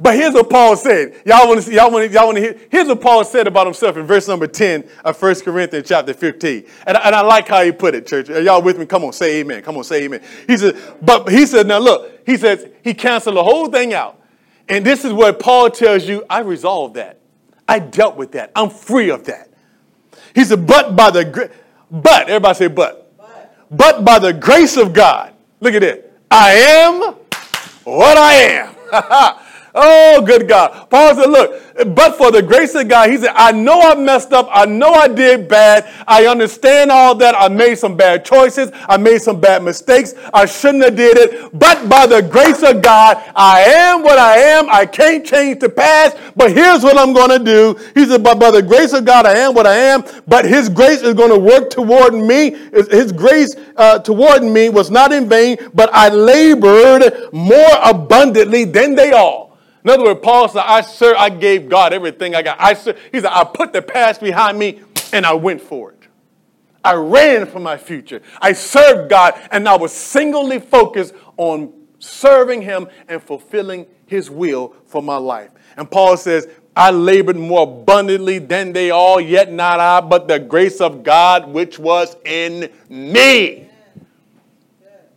But 0.00 0.14
here's 0.14 0.32
what 0.32 0.48
Paul 0.48 0.76
said. 0.76 1.22
Y'all 1.26 1.48
want 1.48 1.58
to 1.58 1.66
see, 1.66 1.74
y'all 1.74 1.90
want 1.90 2.06
to, 2.06 2.12
y'all 2.12 2.26
want 2.26 2.36
to 2.36 2.42
hear? 2.42 2.56
Here's 2.70 2.86
what 2.86 3.00
Paul 3.00 3.24
said 3.24 3.48
about 3.48 3.66
himself 3.66 3.96
in 3.96 4.06
verse 4.06 4.28
number 4.28 4.46
10 4.46 4.88
of 5.04 5.20
1 5.20 5.40
Corinthians 5.40 5.88
chapter 5.88 6.14
15. 6.14 6.66
And, 6.86 6.96
and 6.96 7.14
I 7.14 7.20
like 7.22 7.48
how 7.48 7.64
he 7.64 7.72
put 7.72 7.96
it, 7.96 8.06
church. 8.06 8.30
Are 8.30 8.40
y'all 8.40 8.62
with 8.62 8.78
me? 8.78 8.86
Come 8.86 9.04
on, 9.04 9.12
say 9.12 9.40
amen. 9.40 9.62
Come 9.62 9.76
on, 9.76 9.82
say 9.82 10.04
amen. 10.04 10.22
He 10.46 10.56
said, 10.56 10.76
but 11.02 11.28
he 11.28 11.46
said, 11.46 11.66
now 11.66 11.78
look, 11.78 12.20
he 12.24 12.36
says, 12.36 12.68
he 12.84 12.94
canceled 12.94 13.36
the 13.36 13.42
whole 13.42 13.68
thing 13.68 13.92
out. 13.92 14.22
And 14.68 14.86
this 14.86 15.04
is 15.04 15.12
what 15.12 15.40
Paul 15.40 15.68
tells 15.68 16.06
you, 16.06 16.24
I 16.30 16.40
resolved 16.40 16.94
that. 16.94 17.18
I 17.66 17.80
dealt 17.80 18.16
with 18.16 18.32
that. 18.32 18.52
I'm 18.54 18.70
free 18.70 19.10
of 19.10 19.24
that. 19.24 19.50
He 20.32 20.44
said, 20.44 20.64
but 20.64 20.94
by 20.94 21.10
the, 21.10 21.50
but, 21.90 22.28
everybody 22.28 22.54
say 22.54 22.68
but. 22.68 23.16
But, 23.16 23.66
but 23.70 24.04
by 24.04 24.18
the 24.20 24.32
grace 24.32 24.76
of 24.76 24.92
God, 24.92 25.34
look 25.58 25.74
at 25.74 25.82
it. 25.82 26.12
I 26.30 26.52
am 26.52 27.14
what 27.82 28.16
I 28.16 28.34
am. 28.34 29.44
Oh, 29.80 30.20
good 30.22 30.48
God. 30.48 30.90
Paul 30.90 31.14
said, 31.14 31.30
Look, 31.30 31.94
but 31.94 32.16
for 32.16 32.32
the 32.32 32.42
grace 32.42 32.74
of 32.74 32.88
God, 32.88 33.10
he 33.10 33.16
said, 33.16 33.32
I 33.36 33.52
know 33.52 33.80
I 33.80 33.94
messed 33.94 34.32
up. 34.32 34.48
I 34.50 34.64
know 34.64 34.90
I 34.90 35.06
did 35.06 35.46
bad. 35.46 35.88
I 36.08 36.26
understand 36.26 36.90
all 36.90 37.14
that. 37.14 37.36
I 37.38 37.46
made 37.46 37.76
some 37.76 37.96
bad 37.96 38.24
choices. 38.24 38.72
I 38.88 38.96
made 38.96 39.22
some 39.22 39.40
bad 39.40 39.62
mistakes. 39.62 40.14
I 40.34 40.46
shouldn't 40.46 40.82
have 40.82 40.96
did 40.96 41.16
it. 41.16 41.56
But 41.56 41.88
by 41.88 42.06
the 42.06 42.22
grace 42.22 42.64
of 42.64 42.82
God, 42.82 43.22
I 43.36 43.60
am 43.60 44.02
what 44.02 44.18
I 44.18 44.38
am. 44.38 44.68
I 44.68 44.84
can't 44.84 45.24
change 45.24 45.60
the 45.60 45.68
past. 45.68 46.16
But 46.34 46.50
here's 46.50 46.82
what 46.82 46.98
I'm 46.98 47.12
going 47.12 47.30
to 47.30 47.38
do. 47.38 47.78
He 47.94 48.04
said, 48.04 48.24
But 48.24 48.40
by 48.40 48.50
the 48.50 48.62
grace 48.62 48.92
of 48.92 49.04
God, 49.04 49.26
I 49.26 49.34
am 49.34 49.54
what 49.54 49.66
I 49.66 49.76
am. 49.76 50.02
But 50.26 50.44
his 50.44 50.68
grace 50.68 51.02
is 51.02 51.14
going 51.14 51.30
to 51.30 51.38
work 51.38 51.70
toward 51.70 52.14
me. 52.14 52.56
His 52.72 53.12
grace 53.12 53.54
uh, 53.76 54.00
toward 54.00 54.42
me 54.42 54.70
was 54.70 54.90
not 54.90 55.12
in 55.12 55.28
vain, 55.28 55.58
but 55.72 55.88
I 55.92 56.08
labored 56.08 57.32
more 57.32 57.78
abundantly 57.84 58.64
than 58.64 58.96
they 58.96 59.12
all. 59.12 59.47
In 59.84 59.90
other 59.90 60.04
words, 60.04 60.20
Paul 60.22 60.48
said, 60.48 60.64
I 60.64 60.80
sir, 60.80 61.14
I 61.16 61.30
gave 61.30 61.68
God 61.68 61.92
everything 61.92 62.34
I 62.34 62.42
got. 62.42 62.60
I 62.60 62.74
sir, 62.74 62.96
he 63.12 63.20
said, 63.20 63.30
I 63.30 63.44
put 63.44 63.72
the 63.72 63.82
past 63.82 64.20
behind 64.20 64.58
me 64.58 64.80
and 65.12 65.24
I 65.24 65.34
went 65.34 65.60
for 65.60 65.92
it. 65.92 65.98
I 66.84 66.94
ran 66.94 67.46
for 67.46 67.60
my 67.60 67.76
future. 67.76 68.22
I 68.40 68.52
served 68.52 69.10
God 69.10 69.34
and 69.50 69.68
I 69.68 69.76
was 69.76 69.92
singly 69.92 70.58
focused 70.58 71.14
on 71.36 71.72
serving 71.98 72.62
him 72.62 72.88
and 73.08 73.22
fulfilling 73.22 73.86
his 74.06 74.30
will 74.30 74.74
for 74.86 75.02
my 75.02 75.16
life. 75.16 75.50
And 75.76 75.90
Paul 75.90 76.16
says, 76.16 76.48
I 76.74 76.90
labored 76.90 77.36
more 77.36 77.64
abundantly 77.64 78.38
than 78.38 78.72
they 78.72 78.90
all, 78.90 79.20
yet 79.20 79.52
not 79.52 79.80
I, 79.80 80.00
but 80.00 80.28
the 80.28 80.38
grace 80.38 80.80
of 80.80 81.02
God 81.02 81.48
which 81.48 81.78
was 81.78 82.16
in 82.24 82.70
me. 82.88 83.68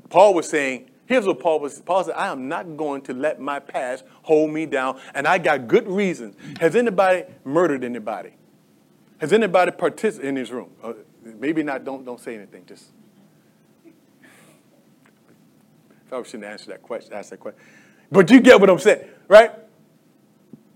Paul 0.09 0.33
was 0.33 0.49
saying, 0.49 0.90
Here's 1.11 1.27
what 1.27 1.41
Paul 1.41 1.59
was. 1.59 1.81
Paul 1.81 2.05
said, 2.05 2.15
I 2.15 2.31
am 2.31 2.47
not 2.47 2.77
going 2.77 3.01
to 3.01 3.13
let 3.13 3.37
my 3.37 3.59
past 3.59 4.05
hold 4.21 4.49
me 4.49 4.65
down, 4.65 4.97
and 5.13 5.27
I 5.27 5.39
got 5.39 5.67
good 5.67 5.85
reasons. 5.85 6.37
Has 6.61 6.73
anybody 6.73 7.23
murdered 7.43 7.83
anybody? 7.83 8.31
Has 9.17 9.33
anybody 9.33 9.71
participated 9.71 10.29
in 10.29 10.35
this 10.35 10.51
room? 10.51 10.69
Uh, 10.81 10.93
maybe 11.21 11.63
not, 11.63 11.83
don't, 11.83 12.05
don't 12.05 12.21
say 12.21 12.35
anything. 12.35 12.65
Just 12.65 12.85
probably 16.07 16.29
shouldn't 16.29 16.45
answer 16.45 16.67
that 16.67 16.81
question, 16.81 17.11
ask 17.11 17.31
that 17.31 17.41
question. 17.41 17.59
But 18.09 18.31
you 18.31 18.39
get 18.39 18.61
what 18.61 18.69
I'm 18.69 18.79
saying, 18.79 19.05
right? 19.27 19.51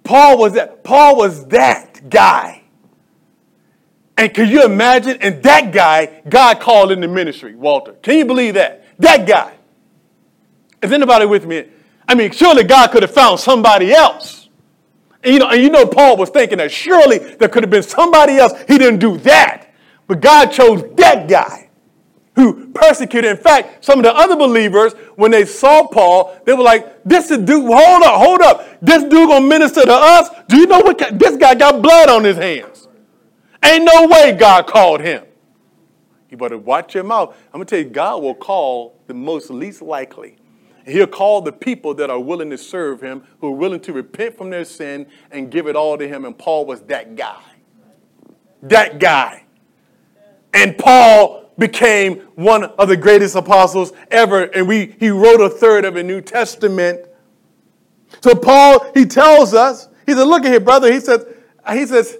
Paul 0.03 0.37
was 0.37 0.51
that. 0.55 0.83
Paul 0.83 1.15
was 1.15 1.47
that 1.47 2.09
guy. 2.09 2.61
And 4.17 4.33
can 4.33 4.49
you 4.49 4.65
imagine? 4.65 5.17
And 5.21 5.41
that 5.43 5.71
guy, 5.71 6.23
God 6.27 6.59
called 6.59 6.91
in 6.91 6.99
the 6.99 7.07
ministry, 7.07 7.55
Walter. 7.55 7.93
Can 7.93 8.17
you 8.17 8.25
believe 8.25 8.55
that? 8.55 8.83
That 8.99 9.25
guy. 9.25 9.53
Is 10.81 10.91
anybody 10.91 11.25
with 11.25 11.45
me? 11.45 11.65
I 12.07 12.15
mean, 12.15 12.31
surely 12.31 12.63
God 12.63 12.91
could 12.91 13.03
have 13.03 13.13
found 13.13 13.39
somebody 13.39 13.91
else. 13.91 14.49
And 15.23 15.33
you 15.33 15.39
know, 15.39 15.49
and 15.49 15.61
you 15.61 15.69
know 15.69 15.87
Paul 15.87 16.17
was 16.17 16.29
thinking 16.29 16.59
that 16.59 16.71
surely 16.71 17.17
there 17.17 17.49
could 17.49 17.63
have 17.63 17.71
been 17.71 17.83
somebody 17.83 18.37
else. 18.37 18.53
He 18.67 18.77
didn't 18.77 18.99
do 18.99 19.17
that. 19.19 19.73
But 20.07 20.21
God 20.21 20.51
chose 20.51 20.83
that 20.97 21.27
guy 21.27 21.69
who 22.35 22.67
persecuted. 22.67 23.31
In 23.31 23.37
fact, 23.37 23.83
some 23.83 23.99
of 23.99 24.03
the 24.03 24.13
other 24.13 24.35
believers, 24.35 24.93
when 25.15 25.31
they 25.31 25.45
saw 25.45 25.87
Paul, 25.87 26.37
they 26.45 26.53
were 26.53 26.63
like, 26.63 27.03
this 27.03 27.31
is 27.31 27.39
dude, 27.39 27.65
hold 27.65 28.03
up, 28.03 28.21
hold 28.21 28.41
up. 28.41 28.77
This 28.81 29.03
dude 29.03 29.29
gonna 29.29 29.47
minister 29.47 29.81
to 29.81 29.93
us? 29.93 30.29
Do 30.47 30.57
you 30.57 30.67
know 30.67 30.79
what 30.79 30.99
this 31.17 31.37
guy 31.37 31.55
got 31.55 31.81
blood 31.81 32.09
on 32.09 32.23
his 32.23 32.37
hands? 32.37 32.87
Ain't 33.63 33.83
no 33.83 34.07
way 34.07 34.33
God 34.33 34.67
called 34.67 35.01
him. 35.01 35.23
You 36.29 36.37
better 36.37 36.57
watch 36.57 36.93
your 36.93 37.03
mouth. 37.03 37.35
I'm 37.47 37.53
gonna 37.53 37.65
tell 37.65 37.79
you, 37.79 37.85
God 37.85 38.21
will 38.21 38.35
call 38.35 38.99
the 39.07 39.13
most 39.13 39.49
least 39.49 39.81
likely 39.81 40.35
He'll 40.85 41.07
call 41.07 41.41
the 41.41 41.51
people 41.51 41.95
that 41.95 42.09
are 42.09 42.19
willing 42.19 42.51
to 42.51 42.57
serve 42.57 43.01
him, 43.01 43.23
who 43.41 43.47
are 43.47 43.55
willing 43.55 43.79
to 43.81 43.93
repent 43.93 44.37
from 44.37 44.51
their 44.51 44.65
sin 44.65 45.07
and 45.31 45.49
give 45.49 45.67
it 45.67 45.75
all 45.75 45.97
to 45.97 46.07
him. 46.07 46.25
And 46.25 46.37
Paul 46.37 46.65
was 46.65 46.81
that 46.83 47.15
guy. 47.15 47.41
That 48.61 48.99
guy. 48.99 49.45
And 50.53 50.77
Paul 50.77 51.51
became 51.57 52.19
one 52.35 52.63
of 52.63 52.87
the 52.87 52.97
greatest 52.97 53.35
apostles 53.35 53.93
ever. 54.11 54.43
And 54.43 54.67
we, 54.67 54.95
he 54.99 55.09
wrote 55.09 55.41
a 55.41 55.49
third 55.49 55.85
of 55.85 55.95
the 55.95 56.03
New 56.03 56.21
Testament. 56.21 57.07
So 58.21 58.35
Paul, 58.35 58.91
he 58.93 59.05
tells 59.05 59.53
us, 59.53 59.89
he 60.05 60.13
said, 60.13 60.23
look 60.23 60.45
at 60.45 60.51
here, 60.51 60.59
brother. 60.59 60.91
He 60.91 60.99
says, 60.99 61.25
he 61.73 61.85
says, 61.87 62.17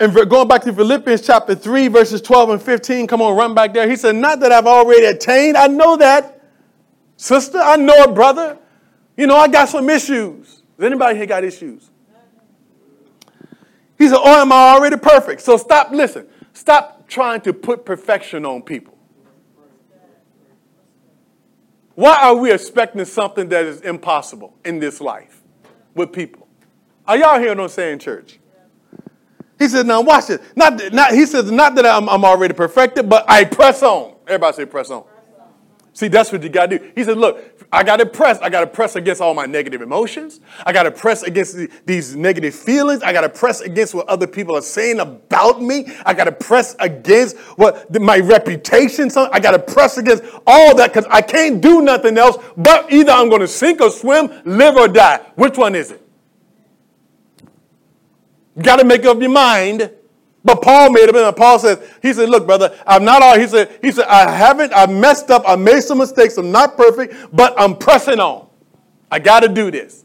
and 0.00 0.12
going 0.12 0.48
back 0.48 0.62
to 0.62 0.72
Philippians 0.72 1.22
chapter 1.22 1.54
3, 1.54 1.88
verses 1.88 2.20
12 2.20 2.50
and 2.50 2.62
15, 2.62 3.06
come 3.06 3.22
on, 3.22 3.36
run 3.36 3.54
back 3.54 3.72
there. 3.72 3.88
He 3.88 3.96
said, 3.96 4.16
Not 4.16 4.40
that 4.40 4.50
I've 4.50 4.66
already 4.66 5.06
attained, 5.06 5.56
I 5.56 5.68
know 5.68 5.96
that. 5.96 6.33
Sister, 7.16 7.58
I 7.58 7.76
know 7.76 7.94
it, 8.02 8.14
brother. 8.14 8.58
You 9.16 9.26
know, 9.26 9.36
I 9.36 9.48
got 9.48 9.68
some 9.68 9.88
issues. 9.88 10.62
Does 10.76 10.86
anybody 10.86 11.16
here 11.16 11.26
got 11.26 11.44
issues? 11.44 11.90
He 13.96 14.08
said, 14.08 14.18
Oh, 14.18 14.42
am 14.42 14.52
I 14.52 14.74
already 14.74 14.96
perfect? 14.96 15.40
So 15.40 15.56
stop, 15.56 15.92
listen, 15.92 16.26
stop 16.52 17.06
trying 17.08 17.40
to 17.42 17.52
put 17.52 17.84
perfection 17.84 18.44
on 18.44 18.62
people. 18.62 18.98
Why 21.94 22.16
are 22.22 22.34
we 22.34 22.52
expecting 22.52 23.04
something 23.04 23.48
that 23.50 23.64
is 23.64 23.80
impossible 23.82 24.56
in 24.64 24.80
this 24.80 25.00
life 25.00 25.42
with 25.94 26.12
people? 26.12 26.48
Are 27.06 27.16
y'all 27.16 27.38
hearing 27.38 27.58
what 27.58 27.64
I'm 27.64 27.70
saying, 27.70 28.00
church? 28.00 28.40
He 29.58 29.68
said, 29.68 29.86
now 29.86 30.00
watch 30.00 30.30
it. 30.30 30.42
Not, 30.56 30.92
not, 30.92 31.12
he 31.12 31.24
says, 31.26 31.50
not 31.50 31.76
that 31.76 31.86
I'm, 31.86 32.08
I'm 32.08 32.24
already 32.24 32.54
perfected, 32.54 33.08
but 33.08 33.24
I 33.28 33.44
press 33.44 33.82
on. 33.84 34.16
Everybody 34.26 34.56
say 34.56 34.66
press 34.66 34.90
on. 34.90 35.04
See, 35.94 36.08
that's 36.08 36.32
what 36.32 36.42
you 36.42 36.48
got 36.48 36.70
to 36.70 36.78
do. 36.80 36.92
He 36.96 37.04
said, 37.04 37.16
Look, 37.16 37.66
I 37.70 37.84
got 37.84 37.98
to 37.98 38.06
press. 38.06 38.40
I 38.40 38.50
got 38.50 38.60
to 38.60 38.66
press 38.66 38.96
against 38.96 39.20
all 39.20 39.32
my 39.32 39.46
negative 39.46 39.80
emotions. 39.80 40.40
I 40.66 40.72
got 40.72 40.82
to 40.82 40.90
press 40.90 41.22
against 41.22 41.56
the, 41.56 41.70
these 41.86 42.16
negative 42.16 42.52
feelings. 42.52 43.00
I 43.04 43.12
got 43.12 43.20
to 43.20 43.28
press 43.28 43.60
against 43.60 43.94
what 43.94 44.08
other 44.08 44.26
people 44.26 44.56
are 44.56 44.62
saying 44.62 44.98
about 44.98 45.62
me. 45.62 45.86
I 46.04 46.12
got 46.12 46.24
to 46.24 46.32
press 46.32 46.74
against 46.80 47.36
what 47.56 47.92
my 48.00 48.18
reputation. 48.18 49.08
I 49.16 49.38
got 49.38 49.52
to 49.52 49.60
press 49.60 49.96
against 49.96 50.24
all 50.48 50.74
that 50.74 50.92
because 50.92 51.06
I 51.10 51.22
can't 51.22 51.60
do 51.60 51.80
nothing 51.80 52.18
else 52.18 52.38
but 52.56 52.92
either 52.92 53.12
I'm 53.12 53.28
going 53.28 53.42
to 53.42 53.48
sink 53.48 53.80
or 53.80 53.90
swim, 53.90 54.30
live 54.44 54.76
or 54.76 54.88
die. 54.88 55.18
Which 55.36 55.56
one 55.56 55.76
is 55.76 55.92
it? 55.92 56.02
You 58.56 58.62
got 58.62 58.76
to 58.76 58.84
make 58.84 59.04
up 59.04 59.20
your 59.20 59.30
mind 59.30 59.92
but 60.44 60.60
Paul 60.60 60.90
made 60.90 61.08
it, 61.08 61.16
and 61.16 61.36
Paul 61.36 61.58
says, 61.58 61.78
he 62.02 62.12
said, 62.12 62.28
look, 62.28 62.46
brother, 62.46 62.78
I'm 62.86 63.04
not 63.04 63.22
all, 63.22 63.38
he 63.38 63.46
said, 63.46 63.78
he 63.80 63.90
said, 63.90 64.04
I 64.06 64.30
haven't, 64.30 64.72
I 64.74 64.86
messed 64.86 65.30
up, 65.30 65.42
I 65.46 65.56
made 65.56 65.80
some 65.80 65.98
mistakes, 65.98 66.36
I'm 66.36 66.52
not 66.52 66.76
perfect, 66.76 67.14
but 67.32 67.58
I'm 67.58 67.76
pressing 67.76 68.20
on. 68.20 68.46
I 69.10 69.20
got 69.20 69.40
to 69.40 69.48
do 69.48 69.70
this. 69.70 70.04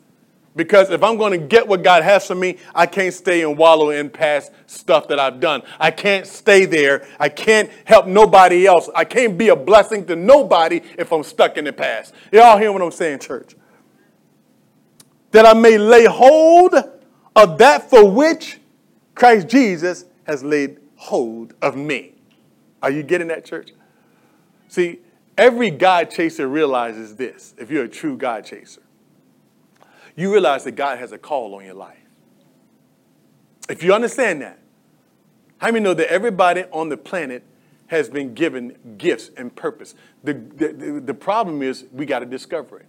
Because 0.55 0.89
if 0.89 1.03
I'm 1.03 1.17
going 1.17 1.39
to 1.39 1.45
get 1.45 1.67
what 1.67 1.83
God 1.83 2.03
has 2.03 2.25
for 2.25 2.35
me, 2.35 2.57
I 2.73 2.85
can't 2.85 3.13
stay 3.13 3.43
and 3.43 3.57
wallow 3.57 3.91
in 3.91 4.09
past 4.09 4.51
stuff 4.65 5.07
that 5.09 5.19
I've 5.19 5.39
done. 5.39 5.61
I 5.79 5.91
can't 5.91 6.25
stay 6.25 6.65
there. 6.65 7.07
I 7.19 7.29
can't 7.29 7.69
help 7.85 8.07
nobody 8.07 8.65
else. 8.65 8.89
I 8.95 9.05
can't 9.05 9.37
be 9.37 9.49
a 9.49 9.55
blessing 9.55 10.05
to 10.07 10.15
nobody 10.15 10.81
if 10.97 11.13
I'm 11.13 11.23
stuck 11.23 11.57
in 11.57 11.65
the 11.65 11.73
past. 11.73 12.13
Y'all 12.31 12.57
hear 12.57 12.71
what 12.71 12.81
I'm 12.81 12.91
saying, 12.91 13.19
church? 13.19 13.55
That 15.31 15.45
I 15.45 15.53
may 15.53 15.77
lay 15.77 16.05
hold 16.05 16.73
of 17.35 17.57
that 17.59 17.89
for 17.89 18.09
which 18.09 18.59
Christ 19.15 19.47
Jesus 19.47 20.05
has 20.29 20.43
laid 20.43 20.77
hold 20.95 21.55
of 21.59 21.75
me. 21.75 22.13
Are 22.83 22.91
you 22.91 23.01
getting 23.01 23.29
that, 23.29 23.45
church? 23.45 23.71
See, 24.67 24.99
every 25.35 25.71
God 25.71 26.11
chaser 26.11 26.47
realizes 26.47 27.15
this 27.15 27.55
if 27.57 27.71
you're 27.71 27.85
a 27.85 27.89
true 27.89 28.15
God 28.15 28.45
chaser. 28.45 28.83
You 30.15 30.31
realize 30.31 30.65
that 30.65 30.73
God 30.73 30.99
has 30.99 31.11
a 31.11 31.17
call 31.17 31.55
on 31.55 31.65
your 31.65 31.73
life. 31.73 31.97
If 33.69 33.81
you 33.81 33.91
understand 33.91 34.43
that, 34.43 34.59
how 35.57 35.71
many 35.71 35.79
know 35.79 35.95
that 35.95 36.11
everybody 36.11 36.63
on 36.71 36.89
the 36.89 36.97
planet 36.97 37.43
has 37.87 38.07
been 38.07 38.35
given 38.35 38.77
gifts 38.99 39.31
and 39.35 39.55
purpose? 39.55 39.95
The, 40.23 40.33
the, 40.33 41.01
the 41.03 41.13
problem 41.15 41.63
is 41.63 41.85
we 41.91 42.05
got 42.05 42.19
to 42.19 42.27
discover 42.27 42.81
it. 42.81 42.85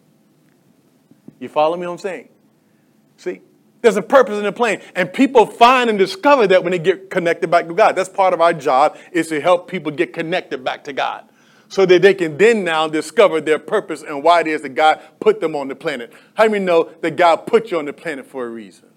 You 1.39 1.49
follow 1.49 1.79
me 1.79 1.87
what 1.87 1.95
I'm 1.95 1.99
saying? 1.99 2.29
See, 3.17 3.41
There's 3.83 3.97
a 3.97 4.03
purpose 4.03 4.37
in 4.37 4.45
the 4.45 4.53
plan. 4.53 4.83
And 4.95 5.13
people 5.13 5.47
find 5.47 5.89
and 5.89 5.99
discover 5.99 6.47
that 6.49 6.63
when 6.63 6.73
they 6.73 6.79
get 6.79 7.11
connected 7.11 7.51
back 7.51 7.67
to 7.69 7.75
God. 7.75 7.97
That's 7.97 8.09
part 8.09 8.35
of 8.35 8.41
our 8.41 8.53
job 8.53 8.97
is 9.13 9.29
to 9.29 9.41
help 9.41 9.69
people 9.69 9.91
get 9.91 10.13
connected 10.13 10.63
back 10.63 10.85
to 10.85 10.93
God. 10.93 11.27
So 11.69 11.87
that 11.87 12.03
they 12.03 12.15
can 12.15 12.37
then 12.37 12.65
now 12.65 12.89
discover 12.89 13.41
their 13.41 13.61
purpose 13.61 14.03
and 14.03 14.25
why 14.25 14.41
it 14.41 14.49
is 14.49 14.63
that 14.63 14.71
God 14.71 15.01
put 15.21 15.41
them 15.41 15.55
on 15.55 15.69
the 15.69 15.77
planet. 15.77 16.13
How 16.35 16.49
many 16.49 16.65
know 16.65 16.91
that 17.01 17.13
God 17.17 17.47
put 17.47 17.71
you 17.71 17.79
on 17.79 17.85
the 17.85 17.93
planet 17.93 18.27
for 18.27 18.45
a 18.45 18.51
reason? 18.51 18.89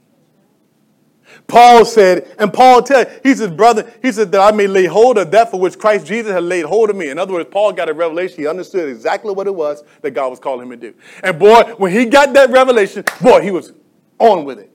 Paul 1.48 1.86
said, 1.86 2.36
and 2.40 2.52
Paul 2.52 2.82
tell 2.82 3.06
he 3.24 3.34
said, 3.34 3.56
brother, 3.56 3.92
he 4.02 4.12
said 4.12 4.32
that 4.32 4.42
I 4.42 4.56
may 4.56 4.68
lay 4.68 4.86
hold 4.86 5.18
of 5.18 5.32
that 5.32 5.52
for 5.52 5.60
which 5.60 5.78
Christ 5.78 6.06
Jesus 6.06 6.32
had 6.32 6.44
laid 6.44 6.66
hold 6.66 6.90
of 6.90 6.96
me. 6.96 7.10
In 7.10 7.18
other 7.18 7.34
words, 7.34 7.50
Paul 7.52 7.74
got 7.74 7.90
a 7.90 7.94
revelation. 7.94 8.38
He 8.38 8.48
understood 8.48 8.90
exactly 8.90 9.34
what 9.34 9.48
it 9.48 9.56
was 9.56 9.84
that 10.02 10.12
God 10.12 10.30
was 10.30 10.40
calling 10.40 10.66
him 10.66 10.80
to 10.80 10.92
do. 10.92 10.98
And 11.24 11.40
boy, 11.40 11.76
when 11.78 11.92
he 11.92 12.06
got 12.06 12.34
that 12.34 12.50
revelation, 12.50 13.04
boy, 13.22 13.42
he 13.42 13.52
was 13.52 13.72
on 14.20 14.46
with 14.46 14.60
it. 14.60 14.73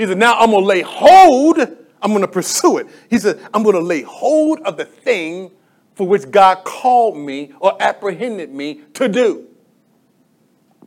He 0.00 0.06
said, 0.06 0.16
now 0.16 0.38
I'm 0.38 0.50
going 0.50 0.62
to 0.62 0.66
lay 0.66 0.80
hold, 0.80 1.58
I'm 1.58 2.10
going 2.10 2.22
to 2.22 2.26
pursue 2.26 2.78
it. 2.78 2.86
He 3.10 3.18
said, 3.18 3.38
I'm 3.52 3.62
going 3.62 3.74
to 3.74 3.82
lay 3.82 4.00
hold 4.00 4.60
of 4.60 4.78
the 4.78 4.86
thing 4.86 5.50
for 5.94 6.08
which 6.08 6.30
God 6.30 6.64
called 6.64 7.18
me 7.18 7.52
or 7.60 7.76
apprehended 7.82 8.50
me 8.50 8.80
to 8.94 9.10
do. 9.10 9.46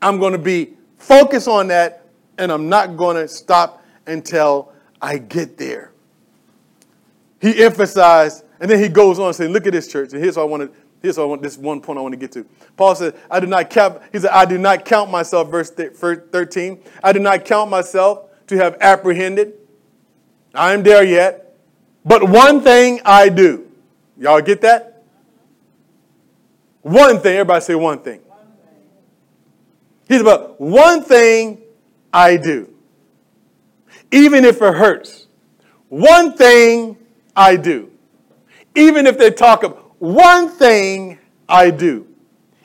I'm 0.02 0.20
going 0.20 0.32
to 0.32 0.40
be 0.40 0.74
focused 0.98 1.48
on 1.48 1.68
that, 1.68 2.08
and 2.40 2.52
I'm 2.52 2.70
not 2.70 2.98
going 2.98 3.16
to 3.18 3.28
stop 3.28 3.84
until 4.08 4.74
I 5.00 5.20
get 5.20 5.60
there. 5.60 5.92
He 7.40 7.64
emphasized, 7.64 8.44
and 8.60 8.68
then 8.68 8.80
he 8.80 8.90
goes 8.90 9.20
on 9.20 9.32
saying, 9.36 9.54
Look 9.54 9.68
at 9.68 9.74
this 9.74 9.88
church. 9.88 10.12
And 10.14 10.24
here's 10.24 10.38
what 10.38 10.44
I 10.44 10.46
want 10.46 10.74
to. 10.74 10.80
Here's 11.04 11.20
what 11.20 11.26
I 11.26 11.28
want, 11.28 11.44
this 11.44 11.60
one 11.60 11.82
point 11.82 12.00
I 12.00 12.02
want 12.02 12.14
to 12.14 12.18
get 12.18 12.32
to. 12.32 12.48
Paul 12.78 12.96
said, 12.96 13.14
I 13.30 13.40
do 13.40 13.46
not 13.46 13.70
count, 13.70 14.02
he 14.12 14.18
said, 14.18 14.32
I 14.32 14.46
do 14.46 14.58
not 14.58 14.86
count 14.86 15.12
myself, 15.12 15.52
verse 15.52 15.70
13. 15.70 16.82
I 17.04 17.14
do 17.14 17.20
not 17.20 17.46
count 17.46 17.70
myself 17.70 18.30
to 18.48 18.58
have 18.58 18.78
apprehended. 18.82 19.54
I 20.54 20.74
am 20.74 20.84
there 20.84 21.04
yet. 21.04 21.56
But 22.06 22.28
one 22.28 22.62
thing 22.62 23.02
I 23.06 23.30
do. 23.30 23.70
Y'all 24.18 24.42
get 24.42 24.62
that? 24.62 25.04
One 26.82 27.20
thing. 27.20 27.38
Everybody 27.38 27.62
say 27.62 27.76
one 27.76 28.00
thing. 28.00 28.20
He's 30.08 30.22
about 30.22 30.60
one 30.60 31.04
thing 31.04 31.62
I 32.12 32.38
do 32.38 32.74
even 34.14 34.46
if 34.46 34.62
it 34.62 34.74
hurts. 34.76 35.28
One 35.90 36.34
thing 36.34 36.98
I 37.36 37.56
do. 37.56 37.92
Even 38.76 39.08
if 39.08 39.18
they 39.18 39.32
talk 39.32 39.64
of 39.64 39.74
one 39.98 40.50
thing 40.50 41.18
I 41.50 41.72
do. 41.72 42.08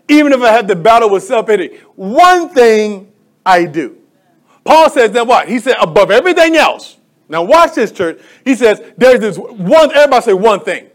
Even 0.09 0.33
if 0.33 0.41
I 0.43 0.53
have 0.53 0.67
to 0.69 0.77
battle 0.77 1.11
with 1.11 1.25
self 1.25 1.47
pity, 1.47 1.79
one 1.97 2.51
thing 2.51 3.11
I 3.45 3.65
do. 3.65 3.98
Paul 4.69 4.91
says 4.91 5.13
that 5.13 5.27
what? 5.27 5.49
He 5.49 5.61
said, 5.61 5.77
above 5.81 6.11
everything 6.11 6.55
else. 6.55 6.99
Now, 7.27 7.43
watch 7.43 7.75
this, 7.75 7.91
church. 7.91 8.21
He 8.45 8.55
says, 8.55 8.83
there's 8.99 9.19
this 9.19 9.39
one, 9.39 9.91
everybody 9.93 10.23
say 10.23 10.35
one 10.35 10.61
thing. 10.61 10.91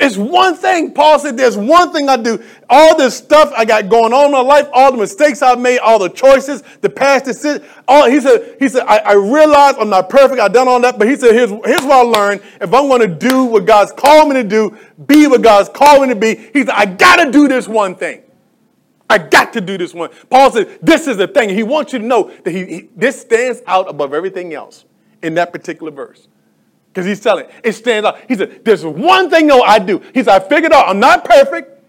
It's 0.00 0.16
one 0.16 0.56
thing. 0.56 0.92
Paul 0.92 1.20
said, 1.20 1.36
There's 1.36 1.56
one 1.56 1.92
thing 1.92 2.08
I 2.08 2.16
do. 2.16 2.42
All 2.68 2.96
this 2.96 3.16
stuff 3.16 3.52
I 3.56 3.64
got 3.64 3.88
going 3.88 4.12
on 4.12 4.24
in 4.24 4.32
my 4.32 4.40
life, 4.40 4.68
all 4.72 4.90
the 4.90 4.98
mistakes 4.98 5.40
I've 5.40 5.60
made, 5.60 5.78
all 5.78 6.00
the 6.00 6.08
choices, 6.08 6.64
the 6.80 6.90
past 6.90 7.26
decisions. 7.26 7.64
All 7.86 8.10
he 8.10 8.18
said, 8.20 8.56
he 8.58 8.68
said, 8.68 8.82
I, 8.88 8.98
I 8.98 9.12
realize 9.12 9.76
I'm 9.78 9.90
not 9.90 10.10
perfect. 10.10 10.40
I've 10.40 10.52
done 10.52 10.66
all 10.66 10.80
that, 10.80 10.98
but 10.98 11.08
he 11.08 11.14
said, 11.14 11.32
here's, 11.32 11.50
here's 11.50 11.82
what 11.82 11.92
I 11.92 12.00
learned. 12.00 12.42
If 12.60 12.74
I'm 12.74 12.88
going 12.88 13.02
to 13.02 13.28
do 13.28 13.44
what 13.44 13.66
God's 13.66 13.92
called 13.92 14.30
me 14.30 14.34
to 14.34 14.42
do, 14.42 14.76
be 15.06 15.28
what 15.28 15.42
God's 15.42 15.68
called 15.68 16.02
me 16.02 16.08
to 16.08 16.16
be, 16.16 16.34
he 16.52 16.64
said, 16.64 16.70
I 16.70 16.86
gotta 16.86 17.30
do 17.30 17.46
this 17.46 17.68
one 17.68 17.94
thing. 17.94 18.23
I 19.08 19.18
got 19.18 19.52
to 19.52 19.60
do 19.60 19.76
this 19.76 19.92
one. 19.92 20.10
Paul 20.30 20.50
says, 20.50 20.78
This 20.80 21.06
is 21.06 21.16
the 21.16 21.28
thing. 21.28 21.50
He 21.50 21.62
wants 21.62 21.92
you 21.92 21.98
to 21.98 22.04
know 22.04 22.30
that 22.44 22.50
he, 22.50 22.64
he 22.64 22.88
this 22.96 23.20
stands 23.20 23.62
out 23.66 23.88
above 23.88 24.14
everything 24.14 24.54
else 24.54 24.84
in 25.22 25.34
that 25.34 25.52
particular 25.52 25.92
verse. 25.92 26.28
Because 26.92 27.06
he's 27.06 27.20
telling, 27.20 27.46
it 27.62 27.72
stands 27.72 28.06
out. 28.06 28.18
He 28.28 28.34
said, 28.34 28.64
There's 28.64 28.84
one 28.84 29.30
thing 29.30 29.46
though 29.46 29.62
I 29.62 29.78
do. 29.78 30.00
He 30.14 30.22
said, 30.22 30.42
I 30.42 30.48
figured 30.48 30.72
out 30.72 30.88
I'm 30.88 31.00
not 31.00 31.24
perfect. 31.24 31.82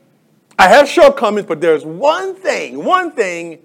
I 0.57 0.67
have 0.69 0.87
shortcomings, 0.87 1.47
but 1.47 1.59
there's 1.59 1.85
one 1.85 2.35
thing, 2.35 2.83
one 2.83 3.11
thing, 3.11 3.59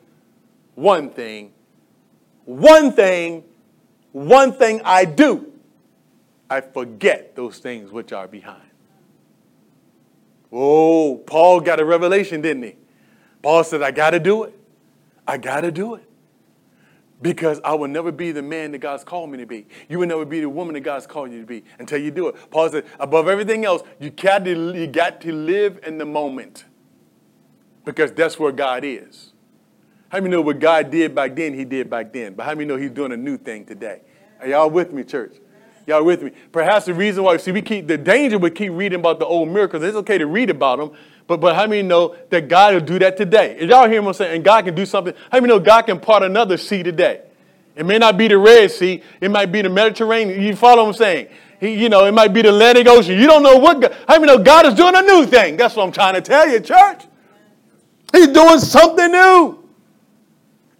one 0.74 1.10
thing, 1.10 1.52
one 2.44 2.92
thing, 2.92 3.44
one 4.12 4.52
thing 4.52 4.80
I 4.84 5.04
do. 5.04 5.52
I 6.48 6.60
forget 6.60 7.36
those 7.36 7.58
things 7.58 7.92
which 7.92 8.12
are 8.12 8.26
behind. 8.26 8.62
Oh, 10.52 11.22
Paul 11.26 11.60
got 11.60 11.78
a 11.78 11.84
revelation, 11.84 12.40
didn't 12.40 12.64
he? 12.64 12.76
Paul 13.42 13.64
said, 13.64 13.82
I 13.82 13.90
got 13.90 14.10
to 14.10 14.20
do 14.20 14.44
it. 14.44 14.54
I 15.26 15.38
got 15.38 15.62
to 15.62 15.70
do 15.70 15.94
it 15.94 16.04
because 17.22 17.60
I 17.64 17.74
will 17.74 17.88
never 17.88 18.10
be 18.10 18.32
the 18.32 18.42
man 18.42 18.72
that 18.72 18.78
God's 18.78 19.04
called 19.04 19.30
me 19.30 19.38
to 19.38 19.46
be. 19.46 19.66
You 19.88 19.98
will 19.98 20.06
never 20.06 20.24
be 20.24 20.40
the 20.40 20.48
woman 20.48 20.74
that 20.74 20.80
God's 20.80 21.06
called 21.06 21.32
you 21.32 21.40
to 21.40 21.46
be 21.46 21.64
until 21.78 21.98
you 21.98 22.10
do 22.10 22.28
it. 22.28 22.50
Paul 22.50 22.68
said, 22.70 22.84
above 22.98 23.28
everything 23.28 23.64
else, 23.64 23.82
you 23.98 24.10
got 24.10 24.44
to, 24.44 24.74
you 24.76 24.86
got 24.86 25.20
to 25.22 25.32
live 25.32 25.80
in 25.86 25.98
the 25.98 26.06
moment 26.06 26.64
because 27.84 28.12
that's 28.12 28.38
where 28.38 28.52
God 28.52 28.84
is. 28.84 29.32
How 30.08 30.18
many 30.18 30.30
know 30.30 30.40
what 30.40 30.58
God 30.58 30.90
did 30.90 31.14
back 31.14 31.36
then, 31.36 31.54
he 31.54 31.64
did 31.64 31.88
back 31.88 32.12
then? 32.12 32.34
But 32.34 32.44
how 32.46 32.54
many 32.54 32.64
know 32.64 32.76
he's 32.76 32.90
doing 32.90 33.12
a 33.12 33.16
new 33.16 33.36
thing 33.36 33.64
today? 33.64 34.00
Are 34.40 34.48
y'all 34.48 34.70
with 34.70 34.92
me, 34.92 35.04
church? 35.04 35.36
Y'all 35.86 36.04
with 36.04 36.22
me? 36.22 36.32
Perhaps 36.50 36.86
the 36.86 36.94
reason 36.94 37.22
why, 37.22 37.36
see, 37.36 37.52
we 37.52 37.62
keep, 37.62 37.86
the 37.86 37.98
danger 37.98 38.38
we 38.38 38.50
keep 38.50 38.72
reading 38.72 38.98
about 38.98 39.18
the 39.18 39.26
old 39.26 39.48
miracles, 39.48 39.82
it's 39.82 39.96
okay 39.96 40.18
to 40.18 40.26
read 40.26 40.50
about 40.50 40.78
them, 40.78 40.90
but, 41.30 41.40
but 41.40 41.54
how 41.54 41.64
many 41.68 41.82
know 41.82 42.16
that 42.30 42.48
God 42.48 42.74
will 42.74 42.80
do 42.80 42.98
that 42.98 43.16
today? 43.16 43.56
If 43.56 43.70
y'all 43.70 43.88
hear 43.88 44.02
what 44.02 44.08
I'm 44.08 44.14
saying? 44.14 44.34
And 44.34 44.44
God 44.44 44.64
can 44.64 44.74
do 44.74 44.84
something. 44.84 45.14
How 45.30 45.38
many 45.38 45.46
know 45.46 45.60
God 45.60 45.82
can 45.82 46.00
part 46.00 46.24
another 46.24 46.56
sea 46.56 46.82
today? 46.82 47.20
It 47.76 47.86
may 47.86 47.98
not 47.98 48.18
be 48.18 48.26
the 48.26 48.36
Red 48.36 48.72
Sea. 48.72 49.00
It 49.20 49.30
might 49.30 49.52
be 49.52 49.62
the 49.62 49.68
Mediterranean. 49.68 50.42
You 50.42 50.56
follow 50.56 50.82
what 50.82 50.88
I'm 50.88 50.94
saying? 50.94 51.28
He, 51.60 51.74
you 51.80 51.88
know, 51.88 52.04
it 52.04 52.10
might 52.10 52.32
be 52.32 52.42
the 52.42 52.48
Atlantic 52.48 52.88
Ocean. 52.88 53.16
You 53.16 53.28
don't 53.28 53.44
know 53.44 53.58
what 53.58 53.80
God, 53.80 53.96
how 54.08 54.18
many 54.18 54.26
know 54.26 54.42
God 54.42 54.66
is 54.66 54.74
doing 54.74 54.96
a 54.96 55.02
new 55.02 55.24
thing? 55.24 55.56
That's 55.56 55.76
what 55.76 55.84
I'm 55.84 55.92
trying 55.92 56.14
to 56.14 56.20
tell 56.20 56.48
you, 56.48 56.58
church. 56.58 57.04
He's 58.10 58.26
doing 58.26 58.58
something 58.58 59.12
new. 59.12 59.68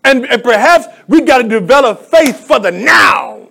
And, 0.03 0.27
and 0.27 0.43
perhaps 0.43 0.87
we 1.07 1.21
got 1.21 1.43
to 1.43 1.49
develop 1.49 2.01
faith 2.07 2.45
for 2.45 2.59
the 2.59 2.73
now. 2.73 3.51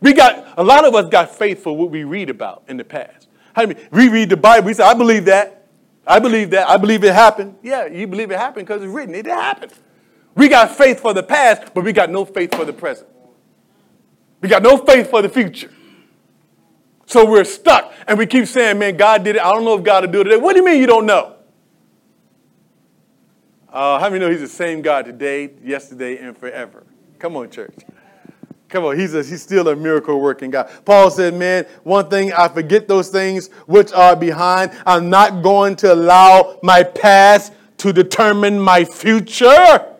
We 0.00 0.12
got, 0.12 0.56
a 0.56 0.62
lot 0.62 0.84
of 0.84 0.94
us 0.94 1.08
got 1.08 1.34
faith 1.34 1.64
for 1.64 1.76
what 1.76 1.90
we 1.90 2.04
read 2.04 2.30
about 2.30 2.62
in 2.68 2.76
the 2.76 2.84
past. 2.84 3.26
How 3.54 3.66
many, 3.66 3.80
we 3.90 4.08
read 4.08 4.28
the 4.28 4.36
Bible, 4.36 4.66
we 4.66 4.74
say, 4.74 4.84
I 4.84 4.94
believe 4.94 5.24
that. 5.24 5.61
I 6.06 6.18
believe 6.18 6.50
that. 6.50 6.68
I 6.68 6.76
believe 6.76 7.04
it 7.04 7.14
happened. 7.14 7.56
Yeah, 7.62 7.86
you 7.86 8.06
believe 8.06 8.30
it 8.30 8.38
happened 8.38 8.66
because 8.66 8.82
it's 8.82 8.92
written. 8.92 9.14
It 9.14 9.26
happened. 9.26 9.72
We 10.34 10.48
got 10.48 10.74
faith 10.76 11.00
for 11.00 11.12
the 11.12 11.22
past, 11.22 11.74
but 11.74 11.84
we 11.84 11.92
got 11.92 12.10
no 12.10 12.24
faith 12.24 12.54
for 12.54 12.64
the 12.64 12.72
present. 12.72 13.08
We 14.40 14.48
got 14.48 14.62
no 14.62 14.76
faith 14.78 15.10
for 15.10 15.22
the 15.22 15.28
future. 15.28 15.70
So 17.06 17.30
we're 17.30 17.44
stuck 17.44 17.92
and 18.08 18.18
we 18.18 18.26
keep 18.26 18.46
saying, 18.46 18.78
man, 18.78 18.96
God 18.96 19.22
did 19.22 19.36
it. 19.36 19.42
I 19.42 19.50
don't 19.52 19.64
know 19.64 19.76
if 19.76 19.84
God 19.84 20.04
will 20.04 20.12
do 20.12 20.20
it 20.22 20.24
today. 20.24 20.36
What 20.36 20.54
do 20.54 20.60
you 20.60 20.64
mean 20.64 20.80
you 20.80 20.86
don't 20.86 21.06
know? 21.06 21.36
Uh, 23.68 23.98
how 23.98 24.08
many 24.08 24.18
know 24.18 24.30
He's 24.30 24.40
the 24.40 24.48
same 24.48 24.82
God 24.82 25.04
today, 25.04 25.50
yesterday, 25.62 26.18
and 26.18 26.36
forever? 26.36 26.84
Come 27.18 27.36
on, 27.36 27.50
church. 27.50 27.74
Come 28.72 28.86
on, 28.86 28.98
he's, 28.98 29.12
a, 29.12 29.18
he's 29.18 29.42
still 29.42 29.68
a 29.68 29.76
miracle 29.76 30.18
working 30.18 30.50
God. 30.50 30.70
Paul 30.86 31.10
said, 31.10 31.34
Man, 31.34 31.66
one 31.82 32.08
thing, 32.08 32.32
I 32.32 32.48
forget 32.48 32.88
those 32.88 33.10
things 33.10 33.48
which 33.66 33.92
are 33.92 34.16
behind. 34.16 34.72
I'm 34.86 35.10
not 35.10 35.42
going 35.42 35.76
to 35.76 35.92
allow 35.92 36.58
my 36.62 36.82
past 36.82 37.52
to 37.76 37.92
determine 37.92 38.58
my 38.58 38.86
future. 38.86 39.94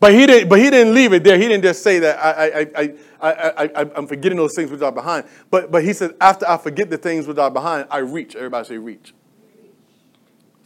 But 0.00 0.14
he 0.14 0.26
didn't, 0.26 0.48
but 0.48 0.60
he 0.60 0.70
didn't 0.70 0.94
leave 0.94 1.12
it 1.12 1.24
there. 1.24 1.36
He 1.36 1.46
didn't 1.46 1.62
just 1.62 1.82
say 1.82 1.98
that 1.98 2.18
I, 2.18 2.62
I, 2.62 2.92
I, 3.20 3.70
I, 3.76 3.90
I'm 3.94 4.06
forgetting 4.06 4.38
those 4.38 4.54
things 4.54 4.70
which 4.70 4.80
are 4.80 4.90
behind. 4.90 5.26
But, 5.50 5.70
but 5.70 5.84
he 5.84 5.92
said, 5.92 6.14
after 6.22 6.48
I 6.48 6.56
forget 6.56 6.88
the 6.88 6.96
things 6.96 7.26
which 7.26 7.36
are 7.36 7.50
behind, 7.50 7.86
I 7.90 7.98
reach. 7.98 8.34
Everybody 8.34 8.66
say 8.66 8.78
reach. 8.78 9.12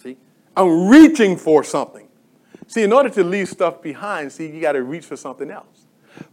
See? 0.01 0.17
I'm 0.57 0.87
reaching 0.87 1.37
for 1.37 1.65
something. 1.65 2.07
See, 2.69 2.85
in 2.85 2.93
order 2.93 3.09
to 3.11 3.25
leave 3.25 3.49
stuff 3.49 3.83
behind, 3.83 4.31
see, 4.31 4.47
you 4.47 4.61
got 4.61 4.73
to 4.73 4.85
reach 4.85 5.05
for 5.05 5.17
something 5.17 5.51
else. 5.51 5.76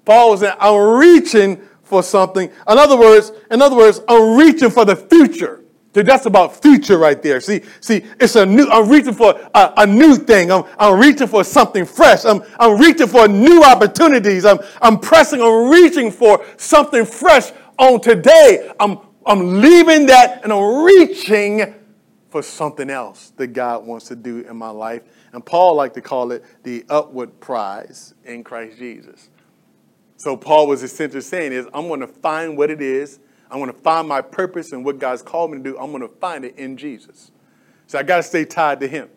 Paul 0.05 0.31
was 0.31 0.41
saying, 0.41 0.55
I'm 0.59 0.97
reaching 0.99 1.61
for 1.83 2.03
something. 2.03 2.49
In 2.49 2.77
other 2.77 2.97
words, 2.97 3.31
in 3.51 3.61
other 3.61 3.75
words, 3.75 4.01
I'm 4.07 4.37
reaching 4.37 4.69
for 4.69 4.85
the 4.85 4.95
future. 4.95 5.63
That's 5.93 6.25
about 6.25 6.59
future 6.59 6.97
right 6.97 7.21
there. 7.21 7.39
See, 7.39 7.61
see, 7.79 8.03
it's 8.19 8.35
a 8.35 8.45
new, 8.45 8.67
I'm 8.67 8.89
reaching 8.89 9.13
for 9.13 9.39
a, 9.53 9.73
a 9.77 9.85
new 9.85 10.15
thing. 10.15 10.51
I'm, 10.51 10.63
I'm 10.79 10.99
reaching 10.99 11.27
for 11.27 11.43
something 11.43 11.85
fresh. 11.85 12.25
I'm, 12.25 12.43
I'm 12.59 12.79
reaching 12.79 13.07
for 13.07 13.27
new 13.27 13.63
opportunities. 13.63 14.43
I'm, 14.43 14.57
I'm 14.81 14.99
pressing, 14.99 15.39
I'm 15.39 15.69
reaching 15.69 16.09
for 16.09 16.43
something 16.57 17.05
fresh 17.05 17.51
on 17.77 18.01
today. 18.01 18.71
I'm, 18.79 18.97
I'm 19.25 19.61
leaving 19.61 20.07
that 20.07 20.43
and 20.43 20.51
I'm 20.51 20.83
reaching 20.83 21.75
for 22.29 22.41
something 22.41 22.89
else 22.89 23.31
that 23.37 23.47
God 23.47 23.85
wants 23.85 24.07
to 24.07 24.15
do 24.15 24.39
in 24.39 24.57
my 24.57 24.71
life. 24.71 25.03
And 25.33 25.45
Paul 25.45 25.75
liked 25.75 25.93
to 25.93 26.01
call 26.01 26.31
it 26.31 26.43
the 26.63 26.83
upward 26.89 27.39
prize 27.39 28.15
in 28.25 28.43
Christ 28.43 28.79
Jesus. 28.79 29.29
So 30.23 30.37
Paul 30.37 30.67
was 30.67 30.83
essentially 30.83 31.19
saying 31.19 31.51
is, 31.51 31.65
I'm 31.73 31.89
going 31.89 31.99
to 31.99 32.07
find 32.07 32.57
what 32.57 32.71
it 32.71 32.81
is. 32.81 33.19
I'm 33.51 33.59
going 33.59 33.73
to 33.73 33.77
find 33.77 34.07
my 34.07 34.21
purpose 34.21 34.71
and 34.71 34.85
what 34.85 34.97
God's 34.97 35.21
called 35.21 35.51
me 35.51 35.57
to 35.57 35.63
do. 35.65 35.77
I'm 35.77 35.91
going 35.91 36.01
to 36.01 36.07
find 36.07 36.45
it 36.45 36.57
in 36.57 36.77
Jesus. 36.77 37.31
So 37.87 37.99
I 37.99 38.03
got 38.03 38.15
to 38.15 38.23
stay 38.23 38.45
tied 38.45 38.79
to 38.79 38.87
him. 38.87 39.09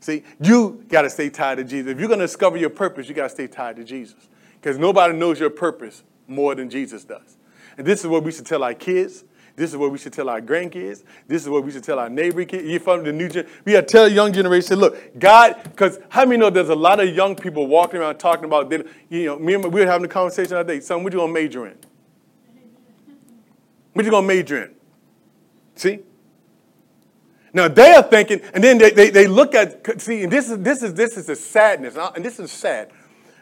See, 0.00 0.24
you 0.40 0.86
got 0.88 1.02
to 1.02 1.10
stay 1.10 1.28
tied 1.28 1.58
to 1.58 1.64
Jesus. 1.64 1.92
If 1.92 1.98
you're 1.98 2.08
going 2.08 2.20
to 2.20 2.24
discover 2.24 2.56
your 2.56 2.70
purpose, 2.70 3.10
you 3.10 3.14
got 3.14 3.24
to 3.24 3.28
stay 3.28 3.46
tied 3.46 3.76
to 3.76 3.84
Jesus. 3.84 4.30
Because 4.54 4.78
nobody 4.78 5.12
knows 5.12 5.38
your 5.38 5.50
purpose 5.50 6.02
more 6.26 6.54
than 6.54 6.70
Jesus 6.70 7.04
does. 7.04 7.36
And 7.76 7.86
this 7.86 8.00
is 8.00 8.06
what 8.06 8.24
we 8.24 8.32
should 8.32 8.46
tell 8.46 8.64
our 8.64 8.72
kids. 8.72 9.24
This 9.54 9.70
is 9.70 9.76
what 9.76 9.90
we 9.90 9.98
should 9.98 10.12
tell 10.12 10.28
our 10.30 10.40
grandkids. 10.40 11.04
This 11.28 11.42
is 11.42 11.48
what 11.48 11.64
we 11.64 11.70
should 11.70 11.84
tell 11.84 11.98
our 11.98 12.08
neighbor 12.08 12.44
kids. 12.44 12.66
You 12.66 12.78
from 12.78 13.04
the 13.04 13.12
new 13.12 13.28
gen. 13.28 13.46
We 13.64 13.72
got 13.72 13.82
to 13.82 13.86
tell 13.86 14.08
young 14.08 14.32
generation, 14.32 14.78
look, 14.78 15.18
God, 15.18 15.62
because 15.64 15.98
how 16.08 16.24
many 16.24 16.38
know 16.38 16.48
there's 16.48 16.70
a 16.70 16.74
lot 16.74 17.00
of 17.00 17.14
young 17.14 17.36
people 17.36 17.66
walking 17.66 18.00
around 18.00 18.16
talking 18.18 18.44
about, 18.44 18.70
they, 18.70 18.82
you 19.10 19.26
know, 19.26 19.38
me 19.38 19.54
and 19.54 19.62
my, 19.64 19.68
we 19.68 19.80
were 19.80 19.86
having 19.86 20.06
a 20.06 20.08
conversation 20.08 20.50
the 20.50 20.60
other 20.60 20.74
day. 20.74 20.80
Son, 20.80 21.04
what 21.04 21.12
you 21.12 21.18
gonna 21.18 21.32
major 21.32 21.66
in? 21.66 21.76
What 23.92 24.04
you 24.04 24.10
gonna 24.10 24.26
major 24.26 24.64
in? 24.64 24.74
See? 25.74 26.00
Now 27.52 27.68
they 27.68 27.92
are 27.92 28.02
thinking, 28.02 28.40
and 28.54 28.64
then 28.64 28.78
they, 28.78 28.90
they, 28.90 29.10
they 29.10 29.26
look 29.26 29.54
at 29.54 30.00
see, 30.00 30.22
and 30.22 30.32
this 30.32 30.50
is 30.50 30.58
this 30.60 30.82
is 30.82 30.94
this 30.94 31.18
is 31.18 31.28
a 31.28 31.36
sadness, 31.36 31.96
and 31.96 32.24
this 32.24 32.40
is 32.40 32.50
sad 32.50 32.90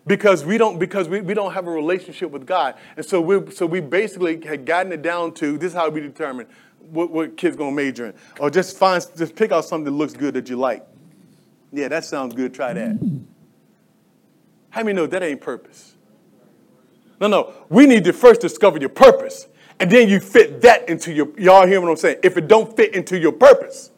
because 0.07 0.45
we 0.45 0.59
don't 0.59 0.79
because 0.79 1.09
we, 1.09 1.21
we 1.21 1.35
don't 1.35 1.53
have 1.53 1.67
a 1.67 1.71
relationship 1.71 2.31
with 2.31 2.47
God. 2.47 2.77
And 2.97 3.05
so 3.05 3.21
we 3.21 3.51
so 3.53 3.67
we 3.67 3.81
basically 3.81 4.45
had 4.45 4.65
gotten 4.65 4.93
it 4.93 5.03
down 5.03 5.33
to 5.35 5.59
this 5.59 5.73
is 5.73 5.75
how 5.75 5.89
we 5.91 6.01
determine 6.01 6.47
what, 6.79 7.11
what 7.11 7.37
kids 7.37 7.57
gonna 7.57 7.73
major 7.73 8.07
in. 8.07 8.15
Or 8.39 8.51
just 8.51 8.77
find 8.77 9.05
just 9.17 9.35
pick 9.37 9.53
out 9.53 9.65
something 9.65 9.85
that 9.85 9.91
looks 9.91 10.13
good 10.13 10.35
that 10.35 10.49
you 10.49 10.57
like. 10.57 10.87
Yeah, 11.73 11.89
that 11.89 12.05
sounds 12.05 12.35
good. 12.35 12.53
Try 12.55 12.73
that. 12.73 12.99
How 14.71 14.83
many 14.83 14.95
know 14.95 15.07
that 15.07 15.23
ain't 15.23 15.41
purpose? 15.41 15.95
No, 17.21 17.27
no. 17.27 17.53
We 17.69 17.87
need 17.87 18.05
to 18.05 18.13
first 18.13 18.41
discover 18.41 18.79
your 18.79 18.89
purpose. 18.89 19.47
And 19.79 19.91
then 19.91 20.09
you 20.09 20.21
fit 20.21 20.61
that 20.63 20.89
into 20.89 21.13
your 21.13 21.29
y'all 21.39 21.67
hear 21.67 21.81
what 21.81 21.91
I'm 21.91 21.97
saying? 21.97 22.19
If 22.23 22.37
it 22.37 22.49
don't 22.49 22.75
fit 22.77 22.95
into 22.95 23.19
your 23.19 23.33
purpose. 23.33 23.91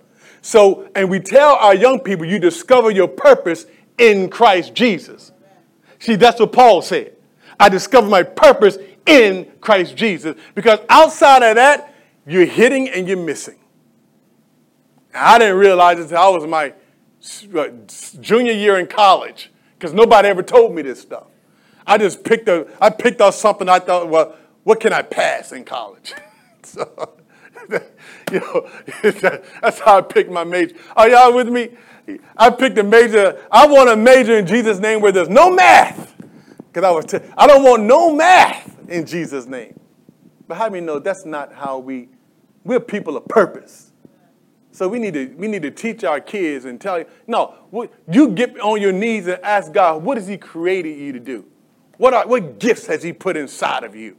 So, 0.44 0.90
and 0.96 1.08
we 1.08 1.20
tell 1.20 1.54
our 1.54 1.74
young 1.74 2.00
people, 2.00 2.26
you 2.26 2.40
discover 2.40 2.90
your 2.90 3.06
purpose 3.06 3.66
in 3.98 4.28
Christ 4.28 4.74
Jesus. 4.74 5.31
See, 6.02 6.16
that's 6.16 6.40
what 6.40 6.50
Paul 6.50 6.82
said. 6.82 7.12
I 7.60 7.68
discovered 7.68 8.10
my 8.10 8.24
purpose 8.24 8.76
in 9.06 9.52
Christ 9.60 9.94
Jesus. 9.94 10.36
Because 10.52 10.80
outside 10.90 11.44
of 11.44 11.54
that, 11.54 11.94
you're 12.26 12.44
hitting 12.44 12.88
and 12.88 13.06
you're 13.06 13.16
missing. 13.16 13.54
I 15.14 15.38
didn't 15.38 15.58
realize 15.58 16.00
until 16.00 16.18
I 16.18 16.28
was 16.28 16.44
my 16.44 16.74
junior 18.20 18.52
year 18.52 18.80
in 18.80 18.88
college, 18.88 19.52
because 19.78 19.94
nobody 19.94 20.26
ever 20.26 20.42
told 20.42 20.74
me 20.74 20.82
this 20.82 21.00
stuff. 21.00 21.26
I 21.86 21.98
just 21.98 22.24
picked 22.24 22.48
a, 22.48 22.66
I 22.80 22.90
picked 22.90 23.20
up 23.20 23.34
something 23.34 23.68
I 23.68 23.78
thought, 23.78 24.08
well, 24.08 24.36
what 24.64 24.80
can 24.80 24.92
I 24.92 25.02
pass 25.02 25.52
in 25.52 25.64
college? 25.64 26.14
so, 26.64 27.14
you 28.32 28.40
know, 28.40 28.68
that's 29.62 29.78
how 29.78 29.98
I 29.98 30.00
picked 30.00 30.32
my 30.32 30.42
major. 30.42 30.74
Are 30.96 31.08
y'all 31.08 31.32
with 31.32 31.48
me? 31.48 31.76
I 32.36 32.50
picked 32.50 32.78
a 32.78 32.82
major. 32.82 33.40
I 33.50 33.66
want 33.66 33.90
a 33.90 33.96
major 33.96 34.36
in 34.36 34.46
Jesus' 34.46 34.78
name 34.78 35.00
where 35.00 35.12
there's 35.12 35.28
no 35.28 35.50
math. 35.50 36.14
Because 36.72 36.84
I 36.84 36.90
was, 36.90 37.04
t- 37.04 37.18
I 37.36 37.46
don't 37.46 37.62
want 37.62 37.82
no 37.84 38.14
math 38.14 38.88
in 38.88 39.06
Jesus' 39.06 39.46
name. 39.46 39.78
But 40.48 40.56
how 40.56 40.68
many 40.68 40.84
know 40.84 40.98
that's 40.98 41.24
not 41.24 41.52
how 41.52 41.78
we, 41.78 42.08
we're 42.64 42.80
people 42.80 43.16
of 43.16 43.28
purpose. 43.28 43.92
So 44.70 44.88
we 44.88 44.98
need 44.98 45.14
to, 45.14 45.26
we 45.36 45.48
need 45.48 45.62
to 45.62 45.70
teach 45.70 46.02
our 46.02 46.18
kids 46.18 46.64
and 46.64 46.80
tell 46.80 46.98
you, 46.98 47.04
no, 47.26 47.54
you 48.10 48.30
get 48.30 48.58
on 48.58 48.80
your 48.80 48.92
knees 48.92 49.26
and 49.26 49.38
ask 49.42 49.70
God, 49.72 50.02
what 50.02 50.16
has 50.16 50.26
he 50.26 50.38
created 50.38 50.98
you 50.98 51.12
to 51.12 51.20
do? 51.20 51.44
What, 51.98 52.14
are, 52.14 52.26
what 52.26 52.58
gifts 52.58 52.86
has 52.86 53.02
he 53.02 53.12
put 53.12 53.36
inside 53.36 53.84
of 53.84 53.94
you? 53.94 54.16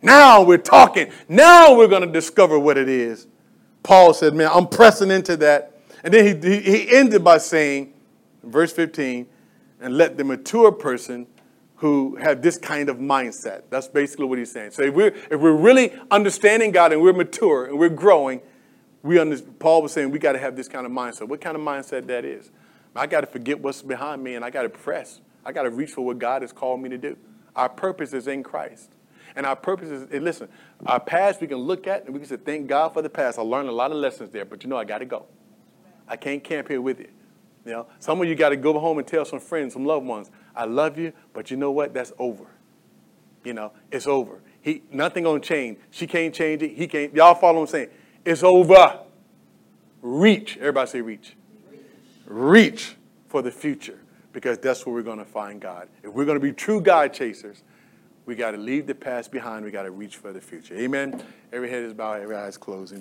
Now 0.00 0.42
we're 0.42 0.58
talking. 0.58 1.10
Now 1.28 1.76
we're 1.76 1.88
going 1.88 2.06
to 2.06 2.12
discover 2.12 2.58
what 2.58 2.78
it 2.78 2.88
is. 2.88 3.26
Paul 3.82 4.14
said, 4.14 4.34
man, 4.34 4.50
I'm 4.52 4.68
pressing 4.68 5.10
into 5.10 5.36
that 5.38 5.77
and 6.02 6.14
then 6.14 6.42
he, 6.42 6.60
he 6.60 6.90
ended 6.96 7.24
by 7.24 7.38
saying, 7.38 7.92
verse 8.42 8.72
15, 8.72 9.26
and 9.80 9.96
let 9.96 10.16
the 10.16 10.24
mature 10.24 10.72
person 10.72 11.26
who 11.76 12.16
have 12.16 12.42
this 12.42 12.58
kind 12.58 12.88
of 12.88 12.96
mindset. 12.96 13.62
That's 13.70 13.86
basically 13.86 14.26
what 14.26 14.38
he's 14.38 14.50
saying. 14.50 14.72
So 14.72 14.82
if 14.82 14.94
we're, 14.94 15.14
if 15.30 15.40
we're 15.40 15.52
really 15.52 15.92
understanding 16.10 16.72
God 16.72 16.92
and 16.92 17.00
we're 17.00 17.12
mature 17.12 17.66
and 17.66 17.78
we're 17.78 17.88
growing, 17.88 18.40
we 19.02 19.18
under, 19.18 19.40
Paul 19.40 19.82
was 19.82 19.92
saying 19.92 20.10
we 20.10 20.18
got 20.18 20.32
to 20.32 20.40
have 20.40 20.56
this 20.56 20.68
kind 20.68 20.84
of 20.86 20.92
mindset. 20.92 21.28
What 21.28 21.40
kind 21.40 21.56
of 21.56 21.62
mindset 21.62 22.06
that 22.08 22.24
is? 22.24 22.50
I 22.96 23.06
got 23.06 23.20
to 23.20 23.28
forget 23.28 23.60
what's 23.60 23.80
behind 23.80 24.24
me 24.24 24.34
and 24.34 24.44
I 24.44 24.50
got 24.50 24.62
to 24.62 24.68
press. 24.68 25.20
I 25.44 25.52
got 25.52 25.62
to 25.62 25.70
reach 25.70 25.90
for 25.90 26.04
what 26.04 26.18
God 26.18 26.42
has 26.42 26.52
called 26.52 26.80
me 26.80 26.88
to 26.88 26.98
do. 26.98 27.16
Our 27.54 27.68
purpose 27.68 28.12
is 28.12 28.26
in 28.26 28.42
Christ. 28.42 28.90
And 29.36 29.46
our 29.46 29.54
purpose 29.54 29.90
is, 29.90 30.02
and 30.10 30.24
listen, 30.24 30.48
our 30.84 30.98
past 30.98 31.40
we 31.40 31.46
can 31.46 31.58
look 31.58 31.86
at 31.86 32.06
and 32.06 32.12
we 32.12 32.18
can 32.18 32.28
say, 32.28 32.36
thank 32.36 32.66
God 32.66 32.92
for 32.92 33.02
the 33.02 33.10
past. 33.10 33.38
I 33.38 33.42
learned 33.42 33.68
a 33.68 33.72
lot 33.72 33.92
of 33.92 33.98
lessons 33.98 34.30
there, 34.30 34.44
but 34.44 34.64
you 34.64 34.68
know, 34.68 34.76
I 34.76 34.84
got 34.84 34.98
to 34.98 35.04
go. 35.04 35.26
I 36.08 36.16
can't 36.16 36.42
camp 36.42 36.68
here 36.68 36.80
with 36.80 37.00
you. 37.00 37.08
You 37.64 37.72
know, 37.72 37.86
some 37.98 38.20
of 38.20 38.28
you 38.28 38.34
got 38.34 38.50
to 38.50 38.56
go 38.56 38.78
home 38.78 38.98
and 38.98 39.06
tell 39.06 39.24
some 39.24 39.40
friends, 39.40 39.74
some 39.74 39.84
loved 39.84 40.06
ones, 40.06 40.30
I 40.56 40.64
love 40.64 40.98
you, 40.98 41.12
but 41.32 41.50
you 41.50 41.56
know 41.56 41.70
what? 41.70 41.92
That's 41.92 42.12
over. 42.18 42.46
You 43.44 43.54
know, 43.54 43.72
it's 43.90 44.06
over. 44.06 44.40
He 44.60 44.82
nothing 44.90 45.24
gonna 45.24 45.40
change. 45.40 45.78
She 45.90 46.06
can't 46.06 46.34
change 46.34 46.62
it. 46.62 46.74
He 46.74 46.86
can't. 46.88 47.14
Y'all 47.14 47.34
follow 47.34 47.60
what 47.60 47.60
I'm 47.62 47.66
saying? 47.68 47.88
It's 48.24 48.42
over. 48.42 49.00
Reach. 50.02 50.56
Everybody 50.56 50.90
say 50.90 51.00
reach. 51.00 51.36
Reach, 51.70 51.80
reach 52.26 52.96
for 53.28 53.42
the 53.42 53.50
future 53.50 54.00
because 54.32 54.58
that's 54.58 54.84
where 54.84 54.94
we're 54.94 55.02
gonna 55.02 55.24
find 55.24 55.60
God. 55.60 55.88
If 56.02 56.12
we're 56.12 56.24
gonna 56.24 56.40
be 56.40 56.52
true 56.52 56.80
God 56.80 57.12
chasers, 57.12 57.62
we 58.26 58.34
got 58.34 58.50
to 58.50 58.58
leave 58.58 58.86
the 58.86 58.94
past 58.94 59.30
behind. 59.32 59.64
We 59.64 59.70
got 59.70 59.84
to 59.84 59.90
reach 59.90 60.16
for 60.16 60.32
the 60.34 60.40
future. 60.40 60.76
Amen. 60.76 61.22
Every 61.50 61.70
head 61.70 61.82
is 61.82 61.94
bowed, 61.94 62.20
every 62.20 62.36
eye 62.36 62.48
is 62.48 62.58
closing. 62.58 62.96